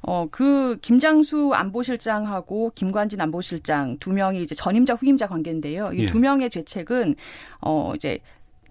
어, 0.00 0.26
그 0.30 0.76
김장수 0.80 1.52
안보실장하고 1.54 2.72
김관진 2.74 3.20
안보실장 3.20 3.98
두 3.98 4.12
명이 4.12 4.42
이제 4.42 4.54
전임자 4.54 4.94
후임자 4.94 5.26
관계인데요. 5.26 5.92
이두 5.92 6.18
예. 6.18 6.20
명의 6.20 6.50
죄책은 6.50 7.14
어 7.60 7.92
이제 7.96 8.20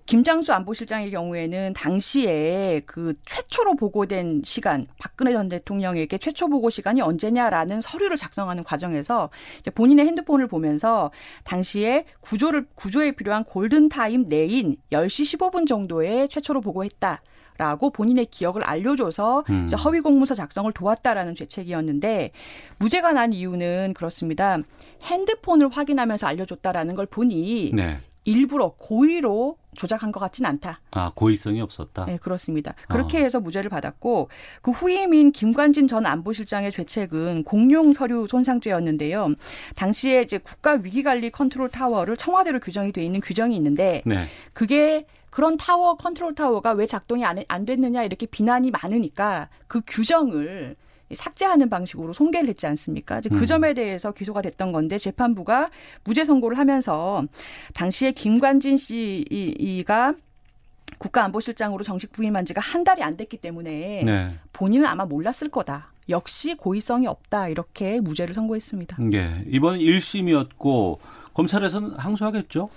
김장수 0.08 0.54
안보실장의 0.54 1.12
경우에는 1.12 1.74
당시에 1.74 2.82
그 2.86 3.14
최초로 3.26 3.76
보고된 3.76 4.42
시간, 4.46 4.86
박근혜 4.98 5.34
전 5.34 5.50
대통령에게 5.50 6.18
최초 6.18 6.48
보고 6.48 6.70
시간이 6.70 7.02
언제냐라는 7.02 7.82
서류를 7.82 8.16
작성하는 8.16 8.64
과정에서 8.64 9.30
본인의 9.76 10.08
핸드폰을 10.08 10.48
보면서 10.48 11.12
당시에 11.44 12.06
구조를 12.22 12.68
구조에 12.74 13.12
필요한 13.12 13.44
골든 13.44 13.90
타임 13.90 14.24
내인 14.24 14.78
10시 14.92 15.38
15분 15.38 15.68
정도에 15.68 16.28
최초로 16.28 16.62
보고했다. 16.62 17.22
라고 17.58 17.90
본인의 17.90 18.28
기억을 18.28 18.64
알려줘서 18.64 19.44
음. 19.50 19.64
이제 19.66 19.76
허위 19.76 20.00
공문서 20.00 20.36
작성을 20.36 20.72
도왔다라는 20.72 21.34
죄책이었는데 21.34 22.30
무죄가 22.78 23.14
난 23.14 23.34
이유는 23.34 23.96
그렇습니다. 23.96 24.60
핸드폰을 25.02 25.70
확인하면서 25.70 26.28
알려줬다라는 26.28 26.96
걸 26.96 27.08
보니 27.08 27.72
네. 27.74 28.00
일부러 28.28 28.74
고의로 28.78 29.58
조작한 29.74 30.12
것 30.12 30.20
같지는 30.20 30.50
않다. 30.50 30.82
아 30.96 31.12
고의성이 31.16 31.62
없었다. 31.62 32.06
네 32.06 32.18
그렇습니다. 32.18 32.74
그렇게 32.90 33.20
어. 33.20 33.22
해서 33.22 33.40
무죄를 33.40 33.70
받았고 33.70 34.28
그 34.62 34.72
후임인 34.72 35.32
김관진 35.32 35.88
전 35.88 36.06
안보실장의 36.06 36.74
죄책은 36.74 37.46
공용 37.46 37.94
서류 37.94 38.28
손상죄였는데요. 38.28 39.34
당시에 39.78 40.24
이제 40.24 40.40
국가 40.40 40.74
위기관리 40.74 41.30
컨트롤 41.30 41.70
타워를 41.70 42.18
청와대로 42.18 42.60
규정이 42.60 42.92
돼 42.92 43.06
있는 43.06 43.22
규정이 43.22 43.56
있는데 43.56 44.02
네. 44.06 44.28
그게 44.52 45.06
그런 45.30 45.56
타워 45.56 45.96
컨트롤 45.96 46.36
타워가 46.36 46.74
왜 46.74 46.86
작동이 46.86 47.24
안, 47.24 47.42
안 47.48 47.66
됐느냐 47.66 48.04
이렇게 48.04 48.26
비난이 48.26 48.72
많으니까 48.72 49.48
그 49.68 49.82
규정을 49.88 50.76
삭제하는 51.14 51.70
방식으로 51.70 52.14
송계를 52.14 52.50
했지 52.50 52.68
않습니까? 52.68 53.22
그 53.22 53.40
음. 53.40 53.46
점에 53.46 53.74
대해서 53.74 54.12
기소가 54.12 54.42
됐던 54.42 54.72
건데 54.72 54.98
재판부가 54.98 55.70
무죄 56.04 56.26
선고를 56.26 56.58
하면서 56.58 57.24
당시에 57.74 58.12
김관진 58.12 58.78
씨가 58.78 60.16
국가안보실장으로 60.98 61.84
정식 61.84 62.12
부임한 62.12 62.46
지가 62.46 62.62
한 62.62 62.84
달이 62.84 63.04
안 63.04 63.18
됐기 63.18 63.38
때문에 63.38 64.04
네. 64.04 64.36
본인은 64.54 64.88
아마 64.88 65.06
몰랐을 65.06 65.50
거다. 65.52 65.92
역시 66.10 66.56
고의성이 66.56 67.08
없다. 67.08 67.50
이렇게 67.50 68.00
무죄를 68.00 68.34
선고했습니다. 68.34 68.98
예. 69.14 69.44
이번 69.48 69.80
1심이었고 69.80 70.98
검찰에서는 71.38 71.92
항소하겠죠? 71.98 72.70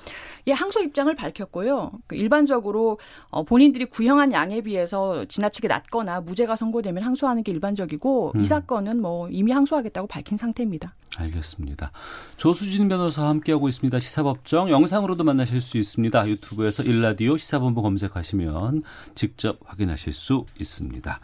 예, 0.46 0.52
항소 0.52 0.80
입장을 0.80 1.14
밝혔고요. 1.14 1.92
그 2.06 2.14
일반적으로 2.14 2.98
어, 3.30 3.42
본인들이 3.42 3.86
구형한 3.86 4.32
양에 4.32 4.60
비해서 4.60 5.24
지나치게 5.24 5.66
낮거나 5.68 6.20
무죄가 6.20 6.56
선고되면 6.56 7.02
항소하는 7.02 7.42
게 7.42 7.52
일반적이고 7.52 8.32
음. 8.34 8.40
이 8.40 8.44
사건은 8.44 9.00
뭐 9.00 9.30
이미 9.30 9.52
항소하겠다고 9.52 10.06
밝힌 10.08 10.36
상태입니다. 10.36 10.94
알겠습니다. 11.16 11.90
조수진 12.36 12.88
변호사와 12.88 13.30
함께하고 13.30 13.68
있습니다. 13.68 13.98
시사법정 13.98 14.70
영상으로도 14.70 15.24
만나실 15.24 15.62
수 15.62 15.78
있습니다. 15.78 16.28
유튜브에서 16.28 16.82
일라디오 16.82 17.38
시사본부 17.38 17.80
검색하시면 17.80 18.82
직접 19.14 19.58
확인하실 19.64 20.12
수 20.12 20.44
있습니다. 20.58 21.18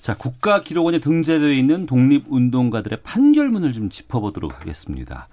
자, 0.00 0.16
국가기록원에 0.16 1.00
등재되어 1.00 1.50
있는 1.50 1.84
독립운동가들의 1.84 3.00
판결문을 3.02 3.72
좀 3.72 3.90
짚어보도록 3.90 4.60
하겠습니다. 4.60 5.28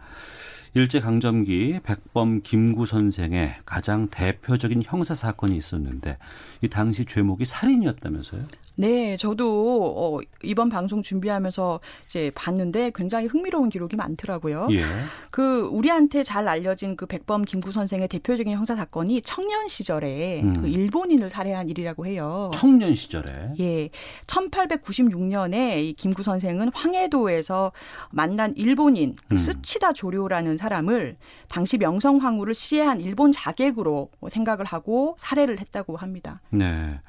일제강점기 0.76 1.82
백범 1.84 2.42
김구 2.42 2.86
선생의 2.86 3.56
가장 3.66 4.08
대표적인 4.10 4.82
형사 4.84 5.14
사건이 5.14 5.56
있었는데 5.56 6.18
이 6.62 6.70
당시 6.70 7.06
죄목이 7.06 7.46
살인이었다면서요? 7.46 8.42
네, 8.76 9.16
저도 9.18 9.94
어, 9.96 10.20
이번 10.42 10.70
방송 10.70 11.04
준비하면서 11.04 11.80
이제 12.08 12.32
봤는데 12.34 12.92
굉장히 12.96 13.28
흥미로운 13.28 13.70
기록이 13.70 13.96
많더라고요. 13.96 14.68
예. 14.72 14.84
그 15.30 15.62
우리한테 15.72 16.24
잘 16.24 16.48
알려진 16.48 16.96
그 16.96 17.06
백범 17.06 17.44
김구 17.44 17.72
선생의 17.72 18.08
대표적인 18.08 18.52
형사 18.54 18.76
사건이 18.76 19.22
청년 19.22 19.68
시절에 19.68 20.42
음. 20.42 20.62
그 20.62 20.68
일본인을 20.68 21.30
살해한 21.30 21.70
일이라고 21.70 22.08
해요. 22.08 22.50
청년 22.56 22.96
시절에. 22.96 23.52
예. 23.60 23.90
1896년에 24.26 25.84
이 25.84 25.94
김구 25.94 26.24
선생은 26.24 26.72
황해도에서 26.74 27.72
만난 28.10 28.54
일본인 28.56 29.14
그 29.28 29.36
음. 29.36 29.38
스치다 29.38 29.94
조료라는 29.94 30.58
사람을 30.58 31.18
당시 31.48 31.78
명성 31.78 32.18
황후를 32.18 32.56
시해한 32.56 33.02
일본 33.02 33.32
자객으로 33.32 34.10
생각을 34.30 34.66
하고 34.66 35.16
살해를 35.20 35.60
했다고 35.60 35.98
합니다. 35.98 36.42
네. 36.50 37.00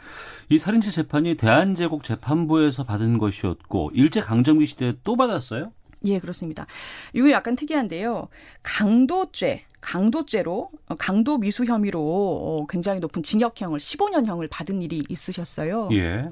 이 0.50 0.58
살인죄 0.58 0.90
재판이 0.90 1.36
대 1.36 1.53
대한제국 1.54 2.02
재판부에서 2.02 2.82
받은 2.82 3.18
것이었고 3.18 3.92
일제 3.94 4.20
강점기 4.20 4.66
시대에 4.66 4.94
또 5.04 5.14
받았어요? 5.14 5.68
예, 6.04 6.18
그렇습니다. 6.18 6.66
이거 7.12 7.30
약간 7.30 7.54
특이한데요. 7.54 8.28
강도죄, 8.64 9.64
강도죄로 9.80 10.70
어, 10.88 10.94
강도 10.96 11.38
미수 11.38 11.64
혐의로 11.64 12.00
어, 12.00 12.66
굉장히 12.66 12.98
높은 12.98 13.22
징역형을 13.22 13.78
15년형을 13.78 14.48
받은 14.50 14.82
일이 14.82 15.04
있으셨어요. 15.08 15.90
예. 15.92 16.28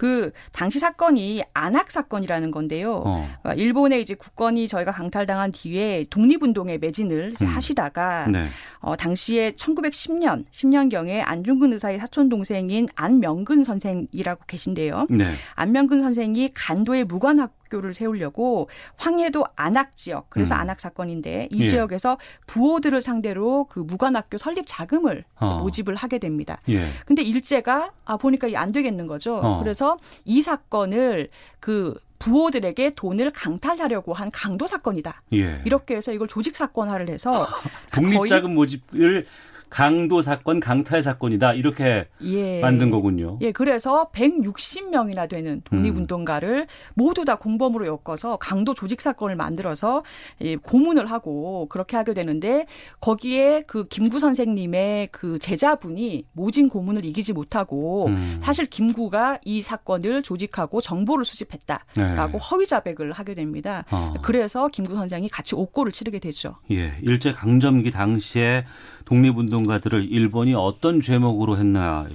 그 0.00 0.30
당시 0.50 0.78
사건이 0.78 1.42
안학 1.52 1.90
사건이라는 1.90 2.50
건데요. 2.52 3.02
어. 3.04 3.28
어. 3.44 3.52
일본의 3.52 4.00
이제 4.00 4.14
국권이 4.14 4.66
저희가 4.66 4.92
강탈당한 4.92 5.50
뒤에 5.50 6.06
독립운동에 6.08 6.78
매진을 6.78 7.34
음. 7.42 7.46
하시다가 7.46 8.28
네. 8.28 8.46
어, 8.78 8.96
당시에 8.96 9.50
1910년 9.50 10.46
10년경에 10.52 11.20
안중근 11.22 11.74
의사의 11.74 11.98
사촌 11.98 12.30
동생인 12.30 12.88
안명근 12.94 13.62
선생이라고 13.62 14.44
계신데요. 14.46 15.08
네. 15.10 15.24
안명근 15.56 16.00
선생이 16.00 16.52
간도의 16.54 17.04
무관학 17.04 17.59
학교를 17.70 17.94
세우려고 17.94 18.68
황해도 18.96 19.46
안악 19.54 19.96
지역 19.96 20.28
그래서 20.28 20.54
음. 20.54 20.60
안악 20.60 20.80
사건인데 20.80 21.48
이 21.50 21.64
예. 21.64 21.68
지역에서 21.68 22.18
부호들을 22.46 23.00
상대로 23.00 23.64
그 23.70 23.78
무관학교 23.78 24.36
설립 24.36 24.64
자금을 24.66 25.24
어. 25.36 25.58
모집을 25.58 25.94
하게 25.94 26.18
됩니다. 26.18 26.60
예. 26.68 26.88
근데 27.06 27.22
일제가 27.22 27.92
아 28.04 28.16
보니까 28.16 28.48
안 28.56 28.72
되겠는 28.72 29.06
거죠. 29.06 29.36
어. 29.36 29.60
그래서 29.60 29.96
이 30.24 30.42
사건을 30.42 31.28
그 31.60 31.94
부호들에게 32.18 32.90
돈을 32.96 33.30
강탈하려고 33.30 34.12
한 34.12 34.30
강도 34.30 34.66
사건이다. 34.66 35.22
예. 35.32 35.62
이렇게 35.64 35.96
해서 35.96 36.12
이걸 36.12 36.28
조직 36.28 36.56
사건화를 36.56 37.08
해서 37.08 37.46
독립자금 37.94 38.54
모집을 38.54 39.24
강도 39.70 40.20
사건, 40.20 40.58
강탈 40.58 41.00
사건이다 41.00 41.54
이렇게 41.54 42.08
예. 42.22 42.60
만든 42.60 42.90
거군요. 42.90 43.38
예, 43.40 43.52
그래서 43.52 44.10
160명이나 44.12 45.28
되는 45.28 45.62
독립운동가를 45.64 46.62
음. 46.62 46.66
모두 46.94 47.24
다 47.24 47.36
공범으로 47.36 47.86
엮어서 47.86 48.36
강도 48.36 48.74
조직 48.74 49.00
사건을 49.00 49.36
만들어서 49.36 50.02
예, 50.40 50.56
고문을 50.56 51.06
하고 51.06 51.66
그렇게 51.68 51.96
하게 51.96 52.14
되는데 52.14 52.66
거기에 53.00 53.62
그 53.66 53.86
김구 53.86 54.18
선생님의 54.18 55.08
그 55.12 55.38
제자분이 55.38 56.26
모진 56.32 56.68
고문을 56.68 57.04
이기지 57.04 57.32
못하고 57.32 58.06
음. 58.06 58.38
사실 58.42 58.66
김구가 58.66 59.38
이 59.44 59.62
사건을 59.62 60.22
조직하고 60.22 60.80
정보를 60.80 61.24
수집했다라고 61.24 61.92
네. 61.94 62.38
허위 62.50 62.66
자백을 62.66 63.12
하게 63.12 63.34
됩니다. 63.34 63.84
어. 63.92 64.14
그래서 64.22 64.66
김구 64.68 64.94
선생이 64.94 65.28
같이 65.28 65.54
옥고를 65.54 65.92
치르게 65.92 66.18
되죠. 66.18 66.56
예, 66.72 66.92
일제 67.02 67.32
강점기 67.32 67.92
당시에 67.92 68.64
독립운동가들을 69.10 70.10
일본이 70.10 70.54
어떤 70.54 71.00
죄목으로 71.00 71.58
했나 71.58 72.08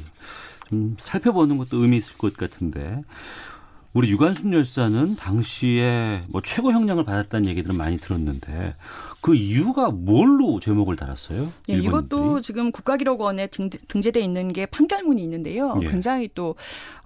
좀 0.69 0.95
살펴보는 0.97 1.57
것도 1.57 1.81
의미 1.81 1.97
있을 1.97 2.17
것 2.17 2.35
같은데 2.35 3.03
우리 3.93 4.09
유관순 4.09 4.51
열사는 4.51 5.15
당시에 5.15 6.23
뭐 6.27 6.41
최고 6.41 6.71
형량을 6.71 7.05
받았다는 7.05 7.47
얘기들은 7.47 7.77
많이 7.77 7.97
들었는데 7.97 8.75
그 9.21 9.35
이유가 9.35 9.89
뭘로 9.89 10.59
제목을 10.59 10.95
달았어요? 10.95 11.49
예, 11.69 11.73
이것도 11.75 12.41
지금 12.41 12.71
국가기록원에 12.71 13.47
등, 13.47 13.69
재돼 14.01 14.19
있는 14.19 14.51
게 14.51 14.65
판결문이 14.65 15.23
있는데요. 15.23 15.79
예. 15.81 15.87
굉장히 15.87 16.29
또 16.33 16.55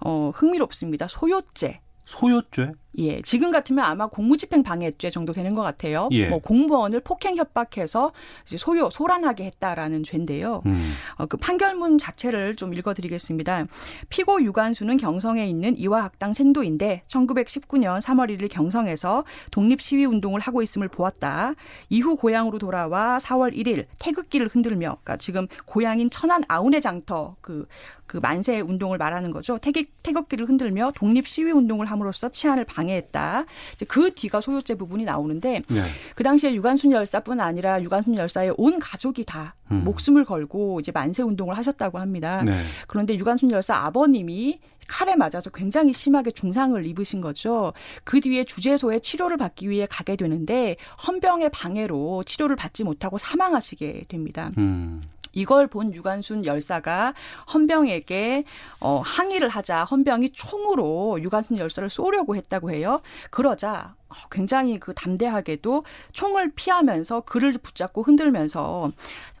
어, 0.00 0.32
흥미롭습니다. 0.34 1.06
소요죄. 1.08 1.80
소요죄? 2.06 2.72
예, 2.98 3.22
지금 3.22 3.50
같으면 3.50 3.84
아마 3.84 4.08
공무집행 4.08 4.62
방해죄 4.62 5.10
정도 5.10 5.32
되는 5.32 5.54
것 5.54 5.62
같아요. 5.62 6.08
예. 6.10 6.28
뭐 6.28 6.40
공무원을 6.40 7.00
폭행 7.00 7.36
협박해서 7.36 8.12
소요 8.44 8.90
소란하게 8.90 9.44
했다라는 9.44 10.02
죄인데요. 10.02 10.62
음. 10.66 10.92
어, 11.16 11.26
그 11.26 11.36
판결문 11.36 11.98
자체를 11.98 12.56
좀 12.56 12.74
읽어드리겠습니다. 12.74 13.66
피고 14.08 14.42
유관수는 14.42 14.96
경성에 14.96 15.46
있는 15.46 15.78
이화학당 15.78 16.32
생도인데 16.32 17.02
1919년 17.06 18.00
3월 18.00 18.36
1일 18.36 18.50
경성에서 18.50 19.24
독립 19.50 19.80
시위 19.80 20.04
운동을 20.04 20.40
하고 20.40 20.62
있음을 20.62 20.88
보았다. 20.88 21.54
이후 21.88 22.16
고향으로 22.16 22.58
돌아와 22.58 23.18
4월 23.18 23.54
1일 23.54 23.86
태극기를 23.98 24.48
흔들며, 24.48 24.98
그러니까 25.02 25.16
지금 25.16 25.46
고향인 25.66 26.10
천안 26.10 26.42
아우네 26.48 26.80
장터 26.80 27.36
그그 27.40 27.66
그 28.06 28.18
만세 28.20 28.60
운동을 28.60 28.98
말하는 28.98 29.30
거죠. 29.30 29.58
태극, 29.58 29.86
태극기를 30.02 30.48
흔들며 30.48 30.92
독립 30.96 31.28
시위 31.28 31.52
운동을 31.52 31.86
함으로써 31.86 32.28
치안을 32.28 32.64
방 32.64 32.80
방해했다. 32.90 33.44
그 33.88 34.12
뒤가 34.12 34.40
소유죄 34.40 34.74
부분이 34.74 35.04
나오는데 35.04 35.62
네. 35.68 35.82
그 36.14 36.24
당시에 36.24 36.52
유관순 36.54 36.92
열사뿐 36.92 37.40
아니라 37.40 37.80
유관순 37.82 38.16
열사의 38.16 38.54
온 38.56 38.78
가족이 38.78 39.24
다 39.24 39.54
음. 39.70 39.84
목숨을 39.84 40.24
걸고 40.24 40.80
이제 40.80 40.92
만세 40.92 41.22
운동을 41.22 41.56
하셨다고 41.56 41.98
합니다. 41.98 42.42
네. 42.42 42.64
그런데 42.88 43.14
유관순 43.14 43.50
열사 43.50 43.76
아버님이 43.76 44.58
칼에 44.88 45.14
맞아서 45.14 45.50
굉장히 45.50 45.92
심하게 45.92 46.32
중상을 46.32 46.84
입으신 46.84 47.20
거죠. 47.20 47.72
그 48.02 48.20
뒤에 48.20 48.42
주재소에 48.44 48.98
치료를 48.98 49.36
받기 49.36 49.70
위해 49.70 49.86
가게 49.88 50.16
되는데 50.16 50.76
헌병의 51.06 51.50
방해로 51.50 52.24
치료를 52.24 52.56
받지 52.56 52.82
못하고 52.82 53.16
사망하시게 53.16 54.06
됩니다. 54.08 54.50
음. 54.58 55.00
이걸 55.32 55.66
본 55.66 55.94
유관순 55.94 56.44
열사가 56.44 57.14
헌병에게 57.52 58.44
어, 58.80 59.00
항의를 59.04 59.48
하자 59.48 59.84
헌병이 59.84 60.30
총으로 60.32 61.20
유관순 61.22 61.58
열사를 61.58 61.88
쏘려고 61.88 62.36
했다고 62.36 62.70
해요. 62.70 63.00
그러자 63.30 63.94
어, 64.08 64.14
굉장히 64.30 64.78
그 64.78 64.92
담대하게도 64.94 65.84
총을 66.12 66.52
피하면서 66.54 67.22
그를 67.22 67.52
붙잡고 67.52 68.02
흔들면서 68.02 68.90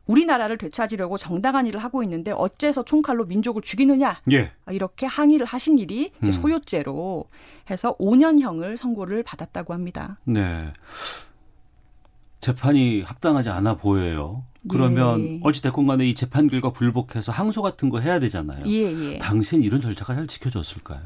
우리나라를 0.06 0.58
되찾으려고 0.58 1.16
정당한 1.16 1.66
일을 1.66 1.82
하고 1.82 2.02
있는데 2.02 2.32
어째서 2.32 2.84
총칼로 2.84 3.26
민족을 3.26 3.62
죽이느냐 3.62 4.20
예. 4.32 4.52
이렇게 4.70 5.06
항의를 5.06 5.46
하신 5.46 5.78
일이 5.78 6.12
이제 6.20 6.30
음. 6.30 6.32
소요죄로 6.32 7.26
해서 7.70 7.96
5년형을 7.98 8.76
선고를 8.76 9.22
받았다고 9.22 9.72
합니다. 9.72 10.18
네. 10.24 10.72
재판이 12.40 13.02
합당하지 13.02 13.50
않아 13.50 13.76
보여요. 13.76 14.44
그러면 14.68 15.20
예. 15.20 15.40
어찌됐건 15.42 15.86
간에 15.86 16.06
이 16.06 16.14
재판 16.14 16.48
결과 16.48 16.70
불복해서 16.70 17.32
항소 17.32 17.62
같은 17.62 17.88
거 17.88 18.00
해야 18.00 18.18
되잖아요. 18.20 18.64
예, 18.66 19.12
예. 19.12 19.18
당시엔 19.18 19.62
이런 19.62 19.80
절차가 19.80 20.14
잘 20.14 20.26
지켜졌을까요? 20.26 21.00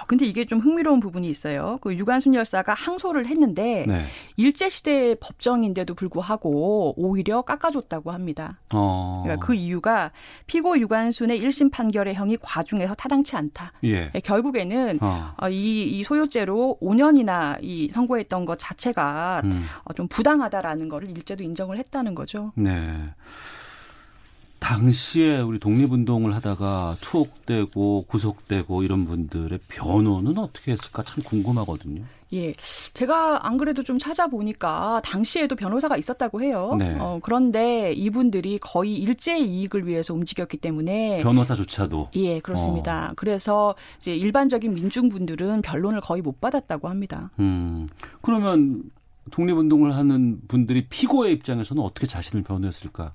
어, 0.00 0.04
근데 0.06 0.24
이게 0.24 0.44
좀 0.44 0.58
흥미로운 0.58 1.00
부분이 1.00 1.28
있어요. 1.28 1.78
그 1.80 1.94
유관순 1.94 2.34
열사가 2.34 2.74
항소를 2.74 3.26
했는데 3.26 3.84
네. 3.86 4.06
일제 4.36 4.68
시대 4.68 5.14
법정인데도 5.20 5.94
불구하고 5.94 6.94
오히려 6.96 7.42
깎아줬다고 7.42 8.10
합니다. 8.10 8.58
어. 8.72 9.22
그러니까 9.24 9.46
그 9.46 9.54
이유가 9.54 10.10
피고 10.46 10.78
유관순의 10.78 11.40
1심 11.40 11.70
판결의 11.70 12.14
형이 12.14 12.38
과중해서 12.40 12.94
타당치 12.94 13.36
않다. 13.36 13.72
예. 13.84 14.10
예 14.14 14.20
결국에는 14.20 14.98
어. 15.00 15.34
어. 15.40 15.48
이, 15.48 15.84
이 15.84 16.04
소요죄로 16.04 16.78
5년이나 16.80 17.58
이 17.62 17.88
선고했던 17.88 18.44
것 18.44 18.58
자체가 18.58 19.42
음. 19.44 19.64
어, 19.84 19.92
좀 19.92 20.08
부당하다라는 20.08 20.88
거를 20.88 21.10
일제도 21.10 21.42
인정을 21.42 21.78
했다는 21.78 22.14
거죠. 22.14 22.52
네. 22.56 23.10
당시에 24.64 25.40
우리 25.40 25.58
독립운동을 25.58 26.34
하다가 26.36 26.96
투옥되고 27.02 28.06
구속되고 28.08 28.82
이런 28.82 29.04
분들의 29.04 29.58
변호는 29.68 30.38
어떻게 30.38 30.72
했을까 30.72 31.02
참 31.02 31.22
궁금하거든요. 31.22 32.02
예. 32.32 32.54
제가 32.94 33.46
안 33.46 33.58
그래도 33.58 33.82
좀 33.82 33.98
찾아보니까 33.98 35.02
당시에도 35.04 35.54
변호사가 35.54 35.98
있었다고 35.98 36.40
해요. 36.40 36.76
네. 36.78 36.96
어, 36.98 37.20
그런데 37.22 37.92
이분들이 37.92 38.58
거의 38.58 38.94
일제 38.94 39.38
이익을 39.38 39.86
위해서 39.86 40.14
움직였기 40.14 40.56
때문에 40.56 41.22
변호사조차도 41.22 42.12
예, 42.14 42.40
그렇습니다. 42.40 43.10
어. 43.10 43.12
그래서 43.16 43.74
이제 43.98 44.16
일반적인 44.16 44.72
민중분들은 44.72 45.60
변론을 45.60 46.00
거의 46.00 46.22
못 46.22 46.40
받았다고 46.40 46.88
합니다. 46.88 47.30
음. 47.38 47.86
그러면 48.22 48.82
독립운동을 49.30 49.96
하는 49.96 50.40
분들이 50.48 50.86
피고의 50.88 51.32
입장에서는 51.32 51.82
어떻게 51.82 52.06
자신을 52.06 52.42
변호했을까 52.44 53.10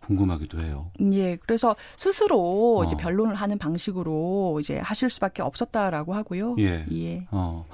궁금하기도 0.00 0.60
해요. 0.60 0.90
예, 1.12 1.36
그래서 1.36 1.74
스스로 1.96 2.78
어. 2.78 2.84
이제 2.84 2.96
변론을 2.96 3.34
하는 3.34 3.58
방식으로 3.58 4.58
이제 4.60 4.78
하실 4.78 5.10
수밖에 5.10 5.42
없었다라고 5.42 6.14
하고요. 6.14 6.56
예. 6.58 6.84
예. 6.92 7.26
어. 7.30 7.66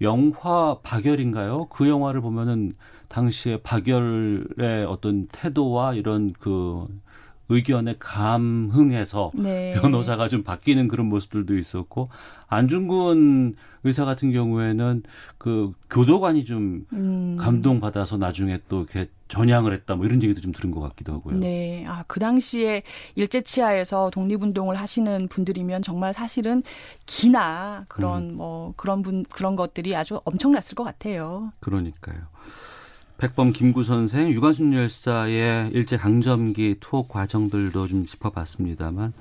영화 0.00 0.78
박열인가요? 0.82 1.66
그 1.70 1.88
영화를 1.88 2.20
보면은 2.20 2.74
당시에 3.08 3.62
박열의 3.62 4.84
어떤 4.86 5.26
태도와 5.28 5.94
이런 5.94 6.32
그 6.38 6.84
의견에 7.48 7.96
감흥해서 7.98 9.32
네. 9.34 9.74
변호사가 9.80 10.28
좀 10.28 10.42
바뀌는 10.42 10.86
그런 10.88 11.06
모습들도 11.06 11.56
있었고 11.56 12.08
안중근 12.48 13.56
의사 13.84 14.04
같은 14.04 14.32
경우에는 14.32 15.02
그 15.38 15.72
교도관이 15.90 16.44
좀 16.44 16.86
음. 16.92 17.36
감동받아서 17.38 18.16
나중에 18.16 18.58
또 18.68 18.78
이렇게 18.78 19.08
전향을 19.28 19.72
했다 19.72 19.94
뭐 19.94 20.06
이런 20.06 20.22
얘기도 20.22 20.40
좀 20.40 20.52
들은 20.52 20.70
것 20.70 20.80
같기도 20.80 21.12
하고요. 21.12 21.38
네. 21.38 21.84
아, 21.86 22.04
그 22.06 22.18
당시에 22.18 22.82
일제 23.14 23.40
치하에서 23.40 24.10
독립운동을 24.10 24.76
하시는 24.76 25.28
분들이면 25.28 25.82
정말 25.82 26.14
사실은 26.14 26.62
기나 27.06 27.84
그런 27.88 28.30
음. 28.30 28.36
뭐 28.36 28.72
그런 28.76 29.02
분 29.02 29.24
그런 29.28 29.54
것들이 29.56 29.94
아주 29.94 30.20
엄청났을 30.24 30.74
것 30.74 30.84
같아요. 30.84 31.52
그러니까요. 31.60 32.18
백범 33.18 33.52
김구 33.52 33.82
선생, 33.82 34.30
유관순 34.30 34.72
열사의 34.72 35.70
일제 35.72 35.96
강점기 35.96 36.76
투옥 36.78 37.08
과정들도 37.08 37.88
좀 37.88 38.04
짚어봤습니다만 38.04 39.12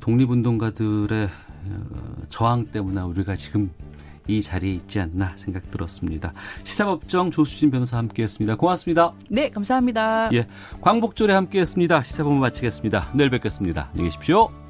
독립운동가들의 0.00 1.24
어, 1.26 1.30
저항 2.28 2.66
때문에 2.66 3.00
우리가 3.02 3.36
지금 3.36 3.70
이 4.26 4.42
자리에 4.42 4.74
있지 4.74 5.00
않나 5.00 5.32
생각 5.36 5.70
들었습니다. 5.70 6.32
시사법정 6.62 7.30
조수진 7.30 7.70
변호사 7.70 7.96
함께했습니다. 7.96 8.56
고맙습니다. 8.56 9.14
네, 9.30 9.48
감사합니다. 9.50 10.30
예, 10.34 10.46
광복절에 10.82 11.32
함께했습니다. 11.34 12.02
시사법문 12.02 12.40
마치겠습니다. 12.40 13.10
내일 13.14 13.30
뵙겠습니다. 13.30 13.88
안녕히 13.92 14.10
계십시오. 14.10 14.67